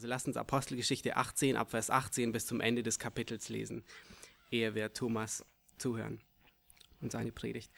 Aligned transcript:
Also 0.00 0.08
lasst 0.08 0.28
uns 0.28 0.38
Apostelgeschichte 0.38 1.18
18 1.18 1.56
ab 1.56 1.72
Vers 1.72 1.90
18 1.90 2.32
bis 2.32 2.46
zum 2.46 2.62
Ende 2.62 2.82
des 2.82 2.98
Kapitels 2.98 3.50
lesen, 3.50 3.84
ehe 4.50 4.74
wir 4.74 4.94
Thomas 4.94 5.44
zuhören 5.76 6.22
und 7.02 7.12
seine 7.12 7.32
Predigt. 7.32 7.70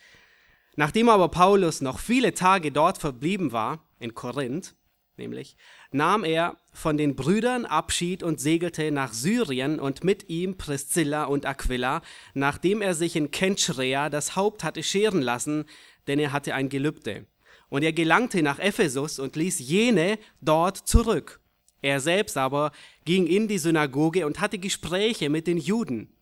Nachdem 0.77 1.09
aber 1.09 1.31
Paulus 1.31 1.81
noch 1.81 1.99
viele 1.99 2.33
Tage 2.33 2.71
dort 2.71 2.99
verblieben 2.99 3.51
war, 3.51 3.85
in 3.99 4.15
Korinth, 4.15 4.77
nämlich, 5.17 5.57
nahm 5.91 6.23
er 6.23 6.59
von 6.73 6.97
den 6.97 7.17
Brüdern 7.17 7.65
Abschied 7.65 8.23
und 8.23 8.41
segelte 8.41 8.93
nach 8.93 9.13
Syrien 9.13 9.81
und 9.81 10.05
mit 10.05 10.29
ihm 10.29 10.57
Priscilla 10.57 11.25
und 11.25 11.45
Aquila, 11.45 12.03
nachdem 12.35 12.83
er 12.83 12.95
sich 12.95 13.17
in 13.17 13.33
Kenchrea 13.33 14.11
das 14.11 14.37
Haupt 14.37 14.63
hatte 14.63 14.85
scheren 14.85 15.23
lassen, 15.23 15.65
denn 16.07 16.21
er 16.21 16.31
hatte 16.31 16.55
ein 16.55 16.69
Gelübde. 16.69 17.27
Und 17.69 17.83
er 17.83 17.93
gelangte 17.93 18.45
nach 18.45 18.61
Ephesus 18.61 19.19
und 19.19 19.35
ließ 19.35 19.59
jene 19.59 20.21
dort 20.41 20.77
zurück. 20.77 21.42
Er 21.83 22.01
selbst 22.01 22.37
aber 22.39 22.73
ging 23.05 23.27
in 23.27 23.49
die 23.49 23.59
Synagoge 23.59 24.25
und 24.25 24.41
hatte 24.41 24.59
Gespräche 24.59 25.29
mit 25.29 25.47
den 25.47 25.59
Juden. 25.59 26.15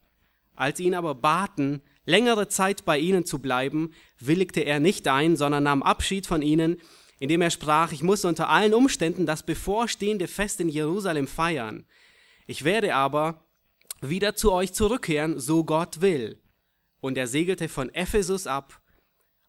Als 0.57 0.81
ihn 0.81 0.95
aber 0.95 1.15
baten, 1.15 1.83
längere 2.07 2.49
Zeit 2.49 2.85
bei 2.85 2.99
ihnen 2.99 3.25
zu 3.25 3.39
bleiben, 3.39 3.93
willigte 4.19 4.61
er 4.61 4.81
nicht 4.81 5.07
ein, 5.07 5.37
sondern 5.37 5.63
nahm 5.63 5.83
Abschied 5.83 6.27
von 6.27 6.43
ihnen, 6.43 6.79
indem 7.19 7.43
er 7.43 7.51
sprach, 7.51 7.93
ich 7.93 8.03
muss 8.03 8.25
unter 8.25 8.49
allen 8.49 8.75
Umständen 8.75 9.27
das 9.27 9.45
bevorstehende 9.45 10.27
Fest 10.27 10.61
in 10.61 10.71
Jerusalem 10.71 11.29
feiern. 11.29 11.85
Ich 12.47 12.65
werde 12.65 12.95
aber 12.95 13.45
wieder 14.01 14.35
zu 14.35 14.53
euch 14.53 14.73
zurückkehren, 14.73 15.39
so 15.39 15.65
Gott 15.65 16.01
will. 16.01 16.41
Und 17.01 17.19
er 17.19 17.27
segelte 17.27 17.69
von 17.69 17.95
Ephesus 17.95 18.47
ab, 18.47 18.81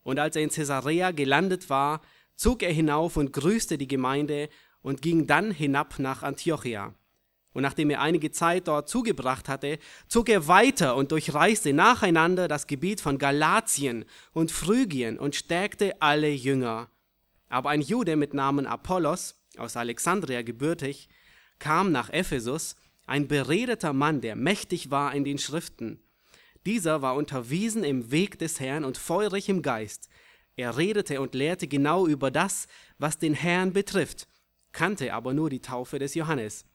und 0.03 0.20
als 0.20 0.35
er 0.35 0.41
in 0.41 0.49
Caesarea 0.49 1.12
gelandet 1.12 1.70
war, 1.70 2.01
zog 2.35 2.63
er 2.63 2.73
hinauf 2.73 3.17
und 3.17 3.34
grüßte 3.34 3.77
die 3.77 3.87
Gemeinde 3.87 4.49
und 4.81 5.02
ging 5.02 5.27
dann 5.27 5.52
hinab 5.52 5.99
nach 5.99 6.23
Antiochia. 6.23 6.94
Und 7.53 7.63
nachdem 7.63 7.90
er 7.90 8.02
einige 8.02 8.31
Zeit 8.31 8.67
dort 8.67 8.88
zugebracht 8.88 9.49
hatte, 9.49 9.77
zog 10.07 10.29
er 10.29 10.48
weiter 10.48 10.96
und 10.96 11.12
durchreiste 11.12 11.73
nacheinander 11.73 12.48
das 12.48 12.65
Gebiet 12.65 13.01
von 13.01 13.18
Galatien 13.18 14.05
und 14.32 14.51
Phrygien 14.51 15.20
und 15.20 15.35
stärkte 15.35 16.01
alle 16.01 16.29
Jünger. 16.29 16.90
Aber 17.49 17.70
ein 17.70 17.82
Jude 17.82 18.15
mit 18.15 18.34
Namen 18.34 18.65
Apollos, 18.65 19.35
aus 19.57 19.76
Alexandria 19.76 20.41
gebürtig, 20.43 21.10
kam 21.60 21.91
nach 21.91 22.10
Ephesus, 22.10 22.77
ein 23.05 23.27
beredeter 23.27 23.91
Mann, 23.91 24.21
der 24.21 24.38
mächtig 24.38 24.90
war 24.90 25.13
in 25.13 25.26
den 25.26 25.38
Schriften. 25.38 26.01
Dieser 26.66 27.01
war 27.01 27.16
unterwiesen 27.16 27.84
im 27.84 28.12
Weg 28.12 28.40
des 28.40 28.60
Herrn 28.62 28.85
und 28.85 28.98
feurig 28.98 29.49
im 29.49 29.62
Geist. 29.62 30.07
Er 30.55 30.77
redete 30.77 31.20
und 31.20 31.34
lehrte 31.34 31.68
genau 31.68 32.07
über 32.07 32.32
das, 32.32 32.68
was 32.98 33.18
den 33.18 33.34
Herrn 33.34 33.73
betrifft, 33.73 34.27
kannte 34.71 35.13
aber 35.13 35.33
nur 35.33 35.49
die 35.49 35.61
Taufe 35.61 35.99
des 35.99 36.15
Johannes. 36.15 36.65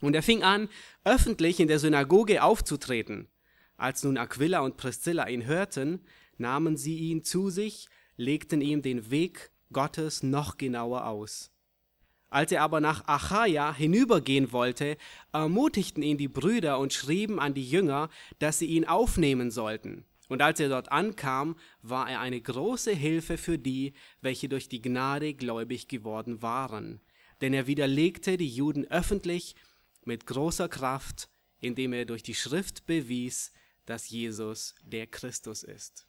Und 0.00 0.14
er 0.14 0.22
fing 0.22 0.42
an, 0.42 0.68
öffentlich 1.04 1.60
in 1.60 1.68
der 1.68 1.78
Synagoge 1.78 2.42
aufzutreten. 2.42 3.28
Als 3.76 4.02
nun 4.02 4.18
Aquila 4.18 4.60
und 4.60 4.76
Priscilla 4.76 5.28
ihn 5.28 5.46
hörten, 5.46 6.00
nahmen 6.38 6.76
sie 6.76 6.96
ihn 6.96 7.22
zu 7.22 7.50
sich, 7.50 7.88
legten 8.16 8.60
ihm 8.60 8.82
den 8.82 9.10
Weg 9.10 9.50
Gottes 9.72 10.22
noch 10.22 10.56
genauer 10.56 11.06
aus. 11.06 11.50
Als 12.28 12.52
er 12.52 12.62
aber 12.62 12.80
nach 12.80 13.08
Achaia 13.08 13.74
hinübergehen 13.74 14.52
wollte, 14.52 14.96
ermutigten 15.32 16.02
ihn 16.02 16.16
die 16.16 16.28
Brüder 16.28 16.78
und 16.78 16.92
schrieben 16.92 17.40
an 17.40 17.54
die 17.54 17.68
Jünger, 17.68 18.08
dass 18.38 18.60
sie 18.60 18.66
ihn 18.66 18.84
aufnehmen 18.84 19.50
sollten. 19.50 20.04
Und 20.28 20.42
als 20.42 20.60
er 20.60 20.68
dort 20.68 20.92
ankam, 20.92 21.56
war 21.82 22.08
er 22.08 22.20
eine 22.20 22.40
große 22.40 22.92
Hilfe 22.92 23.36
für 23.36 23.58
die, 23.58 23.94
welche 24.20 24.48
durch 24.48 24.68
die 24.68 24.80
Gnade 24.80 25.34
gläubig 25.34 25.88
geworden 25.88 26.40
waren. 26.40 27.00
Denn 27.40 27.54
er 27.54 27.66
widerlegte 27.66 28.36
die 28.36 28.48
Juden 28.48 28.86
öffentlich 28.90 29.54
mit 30.04 30.26
großer 30.26 30.68
Kraft, 30.68 31.28
indem 31.58 31.92
er 31.92 32.04
durch 32.04 32.22
die 32.22 32.34
Schrift 32.34 32.86
bewies, 32.86 33.52
dass 33.86 34.08
Jesus 34.08 34.74
der 34.82 35.06
Christus 35.06 35.62
ist. 35.62 36.06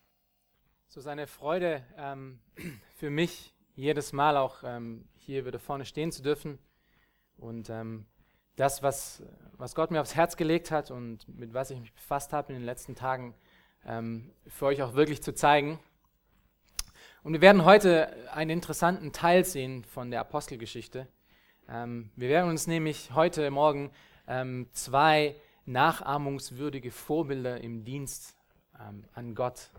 So 0.88 1.02
seine 1.02 1.28
Freude 1.28 1.86
ähm, 1.98 2.42
für 2.98 3.10
mich 3.10 3.54
jedes 3.76 4.14
Mal 4.14 4.38
auch 4.38 4.64
ähm, 4.64 5.08
hier 5.16 5.46
wieder 5.46 5.60
vorne 5.60 5.86
stehen 5.86 6.12
zu 6.12 6.22
dürfen 6.22 6.60
und 7.38 7.70
ähm, 7.70 8.06
das, 8.56 8.84
was, 8.84 9.24
was 9.54 9.76
Gott 9.76 9.92
mir 9.92 10.02
aufs 10.02 10.16
Herz 10.16 10.36
gelegt 10.36 10.72
hat 10.72 10.92
und 10.92 11.28
mit 11.28 11.54
was 11.54 11.72
ich 11.72 11.80
mich 11.80 11.94
befasst 11.94 12.34
habe 12.34 12.54
in 12.54 12.60
den 12.60 12.66
letzten 12.66 12.96
Tagen, 12.96 13.34
ähm, 13.86 14.32
für 14.48 14.66
euch 14.66 14.84
auch 14.84 14.94
wirklich 14.94 15.24
zu 15.24 15.34
zeigen. 15.34 15.80
Und 17.24 17.34
wir 17.34 17.42
werden 17.42 17.66
heute 17.66 18.32
einen 18.32 18.52
interessanten 18.52 19.14
Teil 19.14 19.46
sehen 19.46 19.84
von 19.84 20.12
der 20.12 20.20
Apostelgeschichte. 20.22 21.08
Ähm, 21.72 22.12
wir 22.16 22.30
werden 22.30 22.50
uns 22.50 22.68
nämlich 22.68 23.12
heute 23.14 23.50
Morgen 23.50 23.92
ähm, 24.28 24.68
zwei 24.74 25.36
nachahmungswürdige 25.66 26.92
Vorbilder 26.92 27.62
im 27.62 27.86
Dienst 27.86 28.36
ähm, 28.80 29.06
an 29.14 29.36
Gott 29.36 29.72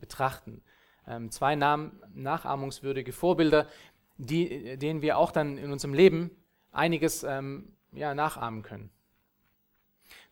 betrachten 0.00 0.62
ähm, 1.06 1.30
zwei 1.30 1.56
nachahmungswürdige 1.56 3.12
Vorbilder, 3.12 3.68
die, 4.16 4.76
denen 4.76 5.02
wir 5.02 5.18
auch 5.18 5.32
dann 5.32 5.58
in 5.58 5.72
unserem 5.72 5.94
Leben 5.94 6.30
einiges 6.72 7.24
ähm, 7.24 7.72
ja, 7.92 8.14
nachahmen 8.14 8.62
können. 8.62 8.90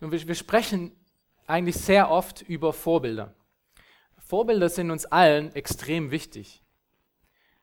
Nun, 0.01 0.13
wir, 0.13 0.27
wir 0.27 0.35
sprechen 0.35 0.93
eigentlich 1.47 1.77
sehr 1.77 2.11
oft 2.11 2.43
über 2.43 2.73
Vorbilder. 2.73 3.35
Vorbilder 4.19 4.69
sind 4.69 4.91
uns 4.91 5.05
allen 5.07 5.55
extrem 5.55 6.11
wichtig, 6.11 6.63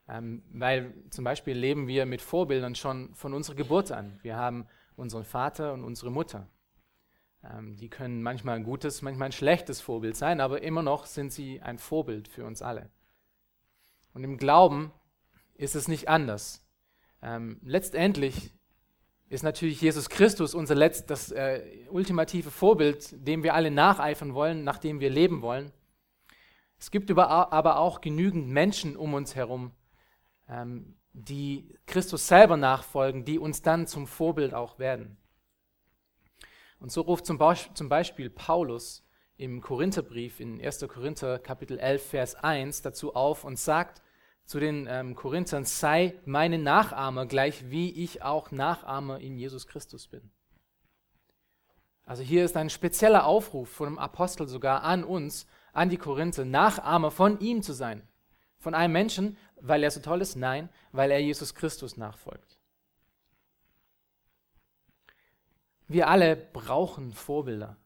ähm, 0.09 0.43
weil 0.51 0.93
zum 1.11 1.23
Beispiel 1.23 1.55
leben 1.55 1.87
wir 1.87 2.05
mit 2.05 2.21
Vorbildern 2.21 2.75
schon 2.75 3.13
von 3.13 3.33
unserer 3.33 3.55
Geburt 3.55 3.91
an. 3.91 4.19
Wir 4.23 4.35
haben 4.35 4.65
unseren 4.95 5.23
Vater 5.23 5.73
und 5.73 5.83
unsere 5.83 6.11
Mutter. 6.11 6.47
Ähm, 7.43 7.77
die 7.77 7.89
können 7.89 8.23
manchmal 8.23 8.55
ein 8.55 8.63
gutes, 8.63 9.01
manchmal 9.01 9.27
ein 9.27 9.33
schlechtes 9.33 9.81
Vorbild 9.81 10.15
sein, 10.15 10.41
aber 10.41 10.63
immer 10.63 10.81
noch 10.81 11.05
sind 11.05 11.31
sie 11.31 11.61
ein 11.61 11.77
Vorbild 11.77 12.27
für 12.27 12.43
uns 12.43 12.61
alle. 12.61 12.89
Und 14.13 14.23
im 14.23 14.37
Glauben 14.37 14.91
ist 15.53 15.75
es 15.75 15.87
nicht 15.87 16.09
anders. 16.09 16.65
Ähm, 17.21 17.59
letztendlich 17.63 18.51
ist 19.29 19.43
natürlich 19.43 19.79
Jesus 19.79 20.09
Christus 20.09 20.55
unser 20.55 20.73
letzt, 20.73 21.11
das 21.11 21.31
äh, 21.31 21.61
ultimative 21.91 22.49
Vorbild, 22.49 23.27
dem 23.27 23.43
wir 23.43 23.53
alle 23.53 23.69
nacheifern 23.69 24.33
wollen, 24.33 24.63
nach 24.63 24.79
dem 24.79 24.99
wir 24.99 25.11
leben 25.11 25.43
wollen. 25.43 25.71
Es 26.79 26.89
gibt 26.89 27.11
aber 27.11 27.77
auch 27.77 28.01
genügend 28.01 28.47
Menschen 28.47 28.95
um 28.95 29.13
uns 29.13 29.35
herum, 29.35 29.73
ähm, 30.49 30.95
die 31.13 31.77
Christus 31.85 32.27
selber 32.27 32.57
nachfolgen, 32.57 33.25
die 33.25 33.39
uns 33.39 33.61
dann 33.61 33.87
zum 33.87 34.07
Vorbild 34.07 34.53
auch 34.53 34.79
werden. 34.79 35.17
Und 36.79 36.91
so 36.91 37.01
ruft 37.01 37.25
zum, 37.25 37.37
Beispiel 37.37 38.29
Paulus 38.29 39.03
im 39.38 39.61
Korintherbrief 39.61 40.39
in 40.39 40.63
1. 40.63 40.85
Korinther 40.88 41.39
Kapitel 41.39 41.77
11, 41.77 42.03
Vers 42.03 42.35
1 42.35 42.81
dazu 42.81 43.15
auf 43.15 43.43
und 43.43 43.59
sagt 43.59 44.01
zu 44.45 44.59
den 44.59 44.88
ähm, 44.89 45.15
Korinthern, 45.15 45.65
sei 45.65 46.15
meine 46.25 46.57
Nachahmer, 46.57 47.25
gleich 47.25 47.69
wie 47.69 47.91
ich 48.03 48.23
auch 48.23 48.51
Nachahmer 48.51 49.19
in 49.19 49.38
Jesus 49.38 49.67
Christus 49.67 50.07
bin. 50.07 50.31
Also 52.03 52.23
hier 52.23 52.43
ist 52.43 52.57
ein 52.57 52.71
spezieller 52.71 53.25
Aufruf 53.25 53.69
von 53.69 53.89
dem 53.89 53.99
Apostel 53.99 54.47
sogar 54.47 54.83
an 54.83 55.03
uns, 55.03 55.45
an 55.73 55.89
die 55.89 55.97
Korinther, 55.97 56.45
Nachahmer 56.45 57.11
von 57.11 57.39
ihm 57.39 57.61
zu 57.61 57.73
sein. 57.73 58.07
Von 58.59 58.73
einem 58.73 58.93
Menschen, 58.93 59.37
weil 59.61 59.83
er 59.83 59.91
so 59.91 59.99
toll 59.99 60.21
ist? 60.21 60.35
Nein, 60.35 60.69
weil 60.91 61.11
er 61.11 61.19
Jesus 61.19 61.55
Christus 61.55 61.97
nachfolgt. 61.97 62.59
Wir 65.87 66.07
alle 66.07 66.35
brauchen 66.35 67.13
Vorbilder 67.13 67.77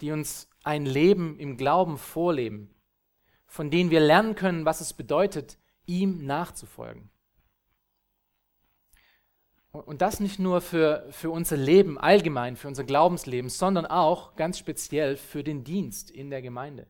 die 0.00 0.12
uns 0.12 0.48
ein 0.62 0.86
Leben 0.86 1.38
im 1.38 1.56
Glauben 1.56 1.98
vorleben, 1.98 2.70
von 3.46 3.70
denen 3.70 3.90
wir 3.90 4.00
lernen 4.00 4.34
können, 4.34 4.64
was 4.64 4.80
es 4.80 4.92
bedeutet, 4.92 5.58
ihm 5.86 6.24
nachzufolgen. 6.26 7.10
Und 9.70 10.02
das 10.02 10.20
nicht 10.20 10.38
nur 10.38 10.60
für, 10.60 11.06
für 11.10 11.30
unser 11.30 11.56
Leben 11.56 11.98
allgemein, 11.98 12.56
für 12.56 12.68
unser 12.68 12.84
Glaubensleben, 12.84 13.50
sondern 13.50 13.86
auch 13.86 14.36
ganz 14.36 14.58
speziell 14.58 15.16
für 15.16 15.42
den 15.42 15.64
Dienst 15.64 16.10
in 16.10 16.30
der 16.30 16.42
Gemeinde. 16.42 16.86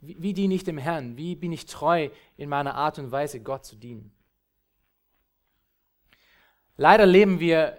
Wie, 0.00 0.16
wie 0.20 0.32
diene 0.32 0.54
ich 0.54 0.64
dem 0.64 0.78
Herrn? 0.78 1.16
Wie 1.16 1.36
bin 1.36 1.52
ich 1.52 1.66
treu 1.66 2.08
in 2.36 2.48
meiner 2.48 2.74
Art 2.74 2.98
und 2.98 3.10
Weise, 3.12 3.40
Gott 3.40 3.64
zu 3.64 3.76
dienen? 3.76 4.12
Leider 6.76 7.06
leben 7.06 7.40
wir 7.40 7.76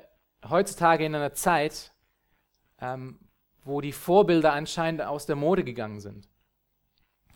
heutzutage 0.47 1.05
in 1.05 1.15
einer 1.15 1.33
Zeit, 1.33 1.91
ähm, 2.79 3.19
wo 3.63 3.81
die 3.81 3.91
Vorbilder 3.91 4.53
anscheinend 4.53 5.01
aus 5.01 5.25
der 5.25 5.35
Mode 5.35 5.63
gegangen 5.63 5.99
sind. 5.99 6.27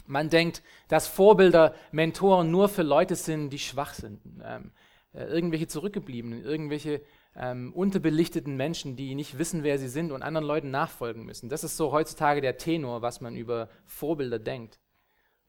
Man 0.07 0.29
denkt, 0.29 0.61
dass 0.87 1.07
Vorbilder, 1.07 1.73
Mentoren 1.91 2.51
nur 2.51 2.69
für 2.69 2.83
Leute 2.83 3.15
sind, 3.15 3.49
die 3.49 3.59
schwach 3.59 3.95
sind. 3.95 4.21
Ähm, 4.43 4.71
äh, 5.13 5.23
irgendwelche 5.25 5.67
Zurückgebliebenen, 5.67 6.43
irgendwelche 6.43 7.01
ähm, 7.35 7.73
unterbelichteten 7.73 8.55
Menschen, 8.55 8.95
die 8.95 9.15
nicht 9.15 9.37
wissen, 9.37 9.63
wer 9.63 9.77
sie 9.77 9.89
sind 9.89 10.11
und 10.11 10.23
anderen 10.23 10.47
Leuten 10.47 10.71
nachfolgen 10.71 11.25
müssen. 11.25 11.49
Das 11.49 11.63
ist 11.63 11.77
so 11.77 11.91
heutzutage 11.91 12.41
der 12.41 12.57
Tenor, 12.57 13.01
was 13.01 13.21
man 13.21 13.35
über 13.35 13.69
Vorbilder 13.85 14.39
denkt. 14.39 14.79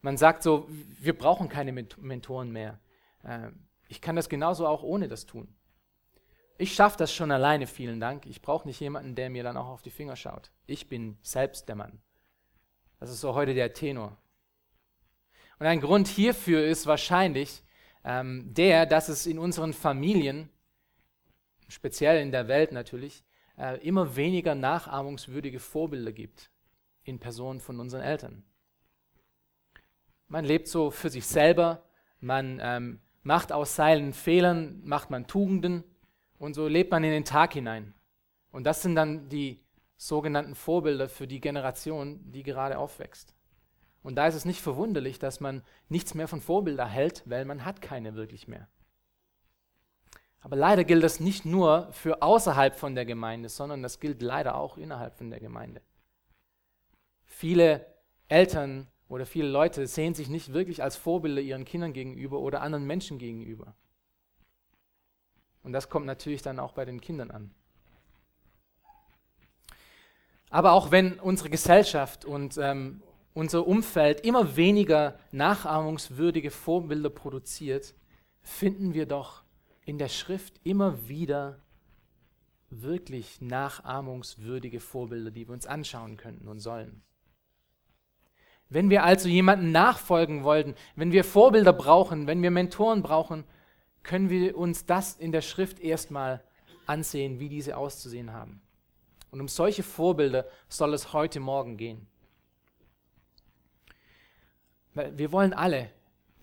Man 0.00 0.17
sagt 0.17 0.43
so, 0.43 0.69
wir 0.69 1.17
brauchen 1.17 1.49
keine 1.49 1.73
Mentoren 1.73 2.53
mehr. 2.53 2.81
Äh, 3.23 3.50
ich 3.88 4.00
kann 4.00 4.17
das 4.17 4.29
genauso 4.29 4.67
auch 4.67 4.83
ohne 4.83 5.09
das 5.09 5.27
tun. 5.27 5.49
ich 6.59 6.75
schaffe 6.75 6.97
das 6.99 7.12
schon 7.12 7.31
alleine, 7.31 7.67
vielen 7.67 8.00
Dank. 8.00 8.27
Ich 8.27 8.41
brauche 8.41 8.67
nicht 8.67 8.81
jemanden, 8.81 9.15
der 9.15 9.31
mir 9.31 9.43
dann 9.43 9.56
auch 9.56 9.69
auf 9.69 9.83
die 9.83 9.91
Finger 9.91 10.17
schaut. 10.17 10.50
Ich 10.67 10.88
bin 10.88 11.19
selbst 11.23 11.69
der 11.69 11.77
Mann. 11.77 12.00
Das 12.99 13.11
ist 13.11 13.21
so 13.21 13.35
heute 13.35 13.55
der 13.55 13.75
Tenor. 13.75 14.17
Und 15.59 15.67
ein 15.67 15.81
Grund 15.81 16.09
hierfür 16.09 16.65
ist 16.65 16.87
wahrscheinlich 16.87 17.62
ähm, 18.05 18.55
der, 18.55 18.87
dass 18.87 19.09
es 19.09 19.27
in 19.27 19.38
unseren 19.38 19.73
Familien, 19.73 20.49
speziell 21.69 22.21
in 22.21 22.33
der 22.33 22.49
Welt 22.49 22.73
natürlich, 22.73 23.25
äh, 23.59 23.79
immer 23.87 24.17
weniger 24.17 24.55
nachahmungswürdige 24.55 25.61
Vorbilder 25.61 26.13
gibt 26.13 26.51
in 27.03 27.19
Person 27.19 27.61
von 27.61 27.81
unseren 27.81 28.03
Eltern. 28.03 28.45
Man 30.29 30.45
lebt 30.45 30.69
so 30.69 30.91
für 30.91 31.09
sich 31.09 31.27
selber, 31.27 31.85
man 32.21 32.59
ähm, 32.63 33.01
macht 33.23 33.53
aus 33.53 33.77
seinen 33.77 34.13
Fehlern, 34.13 34.81
macht 34.85 35.11
man 35.11 35.27
Tugenden 35.27 35.85
und 36.39 36.55
so 36.55 36.67
lebt 36.67 36.91
man 36.91 37.05
in 37.05 37.11
den 37.11 37.25
Tag 37.25 37.53
hinein. 37.53 37.95
Und 38.51 38.65
das 38.65 38.83
sind 38.83 38.97
dann 38.97 39.29
die 39.29 39.65
sogenannten 39.97 40.55
Vorbilder 40.55 41.09
für 41.09 41.27
die 41.27 41.41
Generation, 41.41 42.21
die 42.31 42.43
gerade 42.43 42.79
aufwächst. 42.79 43.35
Und 44.03 44.17
da 44.17 44.27
ist 44.27 44.35
es 44.35 44.45
nicht 44.45 44.61
verwunderlich, 44.61 45.19
dass 45.19 45.41
man 45.41 45.62
nichts 45.89 46.15
mehr 46.15 46.29
von 46.29 46.41
Vorbilder 46.41 46.87
hält, 46.87 47.23
weil 47.27 47.45
man 47.45 47.65
hat 47.65 47.83
keine 47.83 48.15
wirklich 48.15 48.47
mehr. 48.47 48.69
Aber 50.41 50.56
leider 50.56 50.85
gilt 50.85 51.03
das 51.03 51.19
nicht 51.21 51.44
nur 51.44 51.91
für 51.93 52.23
außerhalb 52.23 52.75
von 52.75 52.94
der 52.94 53.05
Gemeinde, 53.05 53.49
sondern 53.49 53.83
das 53.83 54.00
gilt 54.00 54.23
leider 54.23 54.56
auch 54.56 54.77
innerhalb 54.77 55.17
von 55.17 55.31
der 55.31 55.41
Gemeinde. 55.41 55.83
Viele 57.25 57.87
Eltern 58.29 58.87
oder 59.09 59.27
viele 59.27 59.49
Leute 59.49 59.87
sehen 59.87 60.15
sich 60.15 60.29
nicht 60.29 60.53
wirklich 60.53 60.83
als 60.83 60.97
Vorbilder 60.97 61.41
ihren 61.41 61.65
Kindern 61.65 61.93
gegenüber 61.93 62.41
oder 62.41 62.62
anderen 62.62 62.87
Menschen 62.87 63.19
gegenüber. 63.19 63.75
Und 65.62 65.73
das 65.73 65.88
kommt 65.88 66.06
natürlich 66.06 66.43
dann 66.43 66.61
auch 66.61 66.73
bei 66.73 66.85
den 66.85 67.00
Kindern 67.00 67.31
an. 67.31 67.50
Aber 70.49 70.73
auch 70.73 70.91
wenn 70.91 71.19
unsere 71.19 71.50
Gesellschaft 71.50 72.25
und 72.25 72.56
ähm, 72.56 73.03
unser 73.35 73.67
Umfeld 73.67 74.21
immer 74.21 74.56
weniger 74.56 75.19
nachahmungswürdige 75.33 76.50
Vorbilder 76.50 77.11
produziert, 77.11 77.94
finden 78.43 78.94
wir 78.94 79.06
doch 79.06 79.43
in 79.87 79.99
der 79.99 80.09
Schrift 80.09 80.61
immer 80.65 81.09
wieder 81.09 81.62
wirklich 82.69 83.41
nachahmungswürdige 83.41 84.81
Vorbilder, 84.81 85.31
die 85.31 85.47
wir 85.47 85.55
uns 85.55 85.67
anschauen 85.67 86.17
könnten 86.17 86.49
und 86.49 86.59
sollen. 86.59 87.03
Wenn 88.69 88.91
wir 88.91 89.05
also 89.05 89.29
jemanden 89.29 89.71
nachfolgen 89.71 90.43
wollten, 90.43 90.75
wenn 90.97 91.12
wir 91.12 91.23
Vorbilder 91.23 91.73
brauchen, 91.73 92.27
wenn 92.27 92.43
wir 92.43 92.50
Mentoren 92.50 93.03
brauchen, 93.03 93.44
können 94.03 94.29
wir 94.29 94.59
uns 94.59 94.87
das 94.87 95.15
in 95.15 95.31
der 95.31 95.41
Schrift 95.41 95.79
erstmal 95.79 96.43
ansehen, 96.87 97.38
wie 97.38 97.49
diese 97.49 97.77
auszusehen 97.77 98.33
haben. 98.33 98.61
Und 99.31 99.41
um 99.41 99.47
solche 99.47 99.85
Vorbilder 99.85 100.47
soll 100.69 100.94
es 100.94 101.12
heute 101.12 101.38
Morgen 101.38 101.77
gehen. 101.77 102.09
Wir 104.94 105.31
wollen 105.31 105.53
alle 105.53 105.91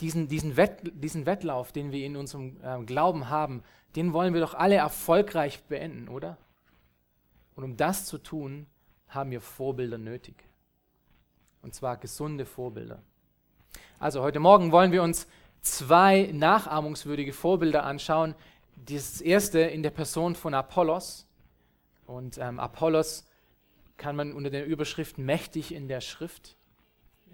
diesen, 0.01 0.27
diesen, 0.27 0.57
Wett, 0.57 0.79
diesen 0.93 1.25
Wettlauf, 1.25 1.71
den 1.71 1.91
wir 1.91 2.05
in 2.05 2.15
unserem 2.15 2.57
äh, 2.63 2.83
Glauben 2.83 3.29
haben, 3.29 3.63
den 3.95 4.13
wollen 4.13 4.33
wir 4.33 4.41
doch 4.41 4.53
alle 4.53 4.75
erfolgreich 4.75 5.63
beenden, 5.63 6.09
oder? 6.09 6.37
Und 7.55 7.63
um 7.63 7.77
das 7.77 8.05
zu 8.05 8.17
tun, 8.17 8.65
haben 9.07 9.31
wir 9.31 9.41
Vorbilder 9.41 9.97
nötig. 9.97 10.35
Und 11.61 11.75
zwar 11.75 11.97
gesunde 11.97 12.45
Vorbilder. 12.45 13.01
Also 13.99 14.21
heute 14.21 14.39
Morgen 14.39 14.71
wollen 14.71 14.91
wir 14.91 15.03
uns 15.03 15.27
zwei 15.61 16.29
nachahmungswürdige 16.33 17.31
Vorbilder 17.31 17.83
anschauen. 17.83 18.35
Das 18.75 19.21
erste 19.21 19.59
in 19.59 19.83
der 19.83 19.91
Person 19.91 20.35
von 20.35 20.53
Apollos. 20.53 21.27
Und 22.05 22.37
ähm, 22.37 22.59
Apollos 22.59 23.25
kann 23.95 24.15
man 24.15 24.33
unter 24.33 24.49
der 24.49 24.65
Überschrift 24.65 25.17
mächtig 25.17 25.73
in 25.73 25.87
der 25.87 26.01
Schrift 26.01 26.57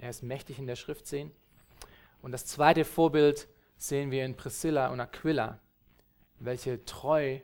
er 0.02 0.10
ist 0.10 0.24
mächtig 0.24 0.60
in 0.60 0.68
der 0.68 0.76
Schrift 0.76 1.08
sehen. 1.08 1.32
Und 2.22 2.32
das 2.32 2.46
zweite 2.46 2.86
Vorbild 2.86 3.48
sehen 3.78 4.12
wir 4.12 4.26
in 4.26 4.36
Priscilla 4.36 4.88
und 4.88 5.00
Aquila, 5.00 5.60
welche 6.40 6.84
treu 6.86 7.40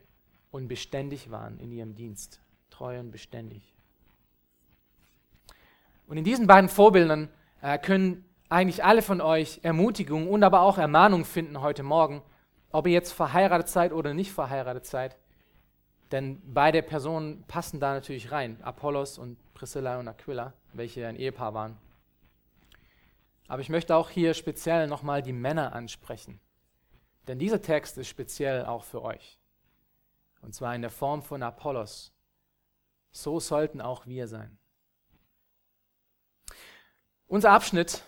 und 0.50 0.68
beständig 0.68 1.30
waren 1.30 1.58
in 1.58 1.72
ihrem 1.72 1.94
Dienst. 1.94 2.40
Treu 2.70 3.00
und 3.00 3.10
beständig. 3.10 3.74
Und 6.06 6.18
in 6.18 6.24
diesen 6.24 6.46
beiden 6.46 6.68
Vorbildern 6.68 7.30
äh, 7.62 7.78
können 7.78 8.24
eigentlich 8.48 8.84
alle 8.84 9.02
von 9.02 9.20
euch 9.20 9.60
Ermutigung 9.62 10.28
und 10.28 10.44
aber 10.44 10.60
auch 10.60 10.78
Ermahnung 10.78 11.24
finden 11.24 11.60
heute 11.60 11.82
Morgen, 11.82 12.22
ob 12.70 12.86
ihr 12.86 12.92
jetzt 12.92 13.12
verheiratet 13.12 13.68
seid 13.68 13.92
oder 13.92 14.14
nicht 14.14 14.30
verheiratet 14.30 14.86
seid. 14.86 15.16
Denn 16.12 16.40
beide 16.44 16.82
Personen 16.82 17.44
passen 17.48 17.80
da 17.80 17.94
natürlich 17.94 18.30
rein, 18.30 18.58
Apollos 18.62 19.18
und 19.18 19.36
Priscilla 19.54 19.98
und 19.98 20.06
Aquila, 20.06 20.52
welche 20.72 21.06
ein 21.06 21.16
Ehepaar 21.16 21.54
waren. 21.54 21.76
Aber 23.48 23.62
ich 23.62 23.68
möchte 23.68 23.94
auch 23.94 24.10
hier 24.10 24.34
speziell 24.34 24.86
nochmal 24.86 25.22
die 25.22 25.32
Männer 25.32 25.74
ansprechen. 25.74 26.40
Denn 27.28 27.38
dieser 27.38 27.62
Text 27.62 27.98
ist 27.98 28.08
speziell 28.08 28.64
auch 28.64 28.84
für 28.84 29.02
euch. 29.02 29.38
Und 30.42 30.54
zwar 30.54 30.74
in 30.74 30.82
der 30.82 30.90
Form 30.90 31.22
von 31.22 31.42
Apollos. 31.42 32.12
So 33.10 33.40
sollten 33.40 33.80
auch 33.80 34.06
wir 34.06 34.28
sein. 34.28 34.58
Unser 37.26 37.50
Abschnitt 37.50 38.04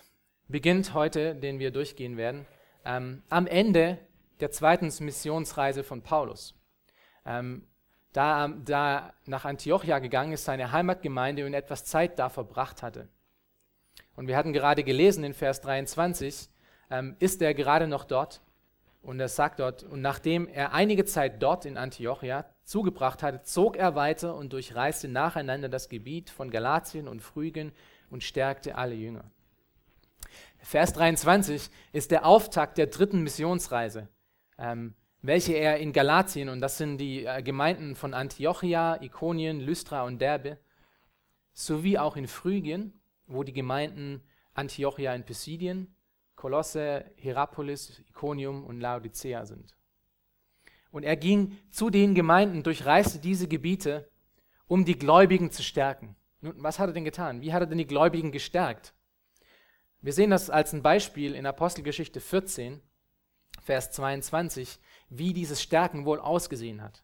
beginnt 0.47 0.93
heute, 0.93 1.35
den 1.35 1.59
wir 1.59 1.71
durchgehen 1.71 2.15
werden, 2.15 2.45
ähm, 2.85 3.23
am 3.29 3.47
Ende 3.47 3.97
der 4.39 4.51
zweiten 4.51 4.91
Missionsreise 5.03 5.83
von 5.83 6.01
Paulus. 6.01 6.55
Ähm, 7.25 7.67
da, 8.13 8.47
da 8.47 9.13
nach 9.25 9.45
Antiochia 9.45 9.99
gegangen 9.99 10.31
ist, 10.31 10.45
seine 10.45 10.71
Heimatgemeinde 10.71 11.45
und 11.45 11.53
etwas 11.53 11.85
Zeit 11.85 12.17
da 12.17 12.29
verbracht 12.29 12.81
hatte. 12.81 13.09
Und 14.19 14.27
wir 14.27 14.35
hatten 14.35 14.51
gerade 14.51 14.83
gelesen 14.83 15.23
in 15.23 15.33
Vers 15.33 15.61
23, 15.61 16.49
ähm, 16.91 17.15
ist 17.19 17.41
er 17.41 17.53
gerade 17.53 17.87
noch 17.87 18.03
dort. 18.03 18.41
Und 19.01 19.17
er 19.21 19.29
sagt 19.29 19.61
dort, 19.61 19.83
und 19.83 20.01
nachdem 20.01 20.49
er 20.49 20.73
einige 20.73 21.05
Zeit 21.05 21.41
dort 21.41 21.63
in 21.63 21.77
Antiochia 21.77 22.43
zugebracht 22.65 23.23
hatte, 23.23 23.43
zog 23.43 23.77
er 23.77 23.95
weiter 23.95 24.35
und 24.35 24.51
durchreiste 24.51 25.07
nacheinander 25.07 25.69
das 25.69 25.87
Gebiet 25.87 26.29
von 26.31 26.51
Galatien 26.51 27.07
und 27.07 27.21
Phrygien 27.21 27.71
und 28.09 28.21
stärkte 28.21 28.75
alle 28.75 28.93
Jünger. 28.93 29.23
Vers 30.57 30.91
23 30.91 31.69
ist 31.93 32.11
der 32.11 32.25
Auftakt 32.25 32.77
der 32.77 32.87
dritten 32.87 33.23
Missionsreise, 33.23 34.09
ähm, 34.57 34.95
welche 35.21 35.53
er 35.53 35.77
in 35.77 35.93
Galatien, 35.93 36.49
und 36.49 36.59
das 36.59 36.77
sind 36.77 36.97
die 36.97 37.23
äh, 37.23 37.41
Gemeinden 37.41 37.95
von 37.95 38.13
Antiochia, 38.13 39.01
Ikonien, 39.01 39.61
Lystra 39.61 40.03
und 40.03 40.19
Derbe, 40.19 40.57
sowie 41.53 41.97
auch 41.97 42.17
in 42.17 42.27
Phrygien 42.27 42.98
wo 43.29 43.43
die 43.43 43.53
Gemeinden 43.53 44.21
Antiochia 44.53 45.13
in 45.15 45.23
Pisidien, 45.23 45.95
Kolosse, 46.35 47.05
Hierapolis, 47.15 47.99
Iconium 48.09 48.65
und 48.65 48.79
Laodicea 48.79 49.45
sind. 49.45 49.75
Und 50.91 51.03
er 51.03 51.15
ging 51.15 51.57
zu 51.69 51.89
den 51.89 52.15
Gemeinden, 52.15 52.63
durchreiste 52.63 53.19
diese 53.19 53.47
Gebiete, 53.47 54.09
um 54.67 54.85
die 54.85 54.97
Gläubigen 54.97 55.51
zu 55.51 55.63
stärken. 55.63 56.15
Nun, 56.41 56.55
was 56.57 56.79
hat 56.79 56.89
er 56.89 56.93
denn 56.93 57.05
getan? 57.05 57.41
Wie 57.41 57.53
hat 57.53 57.61
er 57.61 57.67
denn 57.67 57.77
die 57.77 57.87
Gläubigen 57.87 58.31
gestärkt? 58.31 58.93
Wir 60.01 60.13
sehen 60.13 60.29
das 60.29 60.49
als 60.49 60.73
ein 60.73 60.81
Beispiel 60.81 61.35
in 61.35 61.45
Apostelgeschichte 61.45 62.21
14, 62.21 62.81
Vers 63.61 63.91
22, 63.91 64.79
wie 65.09 65.33
dieses 65.33 65.61
Stärken 65.61 66.05
wohl 66.05 66.19
ausgesehen 66.19 66.81
hat. 66.81 67.03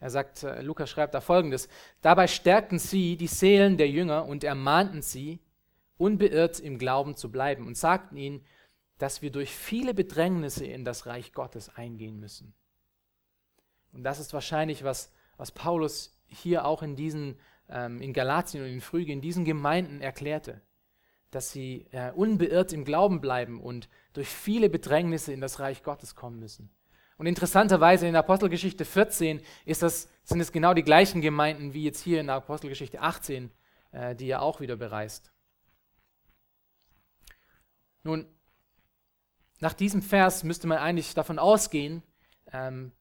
Er 0.00 0.10
sagt, 0.10 0.42
äh, 0.42 0.62
Lukas 0.62 0.90
schreibt 0.90 1.14
da 1.14 1.20
folgendes: 1.20 1.68
Dabei 2.00 2.26
stärkten 2.26 2.78
sie 2.78 3.16
die 3.16 3.26
Seelen 3.26 3.76
der 3.76 3.88
Jünger 3.88 4.26
und 4.26 4.44
ermahnten 4.44 5.02
sie, 5.02 5.40
unbeirrt 5.96 6.60
im 6.60 6.78
Glauben 6.78 7.16
zu 7.16 7.30
bleiben 7.30 7.66
und 7.66 7.76
sagten 7.76 8.16
ihnen, 8.16 8.44
dass 8.98 9.22
wir 9.22 9.30
durch 9.30 9.50
viele 9.50 9.94
Bedrängnisse 9.94 10.66
in 10.66 10.84
das 10.84 11.06
Reich 11.06 11.32
Gottes 11.32 11.74
eingehen 11.74 12.18
müssen. 12.18 12.54
Und 13.92 14.04
das 14.04 14.18
ist 14.20 14.32
wahrscheinlich, 14.32 14.84
was, 14.84 15.12
was 15.36 15.52
Paulus 15.52 16.16
hier 16.26 16.64
auch 16.64 16.82
in 16.82 16.94
diesen, 16.94 17.38
ähm, 17.68 18.00
in 18.00 18.12
Galatien 18.12 18.62
und 18.62 18.70
in 18.70 18.80
Früge, 18.80 19.12
in 19.12 19.20
diesen 19.20 19.44
Gemeinden 19.44 20.00
erklärte, 20.00 20.60
dass 21.30 21.52
sie 21.52 21.86
äh, 21.92 22.12
unbeirrt 22.12 22.72
im 22.72 22.84
Glauben 22.84 23.20
bleiben 23.20 23.60
und 23.60 23.88
durch 24.12 24.28
viele 24.28 24.68
Bedrängnisse 24.68 25.32
in 25.32 25.40
das 25.40 25.60
Reich 25.60 25.82
Gottes 25.82 26.14
kommen 26.14 26.38
müssen. 26.38 26.70
Und 27.18 27.26
interessanterweise 27.26 28.06
in 28.06 28.14
Apostelgeschichte 28.14 28.84
14 28.84 29.40
ist 29.64 29.82
das, 29.82 30.08
sind 30.22 30.40
es 30.40 30.52
genau 30.52 30.72
die 30.72 30.84
gleichen 30.84 31.20
Gemeinden 31.20 31.74
wie 31.74 31.84
jetzt 31.84 32.00
hier 32.00 32.20
in 32.20 32.30
Apostelgeschichte 32.30 33.00
18, 33.00 33.50
äh, 33.90 34.14
die 34.14 34.30
er 34.30 34.40
auch 34.40 34.60
wieder 34.60 34.76
bereist. 34.76 35.32
Nun, 38.04 38.24
nach 39.58 39.74
diesem 39.74 40.00
Vers 40.00 40.44
müsste 40.44 40.68
man 40.68 40.78
eigentlich 40.78 41.12
davon 41.14 41.40
ausgehen, 41.40 42.04
ähm, 42.52 42.92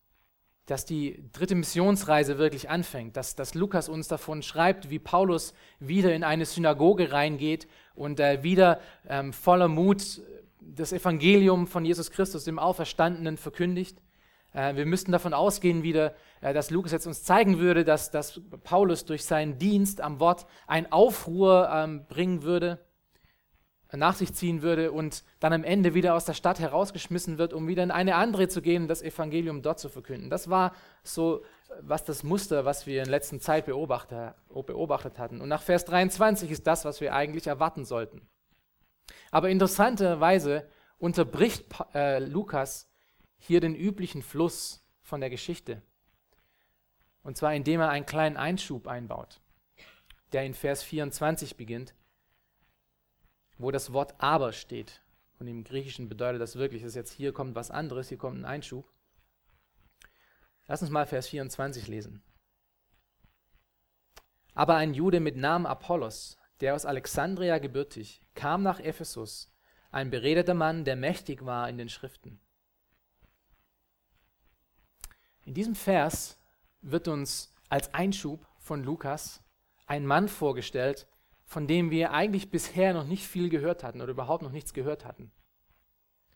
dass 0.66 0.84
die 0.84 1.30
dritte 1.32 1.54
Missionsreise 1.54 2.40
wirklich 2.40 2.72
anfängt, 2.72 3.16
dass, 3.16 3.36
dass 3.36 3.54
Lukas 3.54 3.88
uns 3.88 4.08
davon 4.08 4.42
schreibt, 4.42 4.90
wie 4.90 5.00
Paulus 5.00 5.54
wieder 5.80 6.14
in 6.14 6.24
eine 6.24 6.46
Synagoge 6.46 7.12
reingeht 7.12 7.68
und 7.94 8.20
äh, 8.20 8.42
wieder 8.42 8.82
ähm, 9.08 9.32
voller 9.32 9.68
Mut 9.68 10.22
das 10.60 10.92
Evangelium 10.92 11.68
von 11.68 11.86
Jesus 11.86 12.10
Christus, 12.10 12.44
dem 12.44 12.58
Auferstandenen, 12.58 13.38
verkündigt 13.38 14.02
wir 14.76 14.86
müssten 14.86 15.12
davon 15.12 15.34
ausgehen 15.34 15.84
wieder, 15.84 16.16
äh, 16.42 16.54
dass 16.54 16.72
Lukas 16.72 16.92
jetzt 16.92 17.06
uns 17.06 17.24
zeigen 17.24 17.60
würde, 17.60 17.84
dass, 17.84 18.12
dass 18.12 18.42
Paulus 18.64 19.06
durch 19.06 19.26
seinen 19.26 19.58
Dienst 19.60 20.02
am 20.02 20.20
Wort 20.20 20.46
ein 20.66 20.92
Aufruhr 20.92 21.70
ähm, 21.72 22.06
bringen 22.08 22.44
würde, 22.44 22.80
nach 23.94 24.16
sich 24.16 24.34
ziehen 24.34 24.64
würde 24.64 24.92
und 24.92 25.24
dann 25.40 25.54
am 25.54 25.64
Ende 25.64 25.94
wieder 25.94 26.14
aus 26.14 26.26
der 26.26 26.34
Stadt 26.34 26.60
herausgeschmissen 26.60 27.38
wird, 27.38 27.54
um 27.54 27.68
wieder 27.68 27.84
in 27.84 27.92
eine 27.92 28.16
andere 28.16 28.48
zu 28.48 28.62
gehen 28.62 28.84
und 28.84 28.88
das 28.90 29.02
Evangelium 29.02 29.62
dort 29.62 29.80
zu 29.80 29.90
verkünden. 29.90 30.30
Das 30.30 30.50
war 30.50 30.74
so, 31.04 31.44
was 31.82 32.04
das 32.04 32.24
Muster, 32.24 32.66
was 32.66 32.86
wir 32.86 33.04
in 33.04 33.10
letzter 33.10 33.40
Zeit 33.40 33.66
beobachtet, 33.66 34.36
beobachtet 34.50 35.20
hatten. 35.20 35.40
Und 35.40 35.50
nach 35.50 35.62
Vers 35.62 35.86
23 35.86 36.52
ist 36.52 36.68
das, 36.68 36.84
was 36.84 37.00
wir 37.00 37.14
eigentlich 37.14 37.48
erwarten 37.48 37.86
sollten. 37.86 38.28
Aber 39.32 39.50
interessanterweise 39.50 40.68
unterbricht 40.98 41.66
äh, 41.94 42.20
Lukas 42.20 42.87
hier 43.38 43.62
den 43.62 43.75
üblichen 43.75 44.22
Fluss 44.22 44.86
von 45.01 45.22
der 45.22 45.29
Geschichte. 45.29 45.82
Und 47.24 47.38
zwar 47.38 47.53
indem 47.53 47.82
er 47.82 47.89
einen 47.89 48.06
kleinen 48.06 48.38
Einschub 48.38 48.88
einbaut, 48.88 49.41
der 50.32 50.46
in 50.46 50.53
Vers 50.53 50.84
24 50.84 51.58
beginnt, 51.58 51.94
wo 53.58 53.72
das 53.72 53.94
Wort 53.94 54.15
aber 54.20 54.53
steht. 54.53 55.01
Und 55.39 55.48
im 55.48 55.63
Griechischen 55.63 56.10
bedeutet 56.10 56.41
das 56.41 56.56
wirklich, 56.56 56.84
dass 56.84 56.96
jetzt 56.96 57.12
hier 57.12 57.34
kommt 57.34 57.56
was 57.56 57.70
anderes, 57.72 58.10
hier 58.10 58.17
kommt 58.17 58.39
ein 58.39 58.46
Einschub. 58.46 58.89
Lass 60.67 60.82
uns 60.82 60.91
mal 60.91 61.06
Vers 61.06 61.27
24 61.27 61.88
lesen. 61.88 62.24
Aber 64.53 64.75
ein 64.75 64.94
Jude 64.94 65.20
mit 65.20 65.38
Namen 65.38 65.65
Apollos, 65.65 66.38
der 66.62 66.75
aus 66.75 66.86
Alexandria 66.86 67.60
gebürtig, 67.60 68.22
kam 68.34 68.63
nach 68.63 68.79
Ephesus, 68.79 69.53
ein 69.91 70.10
beredeter 70.10 70.56
Mann, 70.56 70.84
der 70.84 70.96
mächtig 70.96 71.46
war 71.46 71.70
in 71.70 71.77
den 71.77 71.89
Schriften. 71.89 72.39
In 75.48 75.54
diesem 75.54 75.75
Vers 75.75 76.38
wird 76.82 77.08
uns 77.08 77.54
als 77.70 77.94
Einschub 77.94 78.46
von 78.60 78.84
Lukas 78.84 79.42
ein 79.86 80.06
Mann 80.06 80.27
vorgestellt, 80.27 81.08
von 81.46 81.68
dem 81.68 81.89
wir 81.89 82.12
eigentlich 82.12 82.51
bisher 82.51 82.94
noch 82.94 83.06
nicht 83.06 83.25
viel 83.25 83.48
gehört 83.48 83.82
hatten 83.82 84.01
oder 84.01 84.12
überhaupt 84.12 84.44
noch 84.44 84.51
nichts 84.51 84.74
gehört 84.74 85.06
hatten. 85.06 85.32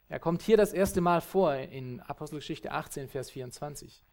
Er 0.07 0.21
kommt 0.21 0.41
hier 0.41 0.55
das 0.55 0.71
erste 0.71 1.01
Mal 1.01 1.19
vor 1.19 1.53
in 1.53 1.99
Apostelgeschichte 1.99 2.71
18, 2.71 3.09
Vers 3.09 3.29
24. 3.31 4.05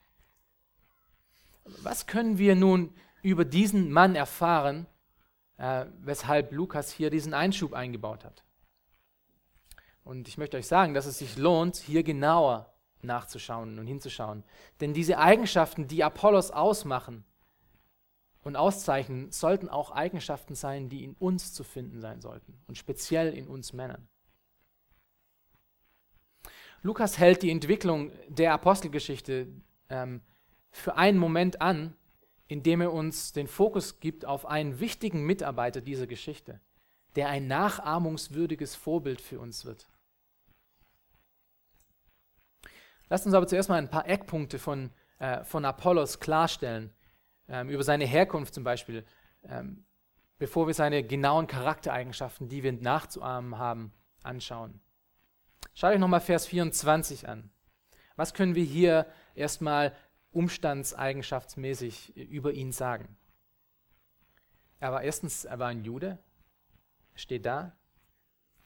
Was 1.62 2.08
können 2.08 2.38
wir 2.38 2.56
nun 2.56 2.92
über 3.22 3.44
diesen 3.44 3.92
Mann 3.92 4.16
erfahren, 4.16 4.88
äh, 5.58 5.86
weshalb 6.00 6.50
Lukas 6.50 6.90
hier 6.90 7.10
diesen 7.10 7.34
Einschub 7.34 7.72
eingebaut 7.72 8.24
hat? 8.24 8.42
Und 10.02 10.26
ich 10.26 10.38
möchte 10.38 10.56
euch 10.56 10.66
sagen, 10.66 10.92
dass 10.92 11.06
es 11.06 11.18
sich 11.18 11.36
lohnt, 11.36 11.76
hier 11.76 12.02
genauer 12.02 12.74
nachzuschauen 13.02 13.78
und 13.78 13.86
hinzuschauen. 13.86 14.44
Denn 14.80 14.94
diese 14.94 15.18
Eigenschaften, 15.18 15.88
die 15.88 16.04
Apollos 16.04 16.50
ausmachen 16.50 17.24
und 18.42 18.56
auszeichnen, 18.56 19.30
sollten 19.30 19.68
auch 19.68 19.90
Eigenschaften 19.90 20.54
sein, 20.54 20.88
die 20.88 21.04
in 21.04 21.14
uns 21.14 21.52
zu 21.52 21.64
finden 21.64 22.00
sein 22.00 22.20
sollten 22.20 22.60
und 22.66 22.78
speziell 22.78 23.32
in 23.34 23.46
uns 23.46 23.72
Männern. 23.72 24.08
Lukas 26.82 27.18
hält 27.18 27.42
die 27.42 27.50
Entwicklung 27.50 28.12
der 28.28 28.52
Apostelgeschichte 28.52 29.48
ähm, 29.88 30.22
für 30.70 30.96
einen 30.96 31.18
Moment 31.18 31.60
an, 31.60 31.96
indem 32.46 32.80
er 32.80 32.92
uns 32.92 33.32
den 33.32 33.46
Fokus 33.46 34.00
gibt 34.00 34.24
auf 34.24 34.46
einen 34.46 34.80
wichtigen 34.80 35.24
Mitarbeiter 35.24 35.80
dieser 35.80 36.06
Geschichte, 36.06 36.60
der 37.16 37.28
ein 37.28 37.46
nachahmungswürdiges 37.46 38.74
Vorbild 38.74 39.20
für 39.20 39.40
uns 39.40 39.64
wird. 39.64 39.88
Lasst 43.08 43.26
uns 43.26 43.34
aber 43.34 43.46
zuerst 43.46 43.68
mal 43.68 43.76
ein 43.76 43.90
paar 43.90 44.08
Eckpunkte 44.08 44.58
von, 44.58 44.90
äh, 45.18 45.42
von 45.44 45.64
Apollos 45.64 46.20
klarstellen, 46.20 46.92
ähm, 47.48 47.70
über 47.70 47.82
seine 47.82 48.04
Herkunft 48.04 48.54
zum 48.54 48.64
Beispiel, 48.64 49.04
ähm, 49.44 49.86
bevor 50.38 50.66
wir 50.66 50.74
seine 50.74 51.02
genauen 51.02 51.46
Charaktereigenschaften, 51.46 52.48
die 52.48 52.62
wir 52.62 52.72
nachzuahmen 52.72 53.58
haben, 53.58 53.92
anschauen. 54.22 54.80
Schaut 55.74 55.92
euch 55.92 55.98
nochmal 55.98 56.20
Vers 56.20 56.46
24 56.46 57.28
an. 57.28 57.50
Was 58.16 58.34
können 58.34 58.54
wir 58.54 58.64
hier 58.64 59.06
erstmal 59.34 59.94
umstandseigenschaftsmäßig 60.32 62.16
über 62.16 62.52
ihn 62.52 62.72
sagen? 62.72 63.16
Er 64.80 64.92
war 64.92 65.02
erstens, 65.02 65.44
er 65.44 65.58
war 65.58 65.68
ein 65.68 65.84
Jude, 65.84 66.18
steht 67.14 67.46
da, 67.46 67.77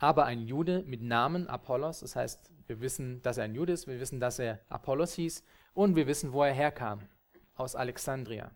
aber 0.03 0.25
ein 0.25 0.41
Jude 0.41 0.83
mit 0.85 1.01
Namen 1.01 1.47
Apollos, 1.47 2.01
das 2.01 2.17
heißt, 2.17 2.51
wir 2.67 2.81
wissen, 2.81 3.23
dass 3.23 3.39
er 3.39 3.45
ein 3.45 3.55
Jude 3.55 3.73
ist, 3.73 3.87
wir 3.87 4.01
wissen, 4.01 4.19
dass 4.19 4.41
er 4.41 4.59
Apollos 4.69 5.15
hieß 5.15 5.45
und 5.75 5.95
wir 5.95 6.09
wissen, 6.09 6.33
wo 6.33 6.43
er 6.43 6.53
herkam, 6.53 7.09
aus 7.55 7.77
Alexandria. 7.77 8.51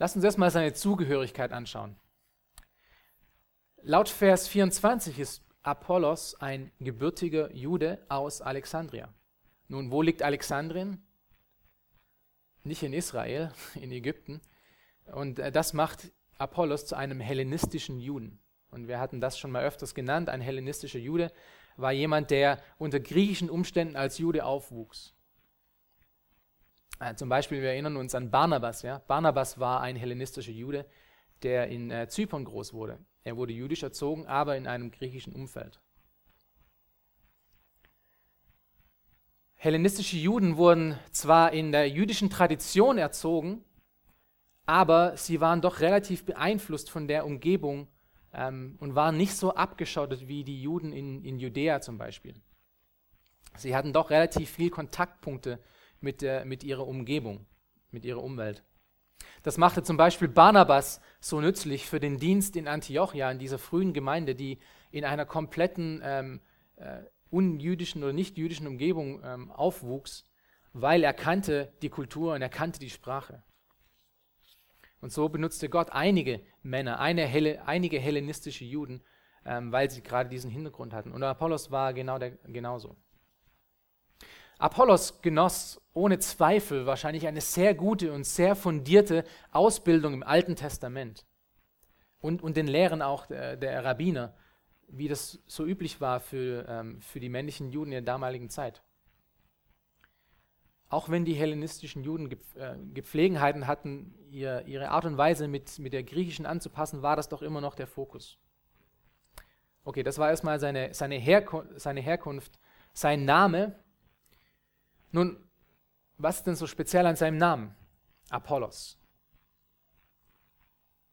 Lass 0.00 0.16
uns 0.16 0.24
erstmal 0.24 0.50
seine 0.50 0.72
Zugehörigkeit 0.72 1.52
anschauen. 1.52 2.00
Laut 3.82 4.08
Vers 4.08 4.48
24 4.48 5.20
ist 5.20 5.44
Apollos 5.62 6.34
ein 6.40 6.72
gebürtiger 6.80 7.54
Jude 7.54 8.04
aus 8.08 8.42
Alexandria. 8.42 9.14
Nun, 9.68 9.92
wo 9.92 10.02
liegt 10.02 10.24
Alexandrien? 10.24 11.00
Nicht 12.64 12.82
in 12.82 12.92
Israel, 12.92 13.52
in 13.76 13.92
Ägypten. 13.92 14.40
Und 15.12 15.38
äh, 15.38 15.52
das 15.52 15.74
macht 15.74 16.10
Apollos 16.38 16.86
zu 16.86 16.96
einem 16.96 17.20
hellenistischen 17.20 18.00
Juden. 18.00 18.40
Und 18.70 18.88
wir 18.88 19.00
hatten 19.00 19.20
das 19.20 19.38
schon 19.38 19.50
mal 19.50 19.64
öfters 19.64 19.94
genannt. 19.94 20.28
Ein 20.28 20.40
hellenistischer 20.40 20.98
Jude 20.98 21.32
war 21.76 21.92
jemand, 21.92 22.30
der 22.30 22.62
unter 22.78 23.00
griechischen 23.00 23.50
Umständen 23.50 23.96
als 23.96 24.18
Jude 24.18 24.44
aufwuchs. 24.44 25.14
Äh, 27.00 27.14
zum 27.14 27.28
Beispiel, 27.28 27.62
wir 27.62 27.70
erinnern 27.70 27.96
uns 27.96 28.14
an 28.14 28.30
Barnabas. 28.30 28.82
Ja? 28.82 28.98
Barnabas 29.06 29.58
war 29.58 29.80
ein 29.80 29.96
hellenistischer 29.96 30.52
Jude, 30.52 30.86
der 31.42 31.68
in 31.68 31.90
äh, 31.90 32.08
Zypern 32.08 32.44
groß 32.44 32.72
wurde. 32.72 32.98
Er 33.24 33.36
wurde 33.36 33.52
jüdisch 33.52 33.82
erzogen, 33.82 34.26
aber 34.26 34.56
in 34.56 34.66
einem 34.66 34.90
griechischen 34.90 35.32
Umfeld. 35.32 35.80
Hellenistische 39.56 40.16
Juden 40.16 40.56
wurden 40.56 40.98
zwar 41.12 41.52
in 41.52 41.70
der 41.70 41.88
jüdischen 41.88 42.30
Tradition 42.30 42.96
erzogen, 42.96 43.62
aber 44.64 45.16
sie 45.16 45.40
waren 45.40 45.60
doch 45.60 45.80
relativ 45.80 46.24
beeinflusst 46.24 46.90
von 46.90 47.08
der 47.08 47.26
Umgebung 47.26 47.88
ähm, 48.32 48.76
und 48.80 48.94
waren 48.94 49.16
nicht 49.16 49.34
so 49.34 49.54
abgeschottet 49.54 50.28
wie 50.28 50.44
die 50.44 50.62
Juden 50.62 50.92
in, 50.92 51.24
in 51.24 51.38
Judäa 51.38 51.80
zum 51.80 51.98
Beispiel. 51.98 52.34
Sie 53.56 53.74
hatten 53.74 53.92
doch 53.92 54.10
relativ 54.10 54.50
viel 54.50 54.70
Kontaktpunkte 54.70 55.60
mit, 56.00 56.22
der, 56.22 56.44
mit 56.44 56.64
ihrer 56.64 56.86
Umgebung, 56.86 57.46
mit 57.90 58.04
ihrer 58.04 58.22
Umwelt. 58.22 58.64
Das 59.42 59.58
machte 59.58 59.82
zum 59.82 59.96
Beispiel 59.96 60.28
Barnabas 60.28 61.00
so 61.18 61.40
nützlich 61.40 61.86
für 61.86 62.00
den 62.00 62.18
Dienst 62.18 62.56
in 62.56 62.68
Antiochia, 62.68 63.30
in 63.30 63.38
dieser 63.38 63.58
frühen 63.58 63.92
Gemeinde, 63.92 64.34
die 64.34 64.58
in 64.90 65.04
einer 65.04 65.26
kompletten 65.26 66.00
ähm, 66.04 66.40
äh, 66.76 67.02
unjüdischen 67.30 68.02
oder 68.02 68.12
nicht 68.12 68.36
jüdischen 68.36 68.66
Umgebung 68.66 69.22
ähm, 69.24 69.50
aufwuchs, 69.50 70.24
weil 70.72 71.02
er 71.02 71.12
kannte 71.12 71.72
die 71.82 71.88
Kultur 71.88 72.34
und 72.34 72.42
er 72.42 72.48
kannte 72.48 72.80
die 72.80 72.90
Sprache. 72.90 73.42
Und 75.00 75.12
so 75.12 75.28
benutzte 75.28 75.68
Gott 75.68 75.90
einige 75.90 76.40
Männer, 76.62 77.00
Helle, 77.00 77.66
einige 77.66 77.98
hellenistische 77.98 78.64
Juden, 78.64 79.02
ähm, 79.44 79.72
weil 79.72 79.90
sie 79.90 80.02
gerade 80.02 80.28
diesen 80.28 80.50
Hintergrund 80.50 80.92
hatten. 80.92 81.12
Und 81.12 81.22
Apollos 81.22 81.70
war 81.70 81.94
genau 81.94 82.18
der, 82.18 82.32
genauso. 82.46 82.96
Apollos 84.58 85.22
genoss 85.22 85.80
ohne 85.94 86.18
Zweifel 86.18 86.84
wahrscheinlich 86.84 87.26
eine 87.26 87.40
sehr 87.40 87.74
gute 87.74 88.12
und 88.12 88.24
sehr 88.24 88.54
fundierte 88.54 89.24
Ausbildung 89.52 90.12
im 90.12 90.22
Alten 90.22 90.54
Testament 90.54 91.24
und, 92.20 92.42
und 92.42 92.58
den 92.58 92.66
Lehren 92.66 93.00
auch 93.00 93.26
der, 93.26 93.56
der 93.56 93.82
Rabbiner, 93.82 94.34
wie 94.86 95.08
das 95.08 95.42
so 95.46 95.64
üblich 95.64 96.02
war 96.02 96.20
für, 96.20 96.66
ähm, 96.68 97.00
für 97.00 97.20
die 97.20 97.30
männlichen 97.30 97.70
Juden 97.70 97.92
in 97.92 98.04
der 98.04 98.14
damaligen 98.14 98.50
Zeit. 98.50 98.82
Auch 100.90 101.08
wenn 101.08 101.24
die 101.24 101.34
hellenistischen 101.34 102.02
Juden 102.02 102.30
äh, 102.56 102.76
Gepflegenheiten 102.92 103.68
hatten, 103.68 104.12
ihr, 104.28 104.66
ihre 104.66 104.90
Art 104.90 105.04
und 105.04 105.16
Weise 105.16 105.46
mit, 105.46 105.78
mit 105.78 105.92
der 105.92 106.02
griechischen 106.02 106.46
anzupassen, 106.46 107.00
war 107.00 107.14
das 107.14 107.28
doch 107.28 107.42
immer 107.42 107.60
noch 107.60 107.76
der 107.76 107.86
Fokus. 107.86 108.38
Okay, 109.84 110.02
das 110.02 110.18
war 110.18 110.30
erstmal 110.30 110.58
seine, 110.58 110.92
seine, 110.92 111.14
Herku 111.14 111.62
seine 111.76 112.00
Herkunft, 112.00 112.58
sein 112.92 113.24
Name. 113.24 113.78
Nun, 115.12 115.48
was 116.18 116.38
ist 116.38 116.46
denn 116.48 116.56
so 116.56 116.66
speziell 116.66 117.06
an 117.06 117.16
seinem 117.16 117.38
Namen? 117.38 117.74
Apollos. 118.28 118.98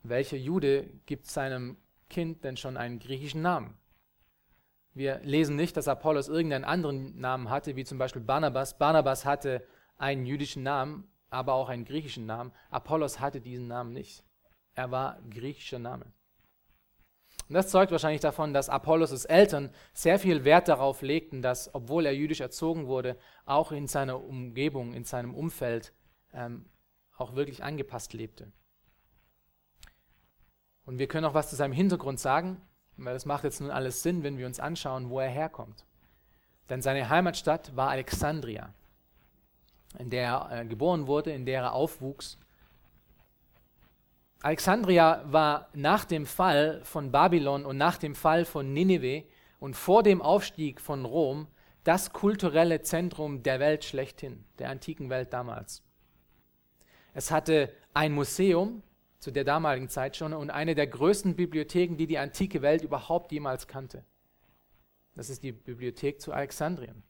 Welcher 0.01 0.37
Jude 0.37 0.89
gibt 1.05 1.27
seinem 1.27 1.77
Kind 2.09 2.43
denn 2.43 2.57
schon 2.57 2.77
einen 2.77 2.97
griechischen 2.97 3.43
Namen? 3.43 3.77
Wir 4.97 5.19
lesen 5.19 5.55
nicht, 5.55 5.77
dass 5.77 5.87
Apollos 5.87 6.27
irgendeinen 6.27 6.65
anderen 6.65 7.19
Namen 7.19 7.51
hatte, 7.51 7.75
wie 7.75 7.85
zum 7.85 7.99
Beispiel 7.99 8.23
Barnabas. 8.23 8.79
Barnabas 8.79 9.25
hatte 9.25 9.63
einen 9.95 10.25
jüdischen 10.25 10.63
Namen, 10.63 11.07
aber 11.29 11.53
auch 11.53 11.69
einen 11.69 11.85
griechischen 11.85 12.25
Namen. 12.25 12.51
Apollos 12.71 13.19
hatte 13.19 13.39
diesen 13.39 13.67
Namen 13.67 13.93
nicht. 13.93 14.23
Er 14.73 14.89
war 14.89 15.19
griechischer 15.29 15.77
Name. 15.77 16.05
Und 17.47 17.53
das 17.53 17.69
zeugt 17.69 17.91
wahrscheinlich 17.91 18.21
davon, 18.21 18.55
dass 18.55 18.69
Apollos' 18.69 19.25
Eltern 19.25 19.69
sehr 19.93 20.17
viel 20.17 20.45
Wert 20.45 20.67
darauf 20.67 21.03
legten, 21.03 21.43
dass, 21.43 21.75
obwohl 21.75 22.07
er 22.07 22.15
jüdisch 22.15 22.41
erzogen 22.41 22.87
wurde, 22.87 23.17
auch 23.45 23.71
in 23.71 23.85
seiner 23.85 24.23
Umgebung, 24.23 24.93
in 24.93 25.03
seinem 25.03 25.35
Umfeld 25.35 25.93
ähm, 26.33 26.65
auch 27.15 27.35
wirklich 27.35 27.63
angepasst 27.63 28.13
lebte. 28.13 28.51
Und 30.85 30.97
wir 30.97 31.07
können 31.07 31.25
auch 31.25 31.35
was 31.35 31.51
zu 31.51 31.55
seinem 31.55 31.73
Hintergrund 31.73 32.19
sagen, 32.19 32.61
weil 32.97 33.13
das 33.13 33.25
macht 33.25 33.43
jetzt 33.43 33.61
nun 33.61 33.71
alles 33.71 34.03
Sinn, 34.03 34.23
wenn 34.23 34.37
wir 34.37 34.45
uns 34.45 34.59
anschauen, 34.59 35.09
wo 35.09 35.19
er 35.19 35.29
herkommt. 35.29 35.85
Denn 36.69 36.81
seine 36.81 37.09
Heimatstadt 37.09 37.75
war 37.75 37.89
Alexandria, 37.89 38.73
in 39.97 40.09
der 40.09 40.47
er 40.49 40.61
äh, 40.61 40.65
geboren 40.65 41.07
wurde, 41.07 41.31
in 41.31 41.45
der 41.45 41.61
er 41.61 41.73
aufwuchs. 41.73 42.37
Alexandria 44.41 45.23
war 45.25 45.69
nach 45.73 46.05
dem 46.05 46.25
Fall 46.25 46.81
von 46.83 47.11
Babylon 47.11 47.65
und 47.65 47.77
nach 47.77 47.97
dem 47.97 48.15
Fall 48.15 48.45
von 48.45 48.73
Nineveh 48.73 49.23
und 49.59 49.75
vor 49.75 50.03
dem 50.03 50.21
Aufstieg 50.21 50.81
von 50.81 51.05
Rom 51.05 51.47
das 51.83 52.11
kulturelle 52.11 52.81
Zentrum 52.81 53.43
der 53.43 53.59
Welt 53.59 53.85
schlechthin, 53.85 54.43
der 54.59 54.69
antiken 54.69 55.09
Welt 55.09 55.31
damals. 55.31 55.83
Es 57.13 57.31
hatte 57.31 57.73
ein 57.93 58.11
Museum 58.11 58.83
zu 59.27 59.33
der 59.33 59.43
damaligen 59.43 59.89
Zeit 59.89 60.15
schon 60.15 60.31
und 60.31 60.51
eine 60.51 60.73
der 60.73 60.87
größten 60.87 61.35
Bibliotheken, 61.35 61.97
die 61.97 62.07
die 62.07 62.17
antike 62.17 62.61
Welt 62.61 62.81
überhaupt 62.81 63.33
jemals 63.33 63.67
kannte. 63.67 64.05
Das 65.15 65.29
ist 65.29 65.43
die 65.43 65.51
Bibliothek 65.51 66.21
zu 66.21 66.31
Alexandrien. 66.31 67.03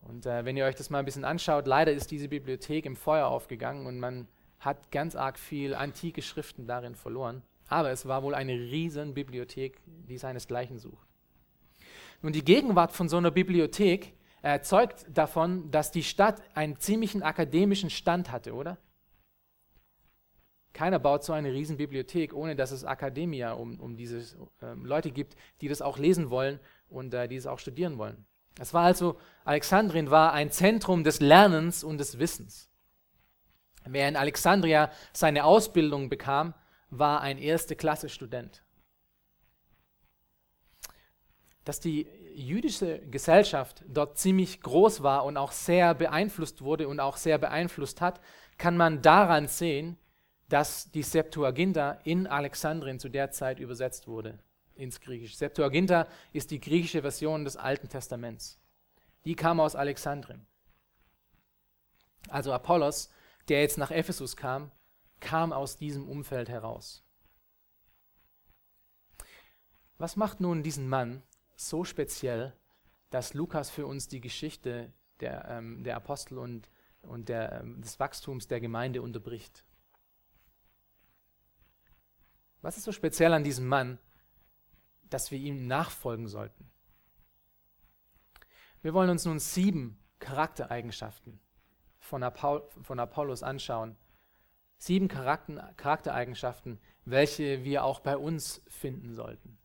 Und 0.00 0.26
äh, 0.26 0.44
wenn 0.44 0.56
ihr 0.56 0.64
euch 0.64 0.74
das 0.74 0.90
mal 0.90 0.98
ein 0.98 1.04
bisschen 1.04 1.24
anschaut, 1.24 1.68
leider 1.68 1.92
ist 1.92 2.10
diese 2.10 2.26
Bibliothek 2.26 2.84
im 2.84 2.96
Feuer 2.96 3.28
aufgegangen 3.28 3.86
und 3.86 4.00
man 4.00 4.26
hat 4.58 4.90
ganz 4.90 5.14
arg 5.14 5.38
viel 5.38 5.76
antike 5.76 6.20
Schriften 6.20 6.66
darin 6.66 6.96
verloren. 6.96 7.42
Aber 7.68 7.92
es 7.92 8.06
war 8.06 8.24
wohl 8.24 8.34
eine 8.34 8.54
riesen 8.54 9.14
Bibliothek, 9.14 9.78
die 9.86 10.18
seinesgleichen 10.18 10.80
sucht. 10.80 11.06
Nun, 12.22 12.32
die 12.32 12.44
Gegenwart 12.44 12.90
von 12.90 13.08
so 13.08 13.18
einer 13.18 13.30
Bibliothek 13.30 14.14
äh, 14.42 14.58
zeugt 14.62 15.06
davon, 15.14 15.70
dass 15.70 15.92
die 15.92 16.02
Stadt 16.02 16.42
einen 16.56 16.80
ziemlichen 16.80 17.22
akademischen 17.22 17.88
Stand 17.88 18.32
hatte, 18.32 18.52
oder? 18.52 18.78
Keiner 20.74 20.98
baut 20.98 21.22
so 21.22 21.32
eine 21.32 21.52
riesen 21.52 21.76
Bibliothek, 21.76 22.34
ohne 22.34 22.56
dass 22.56 22.72
es 22.72 22.84
Akademia 22.84 23.52
um, 23.52 23.78
um 23.78 23.96
diese 23.96 24.18
äh, 24.60 24.74
Leute 24.82 25.12
gibt, 25.12 25.36
die 25.60 25.68
das 25.68 25.80
auch 25.80 25.98
lesen 25.98 26.30
wollen 26.30 26.58
und 26.88 27.14
äh, 27.14 27.28
die 27.28 27.36
es 27.36 27.46
auch 27.46 27.60
studieren 27.60 27.96
wollen. 27.96 28.26
Es 28.58 28.74
war 28.74 28.82
also, 28.84 29.18
Alexandrien 29.44 30.10
war 30.10 30.32
ein 30.32 30.50
Zentrum 30.50 31.04
des 31.04 31.20
Lernens 31.20 31.84
und 31.84 31.98
des 31.98 32.18
Wissens. 32.18 32.68
Wer 33.86 34.08
in 34.08 34.16
Alexandria 34.16 34.90
seine 35.12 35.44
Ausbildung 35.44 36.08
bekam, 36.08 36.54
war 36.90 37.20
ein 37.20 37.38
erste 37.38 37.76
Klasse 37.76 38.08
Student. 38.08 38.64
Dass 41.64 41.78
die 41.78 42.08
jüdische 42.34 42.98
Gesellschaft 43.10 43.84
dort 43.86 44.18
ziemlich 44.18 44.60
groß 44.60 45.04
war 45.04 45.24
und 45.24 45.36
auch 45.36 45.52
sehr 45.52 45.94
beeinflusst 45.94 46.62
wurde 46.62 46.88
und 46.88 46.98
auch 46.98 47.16
sehr 47.16 47.38
beeinflusst 47.38 48.00
hat, 48.00 48.20
kann 48.58 48.76
man 48.76 49.02
daran 49.02 49.46
sehen, 49.46 49.98
dass 50.48 50.90
die 50.90 51.02
Septuaginta 51.02 51.92
in 52.04 52.26
Alexandrien 52.26 52.98
zu 52.98 53.08
der 53.08 53.30
Zeit 53.30 53.58
übersetzt 53.58 54.06
wurde 54.06 54.38
ins 54.74 55.00
Griechische. 55.00 55.36
Septuaginta 55.36 56.06
ist 56.32 56.50
die 56.50 56.60
griechische 56.60 57.02
Version 57.02 57.44
des 57.44 57.56
Alten 57.56 57.88
Testaments. 57.88 58.58
Die 59.24 59.36
kam 59.36 59.60
aus 59.60 59.76
Alexandrien. 59.76 60.46
Also 62.28 62.52
Apollos, 62.52 63.10
der 63.48 63.60
jetzt 63.60 63.78
nach 63.78 63.90
Ephesus 63.90 64.36
kam, 64.36 64.70
kam 65.20 65.52
aus 65.52 65.76
diesem 65.76 66.08
Umfeld 66.08 66.48
heraus. 66.48 67.02
Was 69.98 70.16
macht 70.16 70.40
nun 70.40 70.62
diesen 70.62 70.88
Mann 70.88 71.22
so 71.56 71.84
speziell, 71.84 72.52
dass 73.10 73.32
Lukas 73.32 73.70
für 73.70 73.86
uns 73.86 74.08
die 74.08 74.20
Geschichte 74.20 74.92
der, 75.20 75.46
ähm, 75.48 75.84
der 75.84 75.96
Apostel 75.96 76.38
und, 76.38 76.68
und 77.02 77.28
der, 77.28 77.60
ähm, 77.60 77.80
des 77.80 78.00
Wachstums 78.00 78.48
der 78.48 78.60
Gemeinde 78.60 79.02
unterbricht? 79.02 79.64
Was 82.64 82.78
ist 82.78 82.84
so 82.84 82.92
speziell 82.92 83.34
an 83.34 83.44
diesem 83.44 83.66
Mann, 83.68 83.98
dass 85.10 85.30
wir 85.30 85.38
ihm 85.38 85.66
nachfolgen 85.66 86.28
sollten? 86.28 86.70
Wir 88.80 88.94
wollen 88.94 89.10
uns 89.10 89.26
nun 89.26 89.38
sieben 89.38 90.02
Charaktereigenschaften 90.18 91.40
von, 91.98 92.22
Apoll 92.22 92.66
von 92.80 92.98
Apollos 92.98 93.42
anschauen. 93.42 93.96
Sieben 94.78 95.08
Charakter 95.08 95.74
Charaktereigenschaften, 95.76 96.80
welche 97.04 97.64
wir 97.64 97.84
auch 97.84 98.00
bei 98.00 98.16
uns 98.16 98.62
finden 98.66 99.12
sollten. 99.12 99.58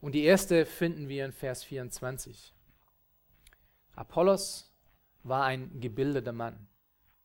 Und 0.00 0.12
die 0.12 0.24
erste 0.24 0.64
finden 0.64 1.10
wir 1.10 1.26
in 1.26 1.32
Vers 1.32 1.62
24. 1.62 2.54
Apollos 3.94 4.74
war 5.24 5.44
ein 5.44 5.78
gebildeter 5.78 6.32
Mann. 6.32 6.68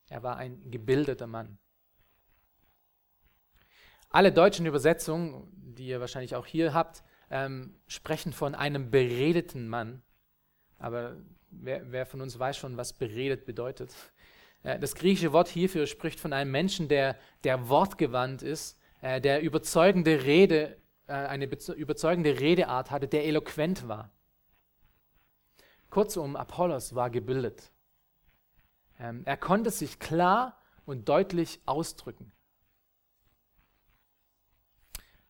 Er 0.09 0.23
war 0.23 0.35
ein 0.35 0.69
gebildeter 0.71 1.27
Mann. 1.27 1.57
Alle 4.11 4.33
deutschen 4.33 4.65
Übersetzungen, 4.65 5.47
die 5.53 5.87
ihr 5.87 6.01
wahrscheinlich 6.01 6.35
auch 6.35 6.45
hier 6.45 6.73
habt, 6.73 7.03
ähm, 7.29 7.75
sprechen 7.87 8.33
von 8.33 8.55
einem 8.55 8.91
beredeten 8.91 9.69
Mann. 9.69 10.01
Aber 10.77 11.15
wer, 11.49 11.89
wer, 11.91 12.05
von 12.05 12.19
uns 12.19 12.37
weiß 12.37 12.57
schon, 12.57 12.75
was 12.75 12.91
beredet 12.91 13.45
bedeutet? 13.45 13.93
Äh, 14.63 14.79
das 14.79 14.95
griechische 14.95 15.31
Wort 15.31 15.47
hierfür 15.47 15.87
spricht 15.87 16.19
von 16.19 16.33
einem 16.33 16.51
Menschen, 16.51 16.89
der, 16.89 17.17
der 17.45 17.69
wortgewandt 17.69 18.41
ist, 18.41 18.77
äh, 18.99 19.21
der 19.21 19.41
überzeugende 19.41 20.23
Rede, 20.23 20.77
äh, 21.07 21.13
eine 21.13 21.45
überzeugende 21.45 22.39
Redeart 22.39 22.91
hatte, 22.91 23.07
der 23.07 23.25
eloquent 23.25 23.87
war. 23.87 24.11
Kurzum, 25.89 26.35
Apollos 26.35 26.95
war 26.95 27.09
gebildet. 27.09 27.71
Ähm, 28.99 29.23
er 29.25 29.37
konnte 29.37 29.71
sich 29.71 29.99
klar 29.99 30.57
und 30.85 31.07
deutlich 31.07 31.61
ausdrücken. 31.65 32.33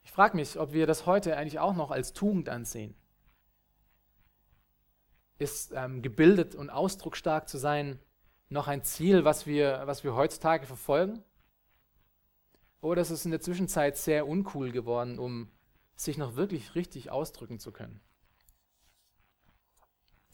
Ich 0.04 0.12
frage 0.12 0.36
mich, 0.36 0.60
ob 0.60 0.74
wir 0.74 0.88
das 0.88 1.06
heute 1.06 1.38
eigentlich 1.38 1.60
auch 1.60 1.76
noch 1.76 1.92
als 1.92 2.14
Tugend 2.14 2.50
ansehen. 2.50 2.96
Ist 5.38 5.72
ähm, 5.76 6.02
gebildet 6.02 6.56
und 6.56 6.70
ausdrucksstark 6.70 7.48
zu 7.50 7.58
sein 7.58 8.00
noch 8.50 8.68
ein 8.68 8.84
Ziel, 8.84 9.24
was 9.24 9.46
wir, 9.46 9.84
was 9.86 10.04
wir 10.04 10.16
heutzutage 10.16 10.66
verfolgen? 10.66 11.24
Oder 12.82 13.02
ist 13.02 13.12
es 13.12 13.26
in 13.26 13.32
der 13.32 13.42
Zwischenzeit 13.42 13.98
sehr 13.98 14.28
uncool 14.28 14.72
geworden, 14.72 15.20
um 15.20 15.50
sich 15.96 16.18
noch 16.18 16.36
wirklich 16.36 16.76
richtig 16.76 17.12
ausdrücken 17.12 17.60
zu 17.60 17.72
können? 17.72 18.02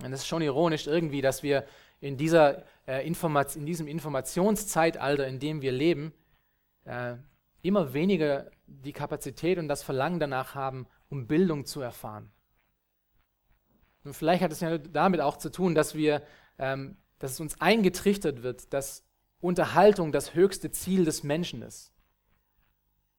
Und 0.03 0.13
es 0.13 0.21
ist 0.21 0.27
schon 0.27 0.41
ironisch 0.41 0.87
irgendwie, 0.87 1.21
dass 1.21 1.43
wir 1.43 1.65
in, 1.99 2.17
dieser, 2.17 2.63
äh, 2.87 3.05
in 3.05 3.65
diesem 3.65 3.87
Informationszeitalter, 3.87 5.27
in 5.27 5.39
dem 5.39 5.61
wir 5.61 5.71
leben, 5.71 6.13
äh, 6.85 7.15
immer 7.61 7.93
weniger 7.93 8.49
die 8.65 8.93
Kapazität 8.93 9.57
und 9.57 9.67
das 9.67 9.83
Verlangen 9.83 10.19
danach 10.19 10.55
haben, 10.55 10.87
um 11.09 11.27
Bildung 11.27 11.65
zu 11.65 11.81
erfahren. 11.81 12.31
Und 14.03 14.13
vielleicht 14.13 14.41
hat 14.41 14.51
es 14.51 14.61
ja 14.61 14.77
damit 14.77 15.21
auch 15.21 15.37
zu 15.37 15.51
tun, 15.51 15.75
dass 15.75 15.95
wir, 15.95 16.23
ähm, 16.57 16.97
dass 17.19 17.31
es 17.31 17.39
uns 17.39 17.59
eingetrichtert 17.59 18.43
wird, 18.43 18.73
dass 18.73 19.03
Unterhaltung 19.39 20.11
das 20.11 20.33
höchste 20.33 20.71
Ziel 20.71 21.05
des 21.05 21.23
Menschen 21.23 21.61
ist. 21.61 21.91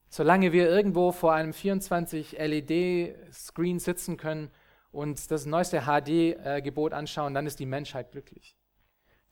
Solange 0.09 0.51
wir 0.51 0.67
irgendwo 0.67 1.11
vor 1.11 1.33
einem 1.33 1.53
24 1.53 2.37
LED-Screen 2.39 3.79
sitzen 3.79 4.17
können 4.17 4.49
und 4.91 5.29
das 5.29 5.45
neueste 5.45 5.81
HD-Gebot 5.81 6.93
anschauen, 6.93 7.35
dann 7.35 7.45
ist 7.45 7.59
die 7.59 7.67
Menschheit 7.67 8.11
glücklich. 8.11 8.57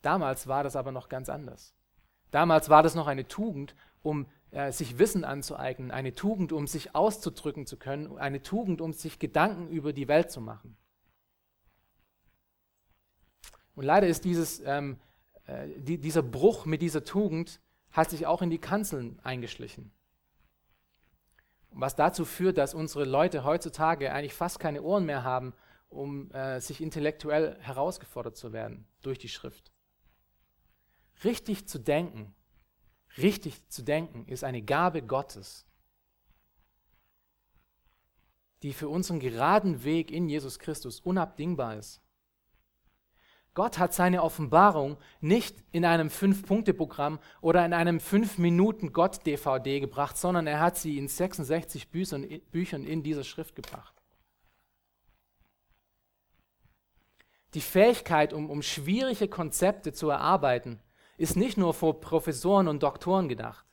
Damals 0.02 0.46
war 0.46 0.62
das 0.62 0.76
aber 0.76 0.92
noch 0.92 1.08
ganz 1.08 1.28
anders. 1.28 1.74
Damals 2.30 2.68
war 2.68 2.84
das 2.84 2.94
noch 2.94 3.08
eine 3.08 3.26
Tugend, 3.26 3.74
um 4.02 4.26
äh, 4.50 4.72
sich 4.72 4.98
Wissen 4.98 5.24
anzueignen, 5.24 5.90
eine 5.90 6.14
Tugend, 6.14 6.52
um 6.52 6.66
sich 6.66 6.94
auszudrücken 6.94 7.66
zu 7.66 7.76
können, 7.76 8.16
eine 8.18 8.42
Tugend, 8.42 8.80
um 8.80 8.92
sich 8.92 9.18
Gedanken 9.18 9.68
über 9.68 9.92
die 9.92 10.08
Welt 10.08 10.30
zu 10.30 10.40
machen. 10.40 10.76
Und 13.74 13.84
leider 13.84 14.08
ist 14.08 14.24
dieses, 14.24 14.60
ähm, 14.64 14.98
äh, 15.46 15.68
die, 15.76 15.98
dieser 15.98 16.22
Bruch 16.22 16.64
mit 16.66 16.82
dieser 16.82 17.04
Tugend 17.04 17.60
hat 17.90 18.10
sich 18.10 18.26
auch 18.26 18.42
in 18.42 18.50
die 18.50 18.58
Kanzeln 18.58 19.20
eingeschlichen. 19.22 19.92
Was 21.70 21.94
dazu 21.94 22.24
führt, 22.24 22.58
dass 22.58 22.74
unsere 22.74 23.04
Leute 23.04 23.44
heutzutage 23.44 24.12
eigentlich 24.12 24.34
fast 24.34 24.58
keine 24.58 24.82
Ohren 24.82 25.04
mehr 25.04 25.24
haben, 25.24 25.52
um 25.90 26.30
äh, 26.32 26.60
sich 26.60 26.80
intellektuell 26.80 27.58
herausgefordert 27.60 28.36
zu 28.36 28.52
werden 28.52 28.86
durch 29.02 29.18
die 29.18 29.28
Schrift. 29.28 29.72
Richtig 31.22 31.68
zu 31.68 31.78
denken 31.78 32.34
Richtig 33.18 33.68
zu 33.68 33.82
denken 33.82 34.26
ist 34.26 34.44
eine 34.44 34.62
Gabe 34.62 35.02
Gottes, 35.02 35.66
die 38.62 38.72
für 38.72 38.88
unseren 38.88 39.18
geraden 39.18 39.82
Weg 39.84 40.10
in 40.10 40.28
Jesus 40.28 40.58
Christus 40.58 41.00
unabdingbar 41.00 41.76
ist. 41.76 42.00
Gott 43.54 43.78
hat 43.78 43.92
seine 43.92 44.22
Offenbarung 44.22 44.98
nicht 45.20 45.64
in 45.72 45.84
einem 45.84 46.10
Fünf-Punkte-Programm 46.10 47.18
oder 47.40 47.66
in 47.66 47.72
einem 47.72 47.98
Fünf-Minuten-Gott-DVD 47.98 49.80
gebracht, 49.80 50.16
sondern 50.16 50.46
er 50.46 50.60
hat 50.60 50.76
sie 50.76 50.96
in 50.96 51.08
66 51.08 51.90
Büchern, 51.90 52.22
in 52.84 53.02
dieser 53.02 53.24
Schrift 53.24 53.56
gebracht. 53.56 54.00
Die 57.54 57.60
Fähigkeit, 57.60 58.32
um, 58.32 58.48
um 58.48 58.62
schwierige 58.62 59.26
Konzepte 59.26 59.92
zu 59.92 60.08
erarbeiten, 60.08 60.80
ist 61.18 61.36
nicht 61.36 61.58
nur 61.58 61.74
vor 61.74 62.00
Professoren 62.00 62.68
und 62.68 62.82
Doktoren 62.82 63.28
gedacht, 63.28 63.66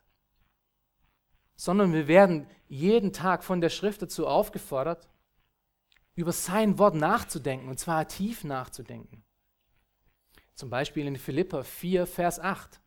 sondern 1.56 1.94
wir 1.94 2.08
werden 2.08 2.48
jeden 2.68 3.14
Tag 3.14 3.44
von 3.44 3.62
der 3.62 3.70
Schrift 3.70 4.02
dazu 4.02 4.28
aufgefordert, 4.28 5.08
über 6.16 6.32
sein 6.32 6.78
Wort 6.80 6.96
nachzudenken, 6.96 7.70
und 7.70 7.80
zwar 7.80 8.08
tief 8.08 8.44
nachzudenken. 8.44 9.24
Zum 10.56 10.70
Beispiel 10.70 11.06
in 11.06 11.18
Philippa 11.18 11.64
4, 11.64 12.08
Vers 12.08 12.40
8 12.40 12.82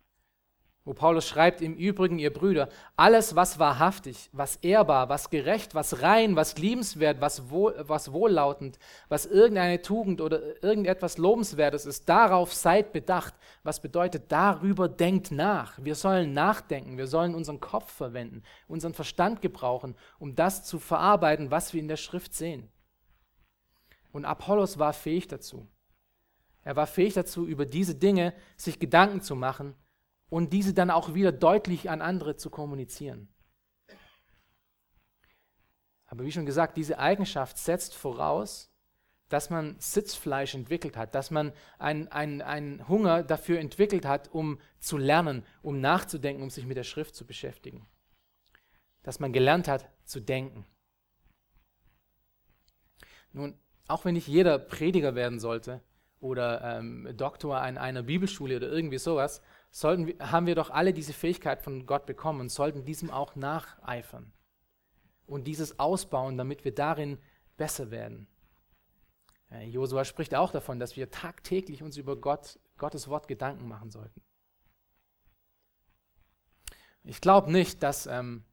wo 0.88 0.94
Paulus 0.94 1.29
schreibt, 1.29 1.61
im 1.61 1.74
Übrigen, 1.74 2.18
ihr 2.18 2.33
Brüder, 2.33 2.70
alles, 2.96 3.37
was 3.37 3.59
wahrhaftig, 3.59 4.31
was 4.33 4.57
ehrbar, 4.57 5.11
was 5.11 5.29
gerecht, 5.29 5.74
was 5.74 6.01
rein, 6.01 6.35
was 6.35 6.57
liebenswert, 6.57 7.20
was, 7.20 7.51
wohl, 7.51 7.74
was 7.87 8.11
wohllautend, 8.11 8.79
was 9.11 9.27
irgendeine 9.27 9.83
Tugend 9.83 10.22
oder 10.22 10.40
irgendetwas 10.64 11.18
Lobenswertes 11.18 11.85
ist, 11.85 12.09
darauf 12.09 12.55
seid 12.55 12.94
bedacht. 12.94 13.35
Was 13.64 13.83
bedeutet, 13.83 14.33
darüber 14.33 14.88
denkt 14.88 15.31
nach. 15.31 15.74
Wir 15.77 15.94
sollen 15.94 16.33
nachdenken, 16.33 16.96
wir 16.96 17.07
sollen 17.07 17.35
unseren 17.35 17.61
Kopf 17.61 17.92
verwenden, 17.92 18.42
unseren 18.66 18.94
Verstand 18.94 19.42
gebrauchen, 19.42 19.94
um 20.18 20.37
das 20.37 20.64
zu 20.64 20.79
verarbeiten, 20.79 21.51
was 21.51 21.74
wir 21.74 21.83
in 21.83 21.88
der 21.88 21.98
Schrift 21.98 22.33
sehen. 22.33 22.66
Und 24.11 24.24
Apollos 24.24 24.79
war 24.79 24.94
fähig 24.94 25.29
dazu. 25.29 25.68
Er 26.64 26.77
war 26.77 26.87
fähig 26.87 27.12
dazu, 27.12 27.46
über 27.46 27.66
diese 27.66 27.94
Dinge 27.94 28.33
sich 28.57 28.79
Gedanken 28.79 29.20
zu 29.20 29.37
machen 29.37 29.74
und 30.31 30.53
diese 30.53 30.75
dann 30.75 30.91
auch 30.91 31.14
wieder 31.14 31.33
deutlich 31.33 31.91
an 31.91 32.03
andere 32.03 32.37
zu 32.37 32.51
kommunizieren. 32.51 33.29
Aber 36.07 36.25
wie 36.25 36.33
schon 36.33 36.47
gesagt, 36.47 36.77
diese 36.77 36.99
Eigenschaft 36.99 37.59
setzt 37.59 37.95
voraus, 37.95 38.73
dass 39.29 39.51
man 39.51 39.77
Sitzfleisch 39.79 40.55
entwickelt 40.55 40.97
hat, 40.97 41.14
dass 41.14 41.31
man 41.31 41.53
einen 41.79 42.09
ein 42.09 42.88
Hunger 42.88 43.23
dafür 43.23 43.59
entwickelt 43.59 44.07
hat, 44.07 44.33
um 44.33 44.59
zu 44.79 44.97
lernen, 44.97 45.45
um 45.61 45.81
nachzudenken, 45.81 46.43
um 46.43 46.51
sich 46.51 46.64
mit 46.64 46.79
der 46.79 46.85
Schrift 46.85 47.14
zu 47.14 47.27
beschäftigen. 47.27 47.87
Dass 49.03 49.21
man 49.21 49.33
gelernt 49.33 49.69
hat 49.69 49.91
zu 50.05 50.21
denken. 50.21 50.64
Nun, 53.33 53.59
auch 53.87 54.07
wenn 54.07 54.14
nicht 54.14 54.29
jeder 54.29 54.59
Prediger 54.59 55.14
werden 55.14 55.38
sollte 55.38 55.83
oder 56.21 56.79
ähm, 56.79 57.09
Doktor 57.14 57.61
an 57.61 57.77
einer 57.77 58.03
Bibelschule 58.03 58.57
oder 58.57 58.69
irgendwie 58.69 58.99
sowas, 58.99 59.43
sollten, 59.70 60.18
haben 60.20 60.46
wir 60.46 60.54
doch 60.54 60.70
alle 60.70 60.92
diese 60.92 61.12
Fähigkeit 61.12 61.62
von 61.62 61.87
Gott 61.87 62.07
bekommen 62.07 62.40
und 62.40 62.50
sollten 62.50 62.85
diesem 62.85 63.11
auch 63.11 63.37
nacheifern 63.37 64.33
und 65.26 65.44
dieses 65.44 65.78
ausbauen, 65.78 66.37
damit 66.37 66.64
wir 66.64 66.74
darin 66.74 67.18
besser 67.57 67.90
werden. 67.90 68.28
Josua 69.64 70.04
spricht 70.04 70.35
auch 70.35 70.52
davon, 70.52 70.78
dass 70.78 70.96
wir 70.96 71.11
tagtäglich 71.11 71.83
uns 71.83 71.96
über 71.96 72.16
Gott, 72.16 72.59
Gottes 72.76 73.09
Wort 73.09 73.28
Gedanken 73.28 73.66
machen 73.66 73.90
sollten. 73.90 74.20
Ich 77.02 77.22
glaube 77.22 77.50
nicht, 77.50 77.83
dass, 77.83 78.07
ähm, 78.07 78.44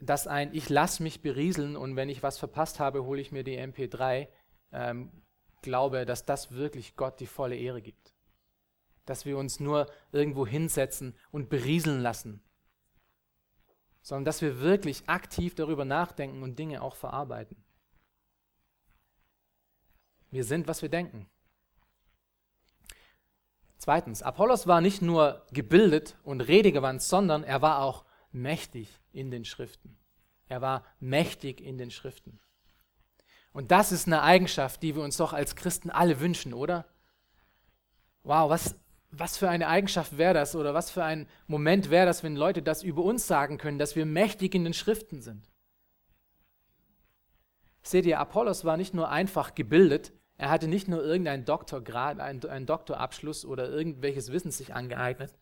dass 0.00 0.26
ein 0.26 0.52
Ich 0.54 0.68
lass 0.68 0.98
mich 0.98 1.22
berieseln 1.22 1.76
und 1.76 1.94
wenn 1.94 2.08
ich 2.08 2.22
was 2.22 2.38
verpasst 2.38 2.80
habe, 2.80 3.04
hole 3.04 3.20
ich 3.20 3.30
mir 3.30 3.44
die 3.44 3.56
MP3, 3.56 4.28
ähm, 4.72 5.22
glaube, 5.62 6.04
dass 6.04 6.24
das 6.24 6.50
wirklich 6.50 6.96
Gott 6.96 7.20
die 7.20 7.26
volle 7.26 7.56
Ehre 7.56 7.80
gibt 7.80 8.11
dass 9.06 9.24
wir 9.24 9.36
uns 9.36 9.60
nur 9.60 9.90
irgendwo 10.12 10.46
hinsetzen 10.46 11.14
und 11.30 11.48
berieseln 11.48 12.00
lassen, 12.00 12.42
sondern 14.02 14.24
dass 14.24 14.42
wir 14.42 14.60
wirklich 14.60 15.08
aktiv 15.08 15.54
darüber 15.54 15.84
nachdenken 15.84 16.42
und 16.42 16.58
Dinge 16.58 16.82
auch 16.82 16.96
verarbeiten. 16.96 17.56
Wir 20.30 20.44
sind, 20.44 20.66
was 20.66 20.82
wir 20.82 20.88
denken. 20.88 21.28
Zweitens, 23.76 24.22
Apollos 24.22 24.66
war 24.66 24.80
nicht 24.80 25.02
nur 25.02 25.44
gebildet 25.52 26.16
und 26.22 26.40
redegewandt, 26.40 27.02
sondern 27.02 27.44
er 27.44 27.62
war 27.62 27.82
auch 27.82 28.04
mächtig 28.30 28.88
in 29.12 29.30
den 29.30 29.44
Schriften. 29.44 29.98
Er 30.48 30.60
war 30.60 30.84
mächtig 31.00 31.60
in 31.60 31.78
den 31.78 31.90
Schriften. 31.90 32.40
Und 33.52 33.70
das 33.70 33.92
ist 33.92 34.06
eine 34.06 34.22
Eigenschaft, 34.22 34.82
die 34.82 34.94
wir 34.94 35.02
uns 35.02 35.16
doch 35.16 35.32
als 35.32 35.56
Christen 35.56 35.90
alle 35.90 36.20
wünschen, 36.20 36.54
oder? 36.54 36.86
Wow, 38.22 38.48
was, 38.48 38.76
was 39.12 39.36
für 39.36 39.48
eine 39.50 39.68
Eigenschaft 39.68 40.16
wäre 40.16 40.32
das 40.32 40.56
oder 40.56 40.72
was 40.72 40.90
für 40.90 41.04
ein 41.04 41.28
Moment 41.46 41.90
wäre 41.90 42.06
das, 42.06 42.22
wenn 42.22 42.34
Leute 42.34 42.62
das 42.62 42.82
über 42.82 43.02
uns 43.02 43.26
sagen 43.26 43.58
können, 43.58 43.78
dass 43.78 43.94
wir 43.94 44.06
mächtig 44.06 44.54
in 44.54 44.64
den 44.64 44.72
Schriften 44.72 45.20
sind. 45.20 45.50
Seht 47.82 48.06
ihr, 48.06 48.18
Apollos 48.18 48.64
war 48.64 48.76
nicht 48.76 48.94
nur 48.94 49.10
einfach 49.10 49.54
gebildet, 49.54 50.12
er 50.38 50.50
hatte 50.50 50.66
nicht 50.66 50.88
nur 50.88 51.04
irgendeinen 51.04 51.44
Doktorgrad, 51.44 52.20
einen, 52.20 52.66
Doktorabschluss 52.66 53.44
oder 53.44 53.68
irgendwelches 53.68 54.32
Wissen 54.32 54.50
sich 54.50 54.74
angeeignet. 54.74 55.34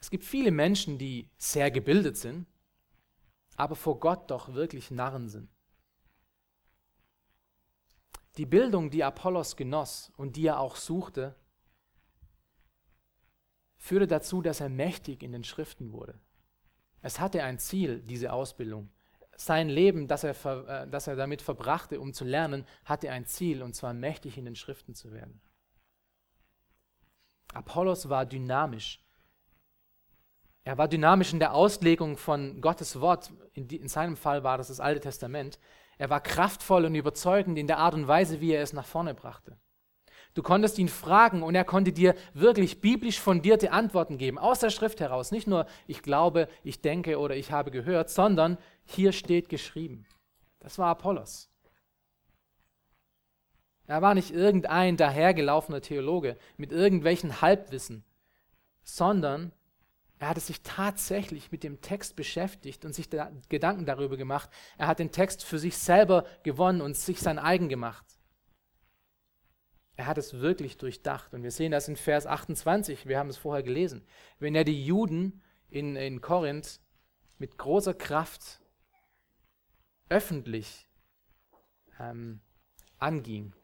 Es 0.00 0.10
gibt 0.10 0.24
viele 0.24 0.50
Menschen, 0.50 0.96
die 0.96 1.30
sehr 1.36 1.70
gebildet 1.70 2.16
sind, 2.16 2.46
aber 3.56 3.76
vor 3.76 4.00
Gott 4.00 4.30
doch 4.30 4.54
wirklich 4.54 4.90
Narren 4.90 5.28
sind. 5.28 5.50
Die 8.38 8.46
Bildung, 8.46 8.88
die 8.88 9.02
Apollos 9.02 9.56
genoss 9.56 10.12
und 10.16 10.36
die 10.36 10.46
er 10.46 10.60
auch 10.60 10.76
suchte, 10.76 11.34
führte 13.76 14.06
dazu, 14.06 14.42
dass 14.42 14.60
er 14.60 14.68
mächtig 14.68 15.24
in 15.24 15.32
den 15.32 15.42
Schriften 15.42 15.92
wurde. 15.92 16.18
Es 17.02 17.18
hatte 17.18 17.42
ein 17.42 17.58
Ziel, 17.58 18.00
diese 18.00 18.32
Ausbildung. 18.32 18.90
Sein 19.36 19.68
Leben, 19.68 20.08
das 20.08 20.24
er, 20.24 20.34
äh, 20.68 20.88
das 20.88 21.08
er 21.08 21.16
damit 21.16 21.42
verbrachte, 21.42 22.00
um 22.00 22.12
zu 22.12 22.24
lernen, 22.24 22.64
hatte 22.84 23.10
ein 23.10 23.26
Ziel, 23.26 23.62
und 23.62 23.74
zwar 23.74 23.92
mächtig 23.92 24.38
in 24.38 24.44
den 24.44 24.56
Schriften 24.56 24.94
zu 24.94 25.12
werden. 25.12 25.40
Apollos 27.52 28.08
war 28.08 28.24
dynamisch. 28.24 29.04
Er 30.62 30.76
war 30.76 30.86
dynamisch 30.86 31.32
in 31.32 31.38
der 31.38 31.54
Auslegung 31.54 32.16
von 32.16 32.60
Gottes 32.60 33.00
Wort. 33.00 33.32
In, 33.54 33.66
die, 33.66 33.76
in 33.76 33.88
seinem 33.88 34.16
Fall 34.16 34.44
war 34.44 34.58
das 34.58 34.68
das 34.68 34.80
Alte 34.80 35.00
Testament. 35.00 35.58
Er 35.98 36.10
war 36.10 36.20
kraftvoll 36.20 36.84
und 36.84 36.94
überzeugend 36.94 37.58
in 37.58 37.66
der 37.66 37.78
Art 37.78 37.94
und 37.94 38.08
Weise, 38.08 38.40
wie 38.40 38.52
er 38.52 38.62
es 38.62 38.72
nach 38.72 38.86
vorne 38.86 39.14
brachte. 39.14 39.58
Du 40.34 40.42
konntest 40.42 40.78
ihn 40.78 40.88
fragen 40.88 41.42
und 41.42 41.56
er 41.56 41.64
konnte 41.64 41.92
dir 41.92 42.14
wirklich 42.32 42.80
biblisch 42.80 43.18
fundierte 43.18 43.72
Antworten 43.72 44.18
geben, 44.18 44.38
aus 44.38 44.60
der 44.60 44.70
Schrift 44.70 45.00
heraus. 45.00 45.32
Nicht 45.32 45.48
nur, 45.48 45.66
ich 45.88 46.02
glaube, 46.02 46.48
ich 46.62 46.80
denke 46.80 47.18
oder 47.18 47.34
ich 47.34 47.50
habe 47.50 47.72
gehört, 47.72 48.08
sondern 48.10 48.56
hier 48.84 49.10
steht 49.12 49.48
geschrieben. 49.48 50.06
Das 50.60 50.78
war 50.78 50.88
Apollos. 50.88 51.50
Er 53.88 54.02
war 54.02 54.14
nicht 54.14 54.30
irgendein 54.30 54.96
dahergelaufener 54.96 55.80
Theologe 55.80 56.36
mit 56.56 56.72
irgendwelchen 56.72 57.40
Halbwissen, 57.40 58.04
sondern 58.82 59.50
er 60.18 60.28
hatte 60.28 60.40
sich 60.40 60.62
tatsächlich 60.62 61.52
mit 61.52 61.62
dem 61.62 61.80
Text 61.80 62.16
beschäftigt 62.16 62.84
und 62.84 62.92
sich 62.92 63.08
da 63.08 63.30
Gedanken 63.48 63.86
darüber 63.86 64.16
gemacht. 64.16 64.50
Er 64.76 64.88
hat 64.88 64.98
den 64.98 65.12
Text 65.12 65.44
für 65.44 65.58
sich 65.58 65.76
selber 65.78 66.26
gewonnen 66.42 66.80
und 66.80 66.96
sich 66.96 67.20
sein 67.20 67.38
eigen 67.38 67.68
gemacht. 67.68 68.04
Er 69.94 70.06
hat 70.06 70.18
es 70.18 70.34
wirklich 70.34 70.76
durchdacht. 70.76 71.34
Und 71.34 71.42
wir 71.44 71.52
sehen 71.52 71.70
das 71.70 71.88
in 71.88 71.96
Vers 71.96 72.26
28, 72.26 73.06
wir 73.06 73.18
haben 73.18 73.30
es 73.30 73.36
vorher 73.36 73.62
gelesen. 73.62 74.04
Wenn 74.38 74.54
er 74.54 74.64
die 74.64 74.84
Juden 74.84 75.42
in, 75.70 75.94
in 75.94 76.20
Korinth 76.20 76.80
mit 77.38 77.56
großer 77.56 77.94
Kraft 77.94 78.60
öffentlich 80.08 80.88
ähm, 82.00 82.40
anging. 82.98 83.54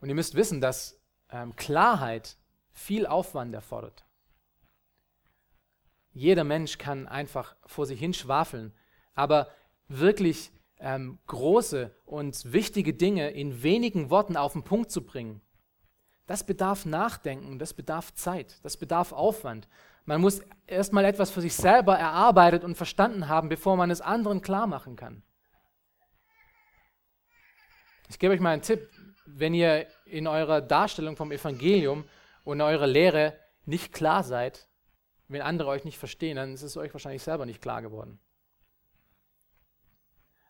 Und 0.00 0.08
ihr 0.08 0.14
müsst 0.14 0.34
wissen, 0.34 0.60
dass 0.60 0.99
ähm, 1.32 1.54
Klarheit 1.56 2.36
viel 2.72 3.06
Aufwand 3.06 3.54
erfordert. 3.54 4.04
Jeder 6.12 6.44
Mensch 6.44 6.78
kann 6.78 7.06
einfach 7.06 7.56
vor 7.66 7.86
sich 7.86 8.00
hin 8.00 8.14
schwafeln, 8.14 8.72
aber 9.14 9.48
wirklich 9.88 10.52
ähm, 10.78 11.18
große 11.26 11.94
und 12.04 12.52
wichtige 12.52 12.94
Dinge 12.94 13.30
in 13.30 13.62
wenigen 13.62 14.10
Worten 14.10 14.36
auf 14.36 14.54
den 14.54 14.64
Punkt 14.64 14.90
zu 14.90 15.04
bringen, 15.04 15.40
das 16.26 16.44
bedarf 16.44 16.86
Nachdenken, 16.86 17.58
das 17.58 17.74
bedarf 17.74 18.14
Zeit, 18.14 18.64
das 18.64 18.76
bedarf 18.76 19.12
Aufwand. 19.12 19.68
Man 20.04 20.20
muss 20.20 20.40
erstmal 20.66 21.04
etwas 21.04 21.30
für 21.30 21.40
sich 21.40 21.54
selber 21.54 21.96
erarbeitet 21.96 22.64
und 22.64 22.76
verstanden 22.76 23.28
haben, 23.28 23.48
bevor 23.48 23.76
man 23.76 23.90
es 23.90 24.00
anderen 24.00 24.40
klar 24.40 24.66
machen 24.66 24.96
kann. 24.96 25.22
Ich 28.08 28.18
gebe 28.18 28.34
euch 28.34 28.40
mal 28.40 28.50
einen 28.50 28.62
Tipp 28.62 28.88
wenn 29.36 29.54
ihr 29.54 29.86
in 30.04 30.26
eurer 30.26 30.60
Darstellung 30.60 31.16
vom 31.16 31.32
Evangelium 31.32 32.04
und 32.44 32.60
eurer 32.60 32.86
Lehre 32.86 33.38
nicht 33.64 33.92
klar 33.92 34.24
seid, 34.24 34.68
wenn 35.28 35.42
andere 35.42 35.68
euch 35.68 35.84
nicht 35.84 35.98
verstehen, 35.98 36.36
dann 36.36 36.52
ist 36.52 36.62
es 36.62 36.76
euch 36.76 36.92
wahrscheinlich 36.92 37.22
selber 37.22 37.46
nicht 37.46 37.62
klar 37.62 37.82
geworden. 37.82 38.18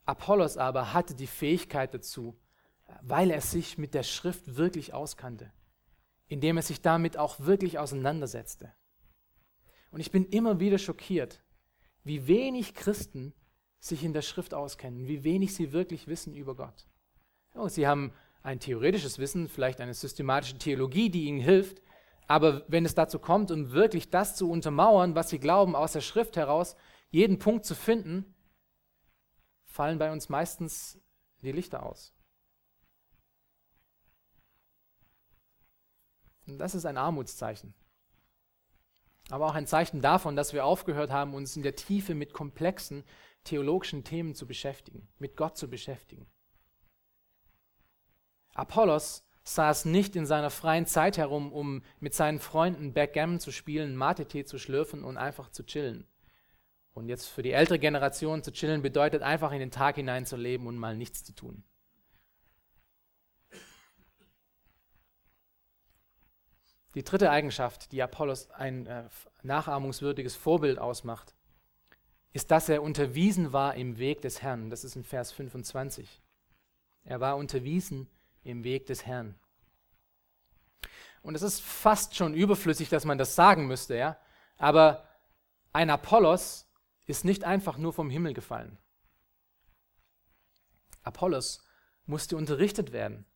Apollos 0.07 0.57
aber 0.57 0.93
hatte 0.93 1.15
die 1.15 1.27
Fähigkeit 1.27 1.95
dazu, 1.95 2.37
weil 3.03 3.31
er 3.31 3.41
sich 3.41 3.79
mit 3.79 3.95
der 3.95 4.03
Schrift 4.03 4.57
wirklich 4.57 4.95
auskannte, 4.95 5.53
indem 6.27 6.57
er 6.57 6.63
sich 6.63 6.81
damit 6.81 7.17
auch 7.17 7.41
wirklich 7.41 7.79
auseinandersetzte. 7.79 8.73
Und 9.91 10.01
ich 10.01 10.11
bin 10.11 10.25
immer 10.27 10.61
wieder 10.61 10.79
schockiert, 10.79 11.43
wie 12.03 12.27
wenig 12.27 12.75
Christen 12.75 13.35
sich 13.79 14.05
in 14.05 14.13
der 14.13 14.23
Schrift 14.23 14.55
auskennen, 14.55 15.07
wie 15.07 15.25
wenig 15.25 15.55
sie 15.55 15.73
wirklich 15.73 16.07
wissen 16.07 16.35
über 16.35 16.55
Gott. 16.55 16.87
Oh, 17.55 17.69
sie 17.69 17.87
haben 17.87 18.13
ein 18.43 18.61
theoretisches 18.61 19.19
Wissen, 19.19 19.49
vielleicht 19.49 19.81
eine 19.81 19.95
systematische 19.95 20.59
Theologie, 20.59 21.11
die 21.11 21.25
ihnen 21.25 21.41
hilft, 21.41 21.83
aber 22.27 22.65
wenn 22.69 22.85
es 22.85 22.95
dazu 22.95 23.19
kommt, 23.19 23.51
um 23.51 23.73
wirklich 23.73 24.11
das 24.11 24.37
zu 24.37 24.51
untermauern, 24.51 25.15
was 25.15 25.31
sie 25.31 25.41
glauben, 25.41 25.75
aus 25.75 25.93
der 25.93 26.01
Schrift 26.01 26.37
heraus, 26.37 26.77
jeden 27.11 27.39
Punkt 27.39 27.65
zu 27.65 27.75
finden, 27.75 28.35
fallen 29.65 29.99
bei 29.99 30.13
uns 30.13 30.29
meistens 30.29 31.01
die 31.43 31.53
Lichter 31.53 31.85
aus. 31.85 32.15
Und 36.47 36.59
das 36.59 36.75
ist 36.75 36.87
ein 36.87 36.97
Armutszeichen. 36.97 37.75
Aber 39.31 39.47
auch 39.47 39.55
ein 39.55 39.67
Zeichen 39.67 40.01
davon, 40.01 40.35
dass 40.35 40.53
wir 40.53 40.65
aufgehört 40.65 41.11
haben, 41.11 41.35
uns 41.35 41.57
in 41.57 41.63
der 41.63 41.77
Tiefe 41.77 42.15
mit 42.15 42.33
komplexen 42.33 43.05
theologischen 43.45 44.05
Themen 44.05 44.35
zu 44.35 44.47
beschäftigen, 44.47 45.09
mit 45.19 45.37
Gott 45.37 45.57
zu 45.57 45.69
beschäftigen. 45.69 46.27
Apollos 48.61 49.25
saß 49.43 49.87
nicht 49.87 50.15
in 50.17 50.27
seiner 50.27 50.51
freien 50.51 50.87
Zeit 50.87 51.17
herum, 51.17 51.51
um 51.51 51.83
mit 51.99 52.15
seinen 52.15 52.39
Freunden 52.39 52.93
Backgammon 52.93 53.41
zu 53.41 53.53
spielen, 53.53 53.97
Mate-Tee 53.97 54.45
zu 54.45 54.59
schlürfen 54.59 55.03
und 55.03 55.17
einfach 55.17 55.51
zu 55.51 55.65
chillen. 55.65 56.07
Und 56.93 57.09
jetzt 57.09 57.27
für 57.27 57.43
die 57.43 57.53
ältere 57.53 57.79
Generation 57.79 58.43
zu 58.43 58.53
chillen 58.53 58.83
bedeutet 58.83 59.23
einfach 59.23 59.53
in 59.53 59.61
den 59.61 59.71
Tag 59.71 59.97
hinein 59.97 60.27
zu 60.27 60.37
leben 60.37 60.67
und 60.67 60.77
mal 60.77 60.95
nichts 60.95 61.25
zu 61.25 61.35
tun. 61.35 61.65
Die 66.95 67.05
dritte 67.05 67.31
Eigenschaft, 67.31 67.93
die 67.93 68.03
Apollos 68.03 68.51
ein 68.51 68.87
äh, 68.87 69.09
nachahmungswürdiges 69.43 70.37
Vorbild 70.37 70.79
ausmacht, 70.79 71.35
ist, 72.33 72.51
dass 72.51 72.69
er 72.69 72.83
unterwiesen 72.83 73.53
war 73.53 73.75
im 73.77 73.99
Weg 73.99 74.21
des 74.21 74.43
Herrn. 74.43 74.69
Das 74.69 74.85
ist 74.85 74.97
in 74.97 75.05
Vers 75.05 75.33
25. 75.33 76.21
Er 77.05 77.21
war 77.21 77.37
unterwiesen 77.37 78.09
im 78.43 78.65
Weg 78.65 78.87
des 78.87 79.07
Herrn. 79.07 79.35
Und 81.23 81.35
es 81.35 81.43
ist 81.43 81.61
fast 81.61 82.17
schon 82.17 82.35
überflüssig, 82.35 82.89
dass 82.89 83.05
man 83.05 83.19
das 83.19 83.35
sagen 83.35 83.67
müsste, 83.67 83.97
ja. 83.97 84.17
Aber 84.57 85.07
ein 85.73 85.91
Apollos 85.91 86.67
ist 87.07 87.25
nicht 87.25 87.45
einfach 87.45 87.77
nur 87.77 87.93
vom 87.93 88.11
Himmel 88.11 88.35
gefallen. 88.35 88.79
Apollos 91.03 91.65
musste 92.07 92.37
unterrichtet 92.37 92.93
werden. 92.93 93.27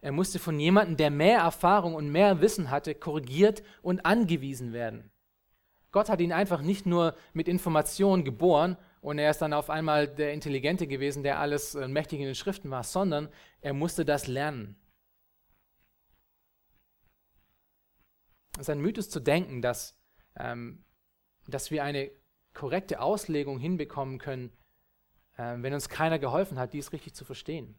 Er 0.00 0.12
musste 0.12 0.38
von 0.38 0.58
jemandem, 0.60 0.96
der 0.96 1.10
mehr 1.10 1.40
Erfahrung 1.40 1.94
und 1.94 2.10
mehr 2.10 2.40
Wissen 2.40 2.70
hatte, 2.70 2.94
korrigiert 2.94 3.62
und 3.82 4.06
angewiesen 4.06 4.72
werden. 4.72 5.10
Gott 5.90 6.08
hat 6.08 6.20
ihn 6.20 6.32
einfach 6.32 6.60
nicht 6.60 6.86
nur 6.86 7.16
mit 7.32 7.48
Informationen 7.48 8.24
geboren 8.24 8.76
und 9.00 9.18
er 9.18 9.30
ist 9.30 9.38
dann 9.38 9.52
auf 9.52 9.70
einmal 9.70 10.08
der 10.08 10.32
Intelligente 10.32 10.86
gewesen, 10.86 11.22
der 11.22 11.38
alles 11.38 11.74
äh, 11.74 11.88
mächtig 11.88 12.20
in 12.20 12.26
den 12.26 12.34
Schriften 12.34 12.70
war, 12.70 12.82
sondern 12.82 13.28
er 13.60 13.72
musste 13.72 14.04
das 14.04 14.26
lernen. 14.26 14.76
Es 18.54 18.62
ist 18.62 18.70
ein 18.70 18.80
Mythos 18.80 19.08
zu 19.08 19.20
denken, 19.20 19.62
dass, 19.62 19.96
ähm, 20.36 20.84
dass 21.46 21.70
wir 21.70 21.84
eine 21.84 22.10
korrekte 22.54 23.00
Auslegung 23.00 23.60
hinbekommen 23.60 24.18
können, 24.18 24.50
äh, 25.36 25.54
wenn 25.58 25.74
uns 25.74 25.88
keiner 25.88 26.18
geholfen 26.18 26.58
hat, 26.58 26.72
dies 26.72 26.92
richtig 26.92 27.14
zu 27.14 27.24
verstehen. 27.24 27.78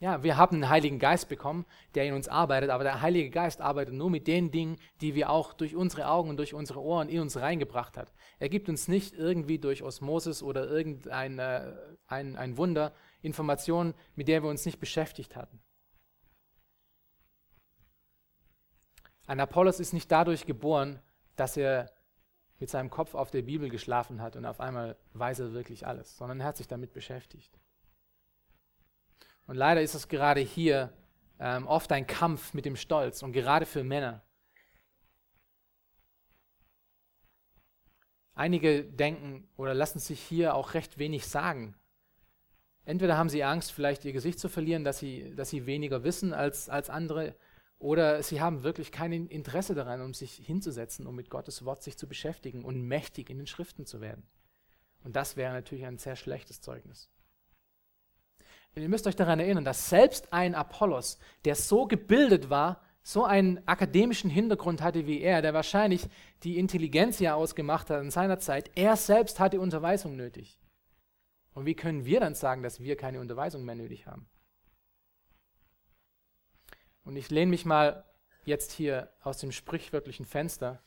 Ja, 0.00 0.22
wir 0.22 0.38
haben 0.38 0.56
einen 0.56 0.70
Heiligen 0.70 0.98
Geist 0.98 1.28
bekommen, 1.28 1.66
der 1.94 2.06
in 2.06 2.14
uns 2.14 2.26
arbeitet, 2.26 2.70
aber 2.70 2.84
der 2.84 3.02
Heilige 3.02 3.28
Geist 3.28 3.60
arbeitet 3.60 3.92
nur 3.92 4.08
mit 4.08 4.26
den 4.26 4.50
Dingen, 4.50 4.78
die 5.02 5.14
wir 5.14 5.28
auch 5.28 5.52
durch 5.52 5.76
unsere 5.76 6.08
Augen 6.08 6.30
und 6.30 6.38
durch 6.38 6.54
unsere 6.54 6.80
Ohren 6.80 7.10
in 7.10 7.20
uns 7.20 7.36
reingebracht 7.36 7.98
hat. 7.98 8.10
Er 8.38 8.48
gibt 8.48 8.70
uns 8.70 8.88
nicht 8.88 9.14
irgendwie 9.14 9.58
durch 9.58 9.82
Osmosis 9.82 10.42
oder 10.42 10.66
irgendein 10.66 11.38
äh, 11.38 11.74
ein, 12.06 12.36
ein 12.36 12.56
Wunder 12.56 12.94
Informationen, 13.20 13.92
mit 14.14 14.28
der 14.28 14.42
wir 14.42 14.48
uns 14.48 14.64
nicht 14.64 14.80
beschäftigt 14.80 15.36
hatten. 15.36 15.60
Ein 19.26 19.38
Apollos 19.38 19.80
ist 19.80 19.92
nicht 19.92 20.10
dadurch 20.10 20.46
geboren, 20.46 20.98
dass 21.36 21.58
er 21.58 21.92
mit 22.58 22.70
seinem 22.70 22.88
Kopf 22.88 23.14
auf 23.14 23.30
der 23.30 23.42
Bibel 23.42 23.68
geschlafen 23.68 24.22
hat 24.22 24.34
und 24.34 24.46
auf 24.46 24.60
einmal 24.60 24.96
weiß 25.12 25.40
er 25.40 25.52
wirklich 25.52 25.86
alles, 25.86 26.16
sondern 26.16 26.40
er 26.40 26.46
hat 26.46 26.56
sich 26.56 26.68
damit 26.68 26.94
beschäftigt. 26.94 27.60
Und 29.50 29.56
leider 29.56 29.82
ist 29.82 29.94
es 29.94 30.06
gerade 30.06 30.38
hier 30.38 30.92
ähm, 31.40 31.66
oft 31.66 31.90
ein 31.90 32.06
Kampf 32.06 32.54
mit 32.54 32.66
dem 32.66 32.76
Stolz 32.76 33.20
und 33.24 33.32
gerade 33.32 33.66
für 33.66 33.82
Männer. 33.82 34.22
Einige 38.32 38.84
denken 38.84 39.48
oder 39.56 39.74
lassen 39.74 39.98
sich 39.98 40.20
hier 40.20 40.54
auch 40.54 40.74
recht 40.74 40.98
wenig 40.98 41.26
sagen. 41.26 41.74
Entweder 42.84 43.18
haben 43.18 43.28
sie 43.28 43.42
Angst, 43.42 43.72
vielleicht 43.72 44.04
ihr 44.04 44.12
Gesicht 44.12 44.38
zu 44.38 44.48
verlieren, 44.48 44.84
dass 44.84 45.00
sie, 45.00 45.34
dass 45.34 45.50
sie 45.50 45.66
weniger 45.66 46.04
wissen 46.04 46.32
als, 46.32 46.68
als 46.68 46.88
andere, 46.88 47.34
oder 47.80 48.22
sie 48.22 48.40
haben 48.40 48.62
wirklich 48.62 48.92
kein 48.92 49.10
Interesse 49.26 49.74
daran, 49.74 50.00
um 50.00 50.14
sich 50.14 50.34
hinzusetzen, 50.34 51.08
um 51.08 51.16
mit 51.16 51.28
Gottes 51.28 51.64
Wort 51.64 51.82
sich 51.82 51.98
zu 51.98 52.06
beschäftigen 52.06 52.64
und 52.64 52.82
mächtig 52.82 53.30
in 53.30 53.38
den 53.38 53.48
Schriften 53.48 53.84
zu 53.84 54.00
werden. 54.00 54.28
Und 55.02 55.16
das 55.16 55.36
wäre 55.36 55.52
natürlich 55.52 55.86
ein 55.86 55.98
sehr 55.98 56.14
schlechtes 56.14 56.60
Zeugnis. 56.60 57.10
Denn 58.74 58.82
ihr 58.82 58.88
müsst 58.88 59.06
euch 59.06 59.16
daran 59.16 59.40
erinnern, 59.40 59.64
dass 59.64 59.88
selbst 59.88 60.32
ein 60.32 60.54
Apollos, 60.54 61.18
der 61.44 61.54
so 61.56 61.86
gebildet 61.86 62.50
war, 62.50 62.82
so 63.02 63.24
einen 63.24 63.66
akademischen 63.66 64.30
Hintergrund 64.30 64.82
hatte 64.82 65.06
wie 65.06 65.20
er, 65.20 65.42
der 65.42 65.54
wahrscheinlich 65.54 66.08
die 66.42 66.58
Intelligenz 66.58 67.18
ja 67.18 67.34
ausgemacht 67.34 67.90
hat 67.90 68.02
in 68.02 68.10
seiner 68.10 68.38
Zeit, 68.38 68.70
er 68.76 68.96
selbst 68.96 69.40
hatte 69.40 69.60
Unterweisung 69.60 70.16
nötig. 70.16 70.60
Und 71.52 71.66
wie 71.66 71.74
können 71.74 72.04
wir 72.04 72.20
dann 72.20 72.34
sagen, 72.34 72.62
dass 72.62 72.80
wir 72.80 72.96
keine 72.96 73.20
Unterweisung 73.20 73.64
mehr 73.64 73.74
nötig 73.74 74.06
haben? 74.06 74.28
Und 77.02 77.16
ich 77.16 77.30
lehne 77.30 77.50
mich 77.50 77.64
mal 77.64 78.04
jetzt 78.44 78.70
hier 78.70 79.12
aus 79.20 79.38
dem 79.38 79.50
sprichwörtlichen 79.50 80.26
Fenster 80.26 80.82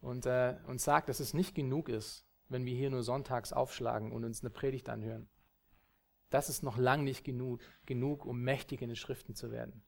und, 0.00 0.24
äh, 0.26 0.56
und 0.66 0.80
sage, 0.80 1.06
dass 1.06 1.20
es 1.20 1.34
nicht 1.34 1.54
genug 1.54 1.88
ist, 1.88 2.26
wenn 2.48 2.64
wir 2.64 2.74
hier 2.74 2.90
nur 2.90 3.02
sonntags 3.02 3.52
aufschlagen 3.52 4.12
und 4.12 4.24
uns 4.24 4.42
eine 4.42 4.50
Predigt 4.50 4.88
anhören. 4.88 5.28
Das 6.30 6.48
ist 6.48 6.62
noch 6.62 6.78
lang 6.78 7.04
nicht 7.04 7.24
genug, 7.24 7.60
genug, 7.86 8.24
um 8.24 8.40
mächtig 8.40 8.82
in 8.82 8.88
den 8.88 8.96
Schriften 8.96 9.34
zu 9.34 9.50
werden. 9.50 9.82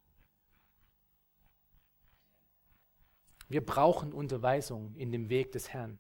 Wir 3.49 3.65
brauchen 3.65 4.13
Unterweisung 4.13 4.95
in 4.97 5.13
dem 5.13 5.29
Weg 5.29 5.53
des 5.53 5.73
Herrn. 5.73 5.99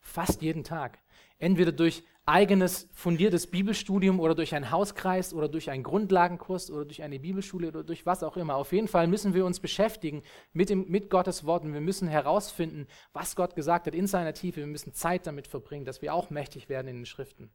Fast 0.00 0.42
jeden 0.42 0.64
Tag. 0.64 0.98
Entweder 1.38 1.72
durch 1.72 2.04
eigenes 2.26 2.88
fundiertes 2.92 3.50
Bibelstudium 3.50 4.20
oder 4.20 4.34
durch 4.34 4.54
einen 4.54 4.70
Hauskreis 4.70 5.34
oder 5.34 5.48
durch 5.48 5.70
einen 5.70 5.82
Grundlagenkurs 5.82 6.70
oder 6.70 6.84
durch 6.84 7.02
eine 7.02 7.18
Bibelschule 7.18 7.68
oder 7.68 7.84
durch 7.84 8.06
was 8.06 8.22
auch 8.22 8.36
immer. 8.36 8.54
Auf 8.56 8.72
jeden 8.72 8.88
Fall 8.88 9.06
müssen 9.06 9.34
wir 9.34 9.44
uns 9.44 9.60
beschäftigen 9.60 10.22
mit, 10.52 10.70
dem, 10.70 10.88
mit 10.88 11.10
Gottes 11.10 11.44
Worten. 11.44 11.72
Wir 11.74 11.80
müssen 11.80 12.08
herausfinden, 12.08 12.86
was 13.12 13.36
Gott 13.36 13.56
gesagt 13.56 13.86
hat 13.86 13.94
in 13.94 14.06
seiner 14.06 14.32
Tiefe. 14.32 14.60
Wir 14.60 14.66
müssen 14.66 14.94
Zeit 14.94 15.26
damit 15.26 15.46
verbringen, 15.46 15.84
dass 15.84 16.00
wir 16.00 16.14
auch 16.14 16.30
mächtig 16.30 16.68
werden 16.68 16.88
in 16.88 16.96
den 16.96 17.06
Schriften. 17.06 17.50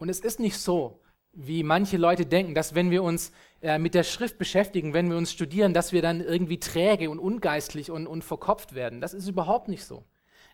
Und 0.00 0.08
es 0.08 0.20
ist 0.20 0.40
nicht 0.40 0.56
so, 0.56 0.98
wie 1.32 1.62
manche 1.62 1.98
Leute 1.98 2.24
denken, 2.24 2.54
dass 2.54 2.74
wenn 2.74 2.90
wir 2.90 3.02
uns 3.02 3.32
äh, 3.60 3.78
mit 3.78 3.94
der 3.94 4.02
Schrift 4.02 4.38
beschäftigen, 4.38 4.94
wenn 4.94 5.10
wir 5.10 5.16
uns 5.16 5.30
studieren, 5.30 5.74
dass 5.74 5.92
wir 5.92 6.00
dann 6.00 6.22
irgendwie 6.22 6.58
träge 6.58 7.10
und 7.10 7.18
ungeistlich 7.18 7.90
und, 7.90 8.06
und 8.06 8.24
verkopft 8.24 8.74
werden. 8.74 9.02
Das 9.02 9.12
ist 9.12 9.28
überhaupt 9.28 9.68
nicht 9.68 9.84
so. 9.84 10.04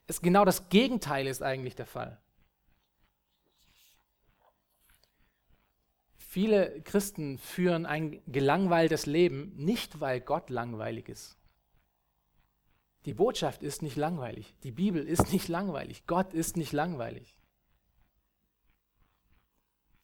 Es, 0.08 0.20
genau 0.20 0.44
das 0.44 0.68
Gegenteil 0.68 1.28
ist 1.28 1.42
eigentlich 1.42 1.76
der 1.76 1.86
Fall. 1.86 2.20
Viele 6.18 6.82
Christen 6.82 7.38
führen 7.38 7.86
ein 7.86 8.20
gelangweiltes 8.26 9.06
Leben, 9.06 9.54
nicht 9.56 10.00
weil 10.00 10.20
Gott 10.20 10.50
langweilig 10.50 11.08
ist. 11.08 11.38
Die 13.04 13.14
Botschaft 13.14 13.62
ist 13.62 13.80
nicht 13.80 13.96
langweilig. 13.96 14.56
Die 14.64 14.72
Bibel 14.72 15.06
ist 15.06 15.32
nicht 15.32 15.46
langweilig. 15.46 16.04
Gott 16.08 16.34
ist 16.34 16.56
nicht 16.56 16.72
langweilig. 16.72 17.36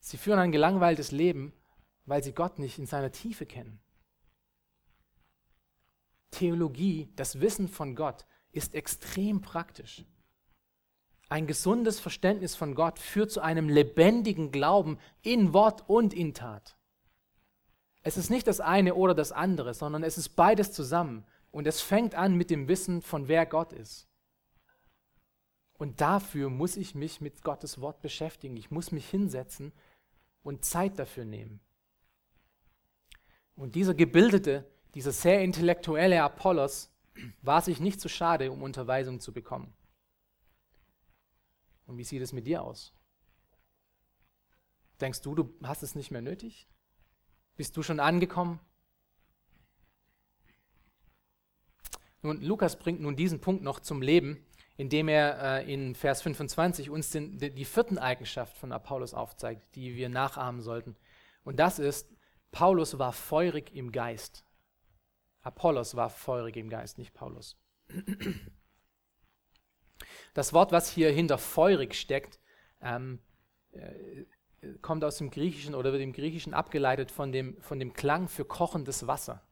Sie 0.03 0.17
führen 0.19 0.41
ein 0.41 0.53
gelangweiltes 0.53 1.13
Leben, 1.13 1.53
weil 2.07 2.25
sie 2.25 2.33
Gott 2.33 2.59
nicht 2.59 2.79
in 2.79 2.87
seiner 2.87 3.13
Tiefe 3.13 3.47
kennen. 3.47 3.81
Theologie, 6.33 7.13
das 7.15 7.41
Wissen 7.41 7.69
von 7.69 7.95
Gott, 7.95 8.27
ist 8.51 8.75
extrem 8.75 9.41
praktisch. 9.41 10.05
Ein 11.29 11.47
gesundes 11.47 12.01
Verständnis 12.01 12.57
von 12.57 12.75
Gott 12.75 12.99
führt 12.99 13.31
zu 13.31 13.41
einem 13.41 13.69
lebendigen 13.69 14.51
Glauben 14.51 14.99
in 15.23 15.53
Wort 15.53 15.89
und 15.89 16.13
in 16.13 16.35
Tat. 16.35 16.77
Es 18.03 18.17
ist 18.17 18.29
nicht 18.29 18.49
das 18.49 18.61
eine 18.61 18.97
oder 18.97 19.15
das 19.15 19.31
andere, 19.31 19.73
sondern 19.73 20.03
es 20.03 20.19
ist 20.19 20.31
beides 20.31 20.73
zusammen. 20.73 21.25
Und 21.53 21.69
es 21.69 21.81
fängt 21.81 22.17
an 22.17 22.35
mit 22.35 22.51
dem 22.51 22.67
Wissen 22.67 23.03
von 23.03 23.29
wer 23.29 23.47
Gott 23.47 23.73
ist. 23.73 24.09
Und 25.75 26.01
dafür 26.01 26.51
muss 26.51 26.77
ich 26.77 26.95
mich 26.95 27.21
mit 27.21 27.43
Gottes 27.43 27.81
Wort 27.81 28.03
beschäftigen. 28.03 28.57
Ich 28.57 28.71
muss 28.71 28.91
mich 28.91 29.09
hinsetzen 29.09 29.73
und 30.43 30.65
Zeit 30.65 30.99
dafür 30.99 31.25
nehmen. 31.25 31.61
Und 33.55 33.75
dieser 33.75 33.95
gebildete, 33.95 34.71
dieser 34.95 35.13
sehr 35.13 35.43
intellektuelle 35.43 36.23
Apollos 36.23 36.91
war 37.43 37.61
sich 37.63 37.81
nicht 37.81 38.01
zu 38.01 38.09
schade, 38.09 38.51
um 38.51 38.63
Unterweisung 38.63 39.21
zu 39.21 39.33
bekommen. 39.33 39.73
Und 41.87 41.99
wie 41.99 42.05
sieht 42.05 42.23
es 42.23 42.33
mit 42.33 42.47
dir 42.47 42.63
aus? 42.63 42.95
Denkst 45.01 45.21
du, 45.23 45.35
du 45.35 45.55
hast 45.63 45.83
es 45.83 45.95
nicht 45.95 46.11
mehr 46.11 46.23
nötig? 46.23 46.69
Bist 47.57 47.77
du 47.77 47.83
schon 47.83 48.01
angekommen? 48.01 48.61
Nun, 52.23 52.41
Lukas 52.41 52.79
bringt 52.79 53.01
nun 53.01 53.17
diesen 53.17 53.41
Punkt 53.41 53.63
noch 53.63 53.81
zum 53.81 54.01
Leben, 54.01 54.47
indem 54.77 55.09
er 55.09 55.61
äh, 55.61 55.73
in 55.73 55.95
Vers 55.95 56.23
25 56.23 56.91
uns 56.91 57.11
den, 57.11 57.39
die, 57.39 57.51
die 57.51 57.65
vierten 57.65 57.99
Eigenschaft 57.99 58.57
von 58.57 58.73
Apollos 58.73 59.15
aufzeigt, 59.15 59.75
die 59.75 59.97
wir 59.97 60.09
nachahmen 60.09 60.61
sollten. 60.61 60.97
Und 61.45 61.59
das 61.59 61.79
ist, 61.79 62.09
Paulus 62.51 62.99
war 62.99 63.13
feurig 63.13 63.75
im 63.75 63.93
Geist. 63.93 64.45
Apollos 65.43 65.97
war 65.97 66.11
feurig 66.11 66.57
im 66.57 66.69
Geist, 66.69 66.99
nicht 66.99 67.15
Paulus. 67.15 67.59
Das 70.35 70.53
Wort, 70.53 70.73
was 70.73 70.91
hier 70.91 71.11
hinter 71.11 71.39
feurig 71.39 71.95
steckt, 71.95 72.41
ähm, 72.81 73.21
äh, 73.73 74.25
kommt 74.81 75.05
aus 75.05 75.19
dem 75.19 75.31
Griechischen 75.31 75.75
oder 75.75 75.93
wird 75.93 76.03
im 76.03 76.13
Griechischen 76.13 76.55
abgeleitet 76.55 77.11
von 77.11 77.33
dem, 77.33 77.61
von 77.61 77.79
dem 77.79 77.93
Klang 77.93 78.29
für 78.29 78.45
kochendes 78.45 79.07
Wasser. 79.07 79.43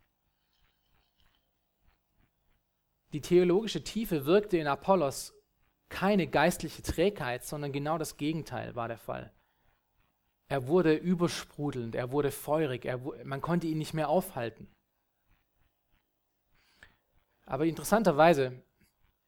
Die 3.13 3.21
theologische 3.21 3.83
Tiefe 3.83 4.25
wirkte 4.27 4.59
in 4.59 4.67
Apollos 4.67 5.35
keine 5.89 6.29
geistliche 6.29 6.83
Trägheit, 6.83 7.45
sondern 7.45 7.73
genau 7.73 7.99
das 7.99 8.17
Gegenteil 8.17 8.77
war 8.77 8.89
der 8.89 8.99
Fall. 8.99 9.33
Er 10.49 10.67
wurde 10.67 10.95
übersprudelnd, 10.95 11.95
er 11.95 12.13
wurde 12.13 12.31
feurig, 12.31 12.85
er, 12.85 13.01
man 13.25 13.41
konnte 13.41 13.67
ihn 13.67 13.79
nicht 13.79 13.95
mehr 13.95 14.09
aufhalten. 14.09 14.69
Aber 17.47 17.67
interessanterweise 17.67 18.63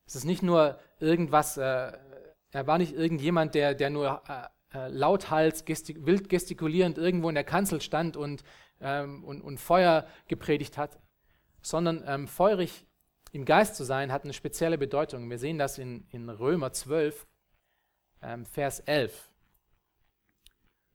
ist 0.07 0.17
es 0.17 0.25
nicht 0.25 0.43
nur 0.43 0.79
irgendwas, 1.01 1.57
äh, 1.57 1.93
er 2.51 2.67
war 2.67 2.79
nicht 2.79 2.93
irgendjemand, 2.93 3.55
der, 3.55 3.75
der 3.75 3.91
nur 3.91 4.23
äh, 4.29 4.47
äh, 4.75 4.89
lauthals, 4.89 5.65
gestik 5.65 6.07
wild 6.07 6.29
gestikulierend 6.29 6.99
irgendwo 6.99 7.29
in 7.29 7.35
der 7.35 7.45
Kanzel 7.45 7.81
stand 7.81 8.17
und, 8.17 8.43
ähm, 8.81 9.25
und, 9.25 9.43
und 9.43 9.59
Feuer 9.59 10.07
gepredigt 10.29 10.79
hat, 10.79 10.99
sondern 11.63 12.03
ähm, 12.07 12.29
feurig 12.29 12.87
im 13.33 13.47
Geist 13.47 13.75
zu 13.77 13.85
sein 13.85 14.13
hat 14.13 14.25
eine 14.25 14.35
spezielle 14.35 14.79
Bedeutung. 14.79 15.29
Wir 15.29 15.39
sehen 15.39 15.59
das 15.59 15.79
in, 15.79 16.07
in 16.11 16.29
Römer 16.29 16.73
12, 16.73 17.27
ähm, 18.21 18.45
Vers 18.45 18.81
11, 18.81 19.31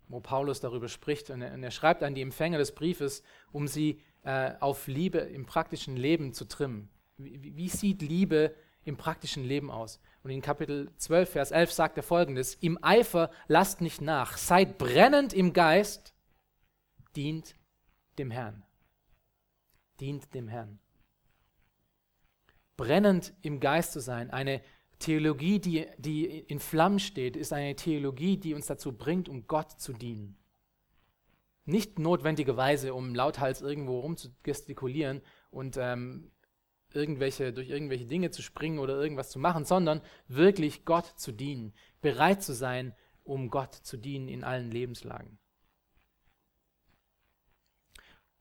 wo 0.08 0.20
Paulus 0.20 0.62
darüber 0.62 0.88
spricht. 0.88 1.32
Und 1.32 1.42
er, 1.42 1.54
und 1.54 1.64
er, 1.64 1.72
schreibt 1.72 2.04
an 2.04 2.14
die 2.14 2.22
Empfänger 2.22 2.60
des 2.60 2.76
Briefes, 2.76 3.24
um 3.52 3.68
sie 3.68 4.02
äh, 4.22 4.54
auf 4.60 4.88
Liebe 4.88 5.18
im 5.18 5.48
praktischen 5.48 5.98
Leben 5.98 6.32
zu 6.32 6.46
trimmen. 6.46 6.90
Wie, 7.18 7.56
wie 7.58 7.70
sieht 7.70 8.04
Liebe 8.04 8.56
im 8.86 8.98
praktischen 8.98 9.44
Leben 9.44 9.72
aus? 9.72 10.00
Und 10.22 10.30
in 10.30 10.42
Kapitel 10.42 10.92
12, 10.98 11.30
Vers 11.32 11.52
11 11.52 11.72
sagt 11.72 11.98
er 11.98 12.04
folgendes: 12.04 12.54
Im 12.56 12.78
Eifer 12.84 13.32
lasst 13.48 13.82
nicht 13.82 14.02
nach, 14.02 14.38
seid 14.38 14.78
brennend 14.78 15.34
im 15.34 15.54
Geist, 15.54 16.14
dient 17.16 17.56
dem 18.20 18.30
Herrn. 18.30 18.64
Dient 20.00 20.36
dem 20.36 20.48
Herrn 20.48 20.80
brennend 22.78 23.34
im 23.42 23.60
Geist 23.60 23.92
zu 23.92 24.00
sein. 24.00 24.30
Eine 24.30 24.62
Theologie, 25.00 25.60
die, 25.60 25.86
die 25.98 26.26
in 26.26 26.60
Flammen 26.60 27.00
steht, 27.00 27.36
ist 27.36 27.54
eine 27.54 27.76
Theologie, 27.76 28.38
die 28.38 28.54
uns 28.54 28.68
dazu 28.68 28.94
bringt, 28.94 29.30
um 29.30 29.48
Gott 29.48 29.72
zu 29.80 29.94
dienen. 29.94 30.38
Nicht 31.66 32.00
notwendigerweise, 32.00 32.94
um 32.94 33.14
lauthals 33.14 33.62
irgendwo 33.62 34.00
rumzugestikulieren 34.00 35.22
und 35.52 35.78
ähm, 35.78 36.32
irgendwelche, 36.94 37.52
durch 37.52 37.70
irgendwelche 37.70 38.06
Dinge 38.06 38.32
zu 38.32 38.42
springen 38.42 38.80
oder 38.80 38.96
irgendwas 38.96 39.30
zu 39.30 39.40
machen, 39.40 39.66
sondern 39.66 40.02
wirklich 40.28 40.86
Gott 40.86 41.06
zu 41.18 41.32
dienen, 41.32 41.74
bereit 42.02 42.42
zu 42.42 42.54
sein, 42.54 42.96
um 43.24 43.50
Gott 43.50 43.76
zu 43.76 43.98
dienen 43.98 44.30
in 44.30 44.44
allen 44.44 44.72
Lebenslagen. 44.72 45.38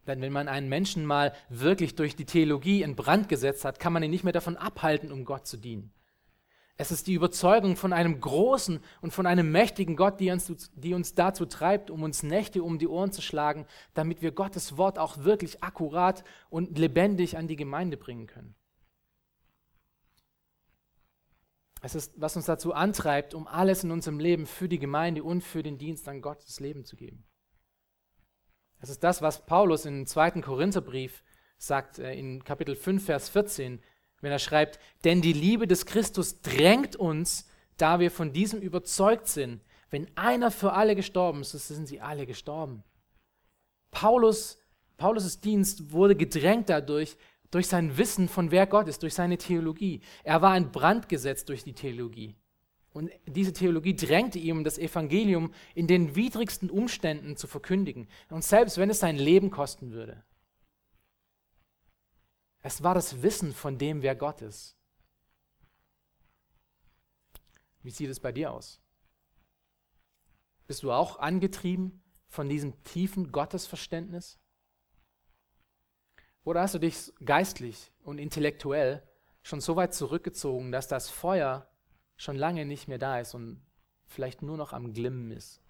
Denn 0.07 0.21
wenn 0.21 0.33
man 0.33 0.49
einen 0.49 0.69
Menschen 0.69 1.05
mal 1.05 1.33
wirklich 1.49 1.95
durch 1.95 2.17
die 2.17 2.25
Theologie 2.25 2.83
in 2.83 2.97
Brand 2.97 3.29
gesetzt 3.29 3.65
hat, 3.65 3.81
kann 3.81 3.93
man 3.93 4.03
ihn 4.03 4.11
nicht 4.11 4.25
mehr 4.25 4.33
davon 4.33 4.57
abhalten, 4.57 5.11
um 5.13 5.25
Gott 5.25 5.47
zu 5.47 5.57
dienen. 5.57 5.93
Es 6.79 6.91
ist 6.91 7.07
die 7.07 7.15
Überzeugung 7.15 7.77
von 7.77 7.95
einem 7.95 8.21
großen 8.21 8.81
und 9.01 9.11
von 9.11 9.27
einem 9.27 9.51
mächtigen 9.51 9.97
Gott, 9.97 10.21
die 10.21 10.31
uns, 10.31 10.71
die 10.75 10.93
uns 10.93 11.15
dazu 11.15 11.47
treibt, 11.47 11.91
um 11.91 12.03
uns 12.03 12.23
Nächte 12.23 12.63
um 12.63 12.79
die 12.79 12.87
Ohren 12.87 13.13
zu 13.13 13.23
schlagen, 13.23 13.67
damit 13.95 14.21
wir 14.21 14.31
Gottes 14.31 14.77
Wort 14.77 14.99
auch 14.99 15.25
wirklich 15.25 15.65
akkurat 15.65 16.23
und 16.51 16.79
lebendig 16.79 17.39
an 17.39 17.49
die 17.49 17.57
Gemeinde 17.57 17.97
bringen 17.97 18.27
können. 18.27 18.55
Es 21.81 21.95
ist, 21.95 22.21
was 22.21 22.37
uns 22.37 22.47
dazu 22.47 22.75
antreibt, 22.75 23.33
um 23.33 23.47
alles 23.47 23.85
in 23.85 23.91
unserem 23.91 24.19
Leben 24.19 24.47
für 24.47 24.69
die 24.69 24.79
Gemeinde 24.79 25.23
und 25.23 25.43
für 25.43 25.63
den 25.63 25.79
Dienst 25.79 26.09
an 26.09 26.21
Gottes 26.21 26.61
Leben 26.61 26.85
zu 26.85 26.97
geben. 26.97 27.25
Das 28.81 28.91
ist 28.91 29.03
das, 29.03 29.23
was 29.23 29.47
Paulus 29.47 29.85
im 29.85 30.07
zweiten 30.07 30.43
Korintherbrief 30.43 31.23
sagt, 31.59 31.99
äh, 31.99 32.15
in 32.15 32.45
Kapitel 32.45 32.75
5, 32.75 33.05
Vers 33.05 33.29
14, 33.29 33.81
wenn 34.21 34.33
er 34.33 34.39
schreibt, 34.39 34.79
denn 35.05 35.23
die 35.23 35.33
Liebe 35.33 35.67
des 35.67 35.87
Christus 35.87 36.41
drängt 36.41 36.97
uns, 36.97 37.49
da 37.77 38.01
wir 38.01 38.11
von 38.11 38.33
diesem 38.33 38.61
überzeugt 38.61 39.29
sind, 39.29 39.61
wenn 39.91 40.09
einer 40.17 40.51
für 40.51 40.73
alle 40.73 40.97
gestorben 40.97 41.43
ist, 41.43 41.53
so 41.53 41.59
sind 41.59 41.87
sie 41.87 42.01
alle 42.01 42.27
gestorben. 42.27 42.83
Paulus, 43.91 44.59
Paulus' 44.97 45.41
Dienst 45.41 45.93
wurde 45.93 46.17
gedrängt 46.17 46.69
dadurch, 46.69 47.17
durch 47.51 47.69
sein 47.69 47.97
Wissen 47.97 48.29
von 48.29 48.51
wer 48.51 48.67
Gott 48.67 48.89
ist, 48.89 49.03
durch 49.03 49.15
seine 49.15 49.39
Theologie. 49.39 50.01
Er 50.25 50.43
war 50.43 50.57
in 50.57 50.73
Brand 50.73 51.09
gesetzt 51.09 51.49
durch 51.49 51.65
die 51.65 51.75
Theologie. 51.75 52.35
Und 52.97 53.11
diese 53.27 53.53
Theologie 53.53 53.95
drängte 53.95 54.39
ihm, 54.39 54.65
das 54.65 54.79
Evangelium 54.79 55.53
in 55.75 55.87
den 55.87 56.17
widrigsten 56.17 56.71
Umständen 56.71 57.37
zu 57.37 57.47
verkündigen. 57.47 58.09
Und 58.31 58.43
selbst 58.43 58.79
wenn 58.79 58.89
es 58.89 59.01
sein 59.01 59.17
Leben 59.17 59.51
kosten 59.51 59.93
würde. 59.93 60.25
Es 62.63 62.83
war 62.83 62.95
das 62.95 63.21
Wissen 63.21 63.53
von 63.53 63.77
dem, 63.77 64.01
wer 64.01 64.17
Gott 64.17 64.41
ist. 64.41 64.79
Wie 67.83 67.91
sieht 67.91 68.09
es 68.09 68.19
bei 68.19 68.33
dir 68.33 68.51
aus? 68.51 68.81
Bist 70.67 70.83
du 70.83 70.91
auch 70.91 71.19
angetrieben 71.19 72.03
von 72.29 72.49
diesem 72.49 72.83
tiefen 72.83 73.31
Gottesverständnis? 73.31 74.39
Oder 76.45 76.63
hast 76.63 76.73
du 76.73 76.79
dich 76.79 77.13
geistlich 77.23 77.93
und 78.05 78.17
intellektuell 78.17 79.07
schon 79.43 79.61
so 79.61 79.77
weit 79.77 79.93
zurückgezogen, 79.93 80.73
dass 80.73 80.89
das 80.89 81.11
Feuer 81.11 81.71
schon 82.17 82.37
lange 82.37 82.65
nicht 82.65 82.89
mehr 82.89 82.99
da 82.99 83.21
ist 83.21 83.35
und 83.35 83.61
vielleicht 84.07 84.43
nur 84.43 84.57
noch 84.57 84.73
am 84.73 84.93
Glimmen 84.93 85.31
ist. 85.31 85.61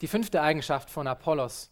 Die 0.00 0.08
fünfte 0.08 0.42
Eigenschaft 0.42 0.90
von 0.90 1.06
Apollos, 1.06 1.70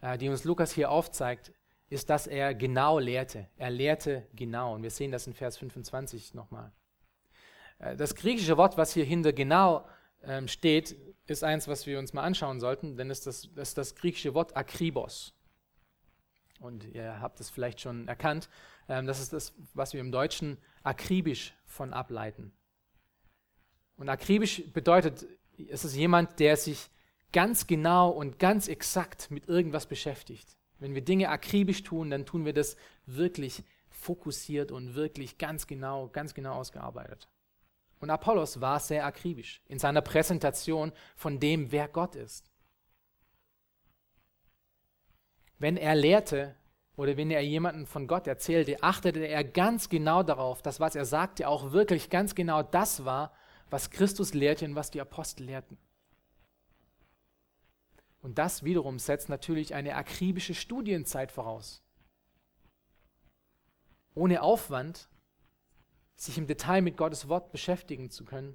äh, 0.00 0.16
die 0.16 0.28
uns 0.28 0.44
Lukas 0.44 0.72
hier 0.72 0.90
aufzeigt, 0.90 1.52
ist, 1.88 2.08
dass 2.08 2.26
er 2.26 2.54
genau 2.54 2.98
lehrte. 2.98 3.48
Er 3.56 3.70
lehrte 3.70 4.26
genau. 4.34 4.74
Und 4.74 4.82
wir 4.82 4.90
sehen 4.90 5.10
das 5.10 5.26
in 5.26 5.34
Vers 5.34 5.58
25 5.58 6.34
nochmal. 6.34 6.72
Äh, 7.78 7.96
das 7.96 8.14
griechische 8.14 8.56
Wort, 8.56 8.76
was 8.76 8.92
hier 8.92 9.04
hinter 9.04 9.32
genau 9.32 9.86
ähm, 10.22 10.48
steht, 10.48 10.96
ist 11.26 11.42
eins, 11.42 11.68
was 11.68 11.86
wir 11.86 11.98
uns 11.98 12.12
mal 12.12 12.22
anschauen 12.22 12.60
sollten, 12.60 12.96
denn 12.96 13.10
es 13.10 13.26
ist 13.26 13.26
das, 13.26 13.44
ist 13.56 13.78
das 13.78 13.94
griechische 13.94 14.34
Wort 14.34 14.56
Akribos. 14.56 15.33
Und 16.60 16.84
ihr 16.94 17.20
habt 17.20 17.40
es 17.40 17.50
vielleicht 17.50 17.80
schon 17.80 18.08
erkannt. 18.08 18.48
Ähm, 18.88 19.06
das 19.06 19.20
ist 19.20 19.32
das, 19.32 19.54
was 19.74 19.92
wir 19.92 20.00
im 20.00 20.12
Deutschen 20.12 20.58
akribisch 20.82 21.54
von 21.64 21.92
ableiten. 21.92 22.52
Und 23.96 24.08
akribisch 24.08 24.62
bedeutet, 24.72 25.26
es 25.68 25.84
ist 25.84 25.94
jemand, 25.94 26.40
der 26.40 26.56
sich 26.56 26.90
ganz 27.32 27.66
genau 27.66 28.10
und 28.10 28.38
ganz 28.38 28.68
exakt 28.68 29.30
mit 29.30 29.48
irgendwas 29.48 29.86
beschäftigt. 29.86 30.56
Wenn 30.78 30.94
wir 30.94 31.02
Dinge 31.02 31.28
akribisch 31.28 31.82
tun, 31.82 32.10
dann 32.10 32.26
tun 32.26 32.44
wir 32.44 32.52
das 32.52 32.76
wirklich 33.06 33.62
fokussiert 33.88 34.72
und 34.72 34.94
wirklich 34.94 35.38
ganz 35.38 35.66
genau, 35.66 36.08
ganz 36.08 36.34
genau 36.34 36.54
ausgearbeitet. 36.54 37.28
Und 38.00 38.10
Apollos 38.10 38.60
war 38.60 38.80
sehr 38.80 39.06
akribisch 39.06 39.62
in 39.66 39.78
seiner 39.78 40.02
Präsentation 40.02 40.92
von 41.16 41.40
dem, 41.40 41.72
wer 41.72 41.88
Gott 41.88 42.16
ist. 42.16 42.52
Wenn 45.64 45.78
er 45.78 45.94
lehrte, 45.94 46.54
oder 46.94 47.16
wenn 47.16 47.30
er 47.30 47.40
jemanden 47.40 47.86
von 47.86 48.06
Gott 48.06 48.26
erzählte, 48.26 48.82
achtete 48.82 49.26
er 49.26 49.42
ganz 49.42 49.88
genau 49.88 50.22
darauf, 50.22 50.60
dass 50.60 50.78
was 50.78 50.94
er 50.94 51.06
sagte 51.06 51.48
auch 51.48 51.72
wirklich 51.72 52.10
ganz 52.10 52.34
genau 52.34 52.62
das 52.62 53.06
war, 53.06 53.32
was 53.70 53.88
Christus 53.88 54.34
lehrte 54.34 54.66
und 54.66 54.74
was 54.74 54.90
die 54.90 55.00
Apostel 55.00 55.44
lehrten. 55.44 55.78
Und 58.20 58.36
das 58.36 58.62
wiederum 58.62 58.98
setzt 58.98 59.30
natürlich 59.30 59.74
eine 59.74 59.94
akribische 59.94 60.52
Studienzeit 60.52 61.32
voraus. 61.32 61.82
Ohne 64.14 64.42
Aufwand 64.42 65.08
sich 66.14 66.36
im 66.36 66.46
Detail 66.46 66.82
mit 66.82 66.98
Gottes 66.98 67.26
Wort 67.30 67.52
beschäftigen 67.52 68.10
zu 68.10 68.26
können, 68.26 68.54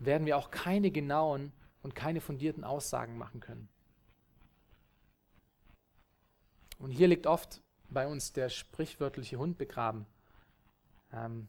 werden 0.00 0.26
wir 0.26 0.36
auch 0.36 0.50
keine 0.50 0.90
genauen 0.90 1.52
und 1.80 1.94
keine 1.94 2.20
fundierten 2.20 2.64
Aussagen 2.64 3.18
machen 3.18 3.38
können. 3.38 3.68
Und 6.78 6.90
hier 6.90 7.08
liegt 7.08 7.26
oft 7.26 7.60
bei 7.90 8.06
uns 8.06 8.32
der 8.32 8.48
sprichwörtliche 8.48 9.38
Hund 9.38 9.58
begraben. 9.58 10.06
Ähm, 11.12 11.48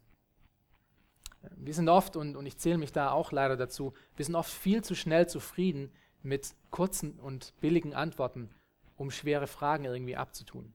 wir 1.56 1.74
sind 1.74 1.90
oft, 1.90 2.16
und, 2.16 2.36
und 2.36 2.46
ich 2.46 2.58
zähle 2.58 2.78
mich 2.78 2.92
da 2.92 3.12
auch 3.12 3.32
leider 3.32 3.56
dazu, 3.56 3.94
wir 4.16 4.26
sind 4.26 4.36
oft 4.36 4.52
viel 4.52 4.84
zu 4.84 4.96
schnell 4.96 5.28
zufrieden 5.28 5.92
mit 6.22 6.54
kurzen 6.70 7.20
und 7.20 7.54
billigen 7.62 7.94
Antworten, 7.94 8.50
um 8.98 9.12
schwere 9.12 9.48
Fragen 9.48 9.86
irgendwie 9.86 10.18
abzutun. 10.18 10.74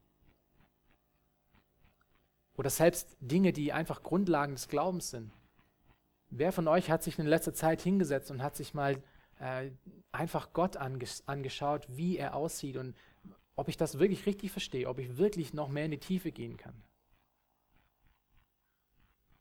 Oder 2.57 2.69
selbst 2.69 3.17
Dinge, 3.19 3.53
die 3.53 3.73
einfach 3.73 4.01
Grundlagen 4.01 4.55
des 4.55 4.67
Glaubens 4.67 5.09
sind. 5.11 5.31
Wer 6.29 6.51
von 6.51 6.67
euch 6.67 6.89
hat 6.89 7.03
sich 7.03 7.19
in 7.19 7.27
letzter 7.27 7.53
Zeit 7.53 7.81
hingesetzt 7.81 8.31
und 8.31 8.41
hat 8.41 8.55
sich 8.55 8.73
mal 8.73 9.01
äh, 9.39 9.69
einfach 10.11 10.53
Gott 10.53 10.77
anges 10.77 11.27
angeschaut, 11.27 11.85
wie 11.89 12.17
er 12.17 12.35
aussieht 12.35 12.77
und 12.77 12.95
ob 13.55 13.67
ich 13.69 13.77
das 13.77 13.99
wirklich 13.99 14.25
richtig 14.25 14.51
verstehe, 14.51 14.87
ob 14.87 14.99
ich 14.99 15.17
wirklich 15.17 15.53
noch 15.53 15.69
mehr 15.69 15.85
in 15.85 15.91
die 15.91 15.97
Tiefe 15.97 16.31
gehen 16.31 16.57
kann? 16.57 16.83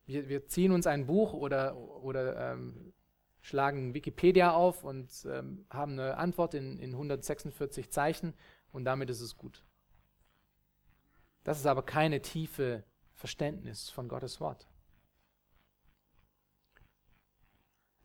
Wir, 0.06 0.28
wir 0.28 0.46
ziehen 0.46 0.72
uns 0.72 0.86
ein 0.86 1.06
Buch 1.06 1.32
oder, 1.32 1.76
oder 1.76 2.52
ähm, 2.52 2.92
schlagen 3.40 3.94
Wikipedia 3.94 4.52
auf 4.52 4.84
und 4.84 5.10
ähm, 5.26 5.66
haben 5.70 5.92
eine 5.92 6.16
Antwort 6.16 6.54
in, 6.54 6.78
in 6.78 6.92
146 6.92 7.90
Zeichen 7.90 8.34
und 8.72 8.84
damit 8.84 9.10
ist 9.10 9.20
es 9.20 9.36
gut. 9.36 9.64
Das 11.42 11.58
ist 11.58 11.66
aber 11.66 11.82
keine 11.82 12.22
tiefe 12.22 12.84
Verständnis 13.12 13.90
von 13.90 14.08
Gottes 14.08 14.40
Wort. 14.40 14.66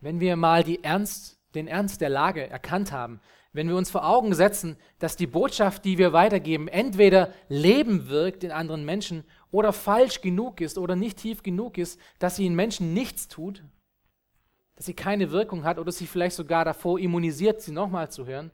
Wenn 0.01 0.20
wir 0.20 0.36
mal 0.36 0.64
Ernst, 0.84 1.39
den 1.56 1.68
Ernst 1.68 2.02
der 2.02 2.10
Lage 2.10 2.47
erkannt 2.50 2.91
haben, 2.91 3.20
wenn 3.52 3.68
wir 3.68 3.76
uns 3.76 3.89
vor 3.89 4.08
Augen 4.08 4.36
setzen, 4.36 4.78
dass 5.00 5.16
die 5.16 5.28
Botschaft, 5.28 5.84
die 5.84 5.97
wir 5.97 6.14
weitergeben, 6.14 6.68
entweder 6.68 7.34
Leben 7.47 8.08
wirkt 8.10 8.43
in 8.43 8.52
anderen 8.52 8.86
Menschen 8.86 9.24
oder 9.52 9.74
falsch 9.74 10.22
genug 10.22 10.62
ist 10.62 10.78
oder 10.78 10.95
nicht 10.95 11.18
tief 11.18 11.41
genug 11.41 11.78
ist, 11.78 12.00
dass 12.20 12.36
sie 12.36 12.45
in 12.45 12.56
Menschen 12.56 12.93
nichts 12.93 13.28
tut, 13.28 13.64
dass 14.76 14.86
sie 14.86 14.93
keine 14.93 15.32
Wirkung 15.32 15.64
hat 15.64 15.80
oder 15.80 15.91
sie 15.91 16.06
vielleicht 16.06 16.36
sogar 16.36 16.64
davor 16.64 17.00
immunisiert, 17.00 17.62
sie 17.62 17.72
nochmal 17.72 18.12
zu 18.12 18.28
hören, 18.28 18.52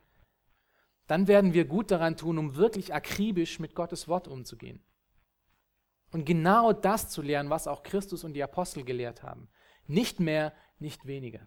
dann 1.07 1.27
werden 1.27 1.53
wir 1.53 1.65
gut 1.65 1.91
daran 1.91 2.15
tun, 2.15 2.37
um 2.37 2.55
wirklich 2.55 2.93
akribisch 2.93 3.59
mit 3.59 3.75
Gottes 3.75 4.07
Wort 4.07 4.27
umzugehen. 4.27 4.83
Und 6.11 6.25
genau 6.25 6.71
das 6.71 7.09
zu 7.09 7.21
lernen, 7.21 7.49
was 7.49 7.67
auch 7.67 7.83
Christus 7.83 8.23
und 8.23 8.33
die 8.33 8.43
Apostel 8.43 8.85
gelehrt 8.85 9.21
haben. 9.21 9.49
Nicht 9.85 10.19
mehr, 10.19 10.53
nicht 10.79 11.05
weniger. 11.05 11.45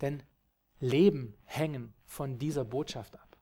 Denn 0.00 0.22
Leben 0.78 1.36
hängen 1.44 1.94
von 2.04 2.38
dieser 2.38 2.64
Botschaft 2.64 3.16
ab. 3.16 3.36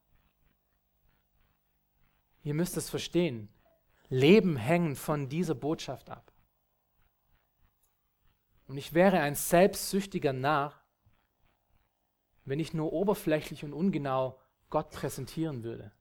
Ihr 2.43 2.55
müsst 2.55 2.77
es 2.77 2.91
verstehen. 2.91 3.49
Leben 4.09 4.57
hängen 4.57 4.97
von 4.97 5.29
dieser 5.29 5.55
Botschaft 5.55 6.11
ab. 6.11 6.33
Und 8.67 8.79
ich 8.79 8.93
wäre 8.93 9.21
ein 9.21 9.35
selbstsüchtiger 9.35 10.33
Narr, 10.33 10.81
wenn 12.45 12.61
ich 12.61 12.75
nur 12.75 12.93
oberflächlich 12.93 13.65
und 13.65 13.73
ungenau 13.73 14.39
Gott 14.71 14.91
präsentieren 14.91 15.63
würde. 15.65 15.93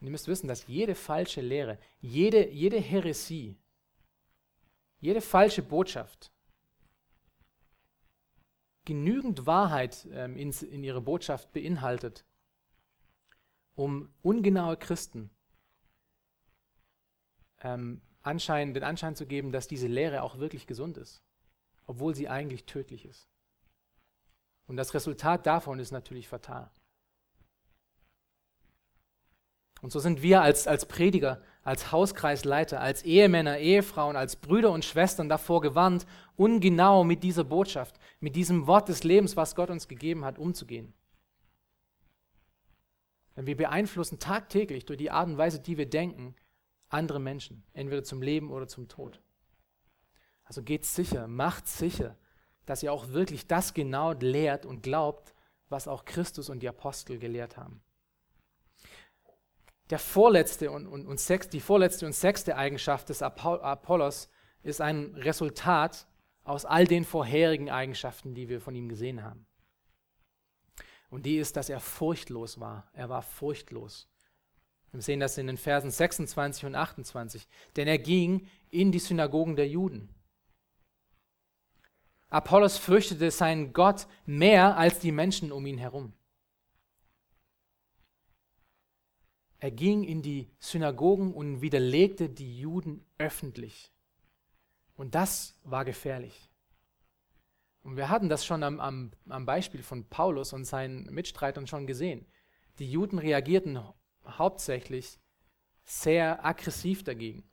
Und 0.00 0.08
ihr 0.08 0.10
müsst 0.10 0.28
wissen, 0.28 0.48
dass 0.48 0.66
jede 0.66 0.94
falsche 0.94 1.40
Lehre, 1.40 1.78
jede, 2.00 2.50
jede 2.50 2.78
Häresie, 2.78 3.56
jede 5.00 5.20
falsche 5.20 5.62
Botschaft 5.62 6.33
genügend 8.84 9.46
Wahrheit 9.46 10.06
ähm, 10.12 10.36
in, 10.36 10.50
in 10.50 10.84
ihre 10.84 11.00
Botschaft 11.00 11.52
beinhaltet, 11.52 12.24
um 13.74 14.12
ungenaue 14.22 14.76
Christen 14.76 15.30
ähm, 17.60 18.02
Anschein, 18.22 18.74
den 18.74 18.84
Anschein 18.84 19.16
zu 19.16 19.26
geben, 19.26 19.52
dass 19.52 19.68
diese 19.68 19.86
Lehre 19.86 20.22
auch 20.22 20.38
wirklich 20.38 20.66
gesund 20.66 20.96
ist, 20.96 21.22
obwohl 21.86 22.14
sie 22.14 22.28
eigentlich 22.28 22.64
tödlich 22.64 23.04
ist. 23.04 23.28
Und 24.66 24.76
das 24.76 24.94
Resultat 24.94 25.46
davon 25.46 25.78
ist 25.78 25.90
natürlich 25.90 26.28
fatal. 26.28 26.70
Und 29.84 29.90
so 29.90 29.98
sind 29.98 30.22
wir 30.22 30.40
als, 30.40 30.66
als 30.66 30.86
Prediger, 30.86 31.42
als 31.62 31.92
Hauskreisleiter, 31.92 32.80
als 32.80 33.02
Ehemänner, 33.02 33.58
Ehefrauen, 33.58 34.16
als 34.16 34.34
Brüder 34.34 34.70
und 34.70 34.82
Schwestern 34.82 35.28
davor 35.28 35.60
gewarnt, 35.60 36.06
ungenau 36.36 37.04
mit 37.04 37.22
dieser 37.22 37.44
Botschaft, 37.44 37.98
mit 38.18 38.34
diesem 38.34 38.66
Wort 38.66 38.88
des 38.88 39.04
Lebens, 39.04 39.36
was 39.36 39.54
Gott 39.54 39.68
uns 39.68 39.86
gegeben 39.86 40.24
hat, 40.24 40.38
umzugehen. 40.38 40.94
Denn 43.36 43.44
wir 43.44 43.58
beeinflussen 43.58 44.18
tagtäglich 44.18 44.86
durch 44.86 44.96
die 44.96 45.10
Art 45.10 45.28
und 45.28 45.36
Weise, 45.36 45.60
die 45.60 45.76
wir 45.76 45.90
denken, 45.90 46.34
andere 46.88 47.20
Menschen, 47.20 47.62
entweder 47.74 48.04
zum 48.04 48.22
Leben 48.22 48.52
oder 48.52 48.66
zum 48.66 48.88
Tod. 48.88 49.20
Also 50.44 50.62
geht 50.62 50.86
sicher, 50.86 51.28
macht 51.28 51.68
sicher, 51.68 52.16
dass 52.64 52.82
ihr 52.82 52.90
auch 52.90 53.08
wirklich 53.08 53.48
das 53.48 53.74
genau 53.74 54.12
lehrt 54.12 54.64
und 54.64 54.82
glaubt, 54.82 55.34
was 55.68 55.88
auch 55.88 56.06
Christus 56.06 56.48
und 56.48 56.60
die 56.60 56.70
Apostel 56.70 57.18
gelehrt 57.18 57.58
haben 57.58 57.82
der 59.90 59.98
vorletzte 59.98 60.70
und, 60.70 60.86
und, 60.86 61.06
und 61.06 61.20
sechs, 61.20 61.48
die 61.48 61.60
vorletzte 61.60 62.06
und 62.06 62.14
sechste 62.14 62.56
Eigenschaft 62.56 63.08
des 63.08 63.22
Apollos 63.22 64.30
ist 64.62 64.80
ein 64.80 65.14
Resultat 65.16 66.06
aus 66.42 66.64
all 66.64 66.86
den 66.86 67.04
vorherigen 67.04 67.70
Eigenschaften, 67.70 68.34
die 68.34 68.48
wir 68.48 68.60
von 68.60 68.74
ihm 68.74 68.88
gesehen 68.88 69.22
haben. 69.22 69.46
Und 71.10 71.26
die 71.26 71.36
ist, 71.36 71.56
dass 71.56 71.68
er 71.68 71.80
furchtlos 71.80 72.58
war. 72.58 72.90
Er 72.92 73.08
war 73.08 73.22
furchtlos. 73.22 74.08
Wir 74.90 75.02
sehen 75.02 75.20
das 75.20 75.38
in 75.38 75.46
den 75.46 75.56
Versen 75.56 75.90
26 75.90 76.66
und 76.66 76.74
28. 76.74 77.46
Denn 77.76 77.88
er 77.88 77.98
ging 77.98 78.48
in 78.70 78.90
die 78.90 78.98
Synagogen 78.98 79.56
der 79.56 79.68
Juden. 79.68 80.08
Apollos 82.28 82.78
fürchtete 82.78 83.30
seinen 83.30 83.72
Gott 83.72 84.06
mehr 84.26 84.76
als 84.76 84.98
die 84.98 85.12
Menschen 85.12 85.52
um 85.52 85.66
ihn 85.66 85.78
herum. 85.78 86.14
Er 89.64 89.70
ging 89.70 90.04
in 90.04 90.20
die 90.20 90.50
Synagogen 90.58 91.32
und 91.32 91.62
widerlegte 91.62 92.28
die 92.28 92.58
Juden 92.58 93.02
öffentlich. 93.16 93.90
Und 94.94 95.14
das 95.14 95.58
war 95.64 95.86
gefährlich. 95.86 96.50
Und 97.82 97.96
wir 97.96 98.10
hatten 98.10 98.28
das 98.28 98.44
schon 98.44 98.62
am, 98.62 98.78
am, 98.78 99.12
am 99.26 99.46
Beispiel 99.46 99.82
von 99.82 100.06
Paulus 100.10 100.52
und 100.52 100.66
seinen 100.66 101.04
Mitstreitern 101.04 101.66
schon 101.66 101.86
gesehen. 101.86 102.26
Die 102.78 102.92
Juden 102.92 103.18
reagierten 103.18 103.82
hauptsächlich 104.26 105.18
sehr 105.82 106.44
aggressiv 106.44 107.02
dagegen. 107.02 107.50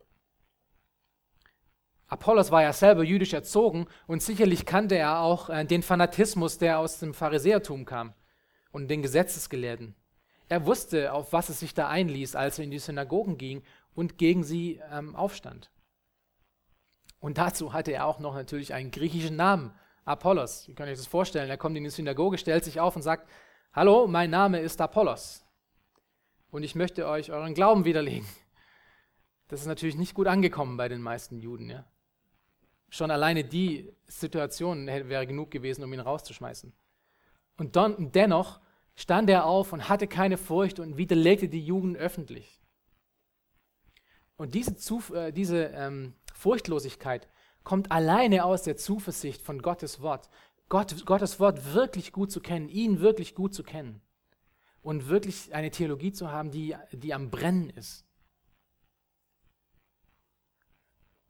Apollos 2.07 2.51
war 2.51 2.61
ja 2.61 2.73
selber 2.73 3.05
jüdisch 3.05 3.31
erzogen 3.31 3.87
und 4.05 4.21
sicherlich 4.21 4.65
kannte 4.65 4.95
er 4.95 5.21
auch 5.21 5.49
äh, 5.49 5.63
den 5.63 5.81
Fanatismus, 5.81 6.57
der 6.57 6.79
aus 6.79 6.99
dem 6.99 7.13
Pharisäertum 7.13 7.85
kam 7.85 8.13
und 8.73 8.89
den 8.89 9.01
Gesetzesgelehrten. 9.01 9.95
Er 10.51 10.65
wusste, 10.65 11.13
auf 11.13 11.31
was 11.31 11.47
es 11.47 11.61
sich 11.61 11.73
da 11.73 11.87
einließ, 11.87 12.35
als 12.35 12.59
er 12.59 12.65
in 12.65 12.71
die 12.71 12.79
Synagogen 12.79 13.37
ging 13.37 13.63
und 13.95 14.17
gegen 14.17 14.43
sie 14.43 14.81
ähm, 14.91 15.15
aufstand. 15.15 15.71
Und 17.21 17.37
dazu 17.37 17.71
hatte 17.71 17.93
er 17.93 18.05
auch 18.05 18.19
noch 18.19 18.35
natürlich 18.35 18.73
einen 18.73 18.91
griechischen 18.91 19.37
Namen, 19.37 19.73
Apollos. 20.03 20.67
Ihr 20.67 20.75
könnt 20.75 20.89
euch 20.89 20.97
das 20.97 21.07
vorstellen. 21.07 21.49
Er 21.49 21.55
kommt 21.55 21.77
in 21.77 21.85
die 21.85 21.89
Synagoge, 21.89 22.37
stellt 22.37 22.65
sich 22.65 22.81
auf 22.81 22.97
und 22.97 23.01
sagt, 23.01 23.29
Hallo, 23.71 24.07
mein 24.07 24.29
Name 24.29 24.59
ist 24.59 24.81
Apollos. 24.81 25.45
Und 26.49 26.63
ich 26.63 26.75
möchte 26.75 27.07
euch 27.07 27.31
euren 27.31 27.53
Glauben 27.53 27.85
widerlegen. 27.85 28.27
Das 29.47 29.61
ist 29.61 29.67
natürlich 29.67 29.95
nicht 29.95 30.15
gut 30.15 30.27
angekommen 30.27 30.75
bei 30.75 30.89
den 30.89 31.01
meisten 31.01 31.39
Juden. 31.39 31.69
Ja? 31.69 31.85
Schon 32.89 33.09
alleine 33.09 33.45
die 33.45 33.89
Situation 34.05 34.85
wäre 34.87 35.25
genug 35.25 35.49
gewesen, 35.49 35.81
um 35.85 35.93
ihn 35.93 36.01
rauszuschmeißen. 36.01 36.73
Und 37.55 37.77
dann, 37.77 38.11
dennoch 38.11 38.59
stand 38.95 39.29
er 39.29 39.45
auf 39.45 39.73
und 39.73 39.89
hatte 39.89 40.07
keine 40.07 40.37
Furcht 40.37 40.79
und 40.79 40.97
widerlegte 40.97 41.49
die 41.49 41.65
Jugend 41.65 41.97
öffentlich. 41.97 42.59
Und 44.37 44.55
diese, 44.55 44.75
Zuf 44.75 45.11
äh, 45.11 45.31
diese 45.31 45.65
ähm, 45.65 46.15
Furchtlosigkeit 46.33 47.27
kommt 47.63 47.91
alleine 47.91 48.43
aus 48.43 48.63
der 48.63 48.75
Zuversicht 48.75 49.41
von 49.41 49.61
Gottes 49.61 50.01
Wort. 50.01 50.29
Gott, 50.67 51.05
Gottes 51.05 51.39
Wort 51.39 51.73
wirklich 51.73 52.11
gut 52.11 52.31
zu 52.31 52.41
kennen, 52.41 52.69
ihn 52.69 53.01
wirklich 53.01 53.35
gut 53.35 53.53
zu 53.53 53.63
kennen. 53.63 54.01
Und 54.81 55.09
wirklich 55.09 55.53
eine 55.53 55.69
Theologie 55.69 56.11
zu 56.11 56.31
haben, 56.31 56.49
die, 56.49 56.75
die 56.91 57.13
am 57.13 57.29
Brennen 57.29 57.69
ist. 57.69 58.03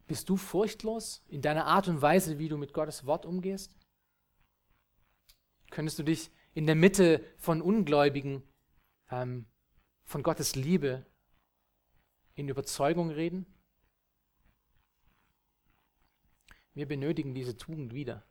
Bist 0.07 0.29
du 0.29 0.37
furchtlos 0.37 1.23
in 1.27 1.41
deiner 1.41 1.65
Art 1.65 1.87
und 1.87 2.01
Weise, 2.01 2.39
wie 2.39 2.49
du 2.49 2.57
mit 2.57 2.73
Gottes 2.73 3.05
Wort 3.05 3.25
umgehst? 3.25 3.75
Könntest 5.69 5.99
du 5.99 6.03
dich 6.03 6.31
in 6.53 6.65
der 6.65 6.75
Mitte 6.75 7.23
von 7.37 7.61
Ungläubigen, 7.61 8.43
ähm, 9.09 9.45
von 10.03 10.23
Gottes 10.23 10.55
Liebe 10.55 11.05
in 12.35 12.49
Überzeugung 12.49 13.09
reden? 13.09 13.45
Wir 16.73 16.87
benötigen 16.87 17.33
diese 17.33 17.57
Tugend 17.57 17.93
wieder. 17.93 18.23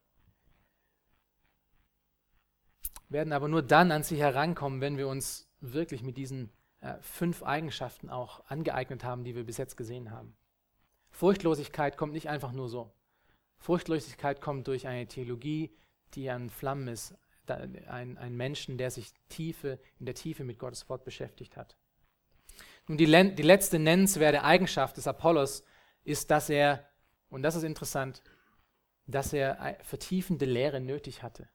Werden 3.08 3.32
aber 3.32 3.48
nur 3.48 3.62
dann 3.62 3.92
an 3.92 4.02
sie 4.02 4.18
herankommen, 4.18 4.80
wenn 4.80 4.96
wir 4.96 5.08
uns 5.08 5.50
wirklich 5.60 6.02
mit 6.02 6.16
diesen 6.16 6.50
äh, 6.80 6.96
fünf 7.00 7.42
Eigenschaften 7.42 8.08
auch 8.08 8.44
angeeignet 8.46 9.04
haben, 9.04 9.24
die 9.24 9.34
wir 9.34 9.44
bis 9.44 9.58
jetzt 9.58 9.76
gesehen 9.76 10.10
haben. 10.10 10.36
Furchtlosigkeit 11.10 11.96
kommt 11.96 12.12
nicht 12.12 12.28
einfach 12.28 12.52
nur 12.52 12.68
so. 12.68 12.92
Furchtlosigkeit 13.58 14.40
kommt 14.40 14.68
durch 14.68 14.86
eine 14.86 15.06
Theologie, 15.06 15.76
die 16.14 16.30
an 16.30 16.48
Flammen 16.48 16.88
ist, 16.88 17.14
ein, 17.48 18.18
ein 18.18 18.36
Menschen, 18.36 18.78
der 18.78 18.90
sich 18.90 19.12
tiefe, 19.28 19.78
in 19.98 20.06
der 20.06 20.14
Tiefe 20.14 20.44
mit 20.44 20.58
Gottes 20.58 20.88
Wort 20.88 21.04
beschäftigt 21.04 21.56
hat. 21.56 21.76
Nun, 22.86 22.98
die, 22.98 23.06
die 23.06 23.42
letzte 23.42 23.78
nennenswerte 23.78 24.42
Eigenschaft 24.42 24.96
des 24.96 25.06
Apollos 25.06 25.64
ist, 26.04 26.30
dass 26.30 26.50
er, 26.50 26.88
und 27.28 27.42
das 27.42 27.56
ist 27.56 27.62
interessant, 27.62 28.22
dass 29.06 29.32
er 29.32 29.76
vertiefende 29.82 30.44
Lehre 30.44 30.80
nötig 30.80 31.22
hatte. 31.22 31.48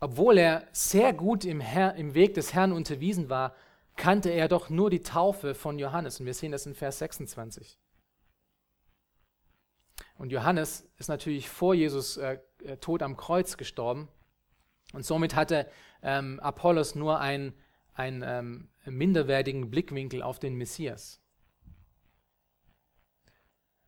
Obwohl 0.00 0.38
er 0.38 0.68
sehr 0.72 1.12
gut 1.12 1.44
im, 1.44 1.60
Herr, 1.60 1.94
im 1.94 2.14
Weg 2.14 2.34
des 2.34 2.52
Herrn 2.52 2.72
unterwiesen 2.72 3.30
war, 3.30 3.54
kannte 3.96 4.30
er 4.30 4.48
doch 4.48 4.68
nur 4.68 4.90
die 4.90 5.02
Taufe 5.02 5.54
von 5.54 5.78
Johannes. 5.78 6.20
Und 6.20 6.26
wir 6.26 6.34
sehen 6.34 6.52
das 6.52 6.66
in 6.66 6.74
Vers 6.74 6.98
26. 6.98 7.78
Und 10.16 10.30
Johannes 10.30 10.86
ist 10.98 11.08
natürlich 11.08 11.48
vor 11.48 11.74
Jesus 11.74 12.16
äh, 12.16 12.38
äh, 12.64 12.76
Tod 12.78 13.02
am 13.02 13.16
Kreuz 13.16 13.56
gestorben. 13.56 14.08
Und 14.92 15.04
somit 15.04 15.34
hatte 15.34 15.68
ähm, 16.02 16.40
Apollos 16.40 16.94
nur 16.94 17.20
einen, 17.20 17.54
ähm, 17.98 18.68
minderwertigen 18.84 19.70
Blickwinkel 19.70 20.22
auf 20.22 20.38
den 20.38 20.54
Messias. 20.54 21.20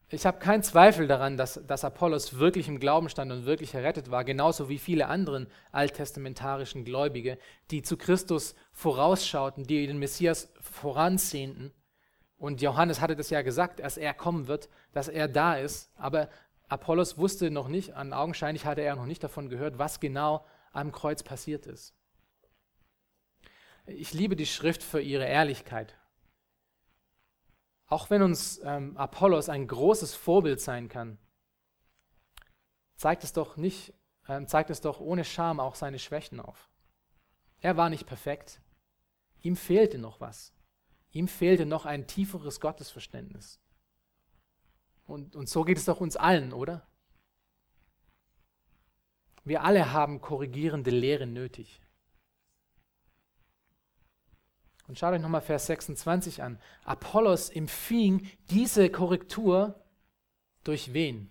Ich 0.08 0.24
habe 0.24 0.38
keinen 0.38 0.62
Zweifel 0.62 1.08
daran, 1.08 1.36
dass, 1.36 1.60
dass 1.66 1.84
Apollos 1.84 2.38
wirklich 2.38 2.68
im 2.68 2.78
Glauben 2.78 3.08
stand 3.08 3.32
und 3.32 3.44
wirklich 3.44 3.74
errettet 3.74 4.08
war, 4.08 4.24
genauso 4.24 4.68
wie 4.68 4.78
viele 4.78 5.08
anderen 5.08 5.48
alttestamentarischen 5.72 6.84
Gläubige, 6.84 7.38
die 7.72 7.82
zu 7.82 7.96
Christus 7.96 8.54
vorausschauten, 8.70 9.64
die 9.64 9.84
den 9.84 9.98
Messias 9.98 10.52
voransehnten. 10.60 11.72
Und 12.38 12.62
Johannes 12.62 13.00
hatte 13.00 13.16
das 13.16 13.30
ja 13.30 13.42
gesagt, 13.42 13.80
dass 13.80 13.96
er 13.96 14.14
kommen 14.14 14.46
wird, 14.46 14.68
dass 14.92 15.08
er 15.08 15.26
da 15.26 15.56
ist. 15.56 15.90
Aber 15.96 16.28
Apollos 16.68 17.16
wusste 17.16 17.50
noch 17.50 17.68
nicht, 17.68 17.94
an 17.94 18.12
augenscheinlich 18.12 18.66
hatte 18.66 18.80
er 18.80 18.96
noch 18.96 19.06
nicht 19.06 19.22
davon 19.22 19.48
gehört, 19.48 19.78
was 19.78 20.00
genau 20.00 20.44
am 20.72 20.92
Kreuz 20.92 21.22
passiert 21.22 21.66
ist. 21.66 21.94
Ich 23.86 24.12
liebe 24.12 24.34
die 24.34 24.46
Schrift 24.46 24.82
für 24.82 25.00
ihre 25.00 25.26
Ehrlichkeit. 25.26 25.96
Auch 27.86 28.10
wenn 28.10 28.22
uns 28.22 28.60
ähm, 28.64 28.96
Apollos 28.96 29.48
ein 29.48 29.68
großes 29.68 30.14
Vorbild 30.16 30.60
sein 30.60 30.88
kann, 30.88 31.18
zeigt 32.96 33.22
es 33.22 33.32
doch 33.32 33.56
nicht, 33.56 33.94
ähm, 34.28 34.48
zeigt 34.48 34.70
es 34.70 34.80
doch 34.80 34.98
ohne 34.98 35.24
Scham 35.24 35.60
auch 35.60 35.76
seine 35.76 36.00
Schwächen 36.00 36.40
auf. 36.40 36.68
Er 37.60 37.76
war 37.76 37.88
nicht 37.88 38.06
perfekt. 38.06 38.60
Ihm 39.40 39.54
fehlte 39.54 39.98
noch 39.98 40.20
was. 40.20 40.52
Ihm 41.12 41.28
fehlte 41.28 41.64
noch 41.64 41.86
ein 41.86 42.08
tieferes 42.08 42.60
Gottesverständnis. 42.60 43.60
Und, 45.06 45.36
und 45.36 45.48
so 45.48 45.64
geht 45.64 45.78
es 45.78 45.84
doch 45.84 46.00
uns 46.00 46.16
allen, 46.16 46.52
oder? 46.52 46.86
Wir 49.44 49.62
alle 49.62 49.92
haben 49.92 50.20
korrigierende 50.20 50.90
Lehre 50.90 51.26
nötig. 51.26 51.80
Und 54.88 54.98
schaut 54.98 55.14
euch 55.14 55.20
nochmal 55.20 55.40
Vers 55.40 55.66
26 55.66 56.42
an. 56.42 56.60
Apollos 56.84 57.48
empfing 57.50 58.28
diese 58.50 58.90
Korrektur 58.90 59.84
durch 60.64 60.92
wen? 60.92 61.30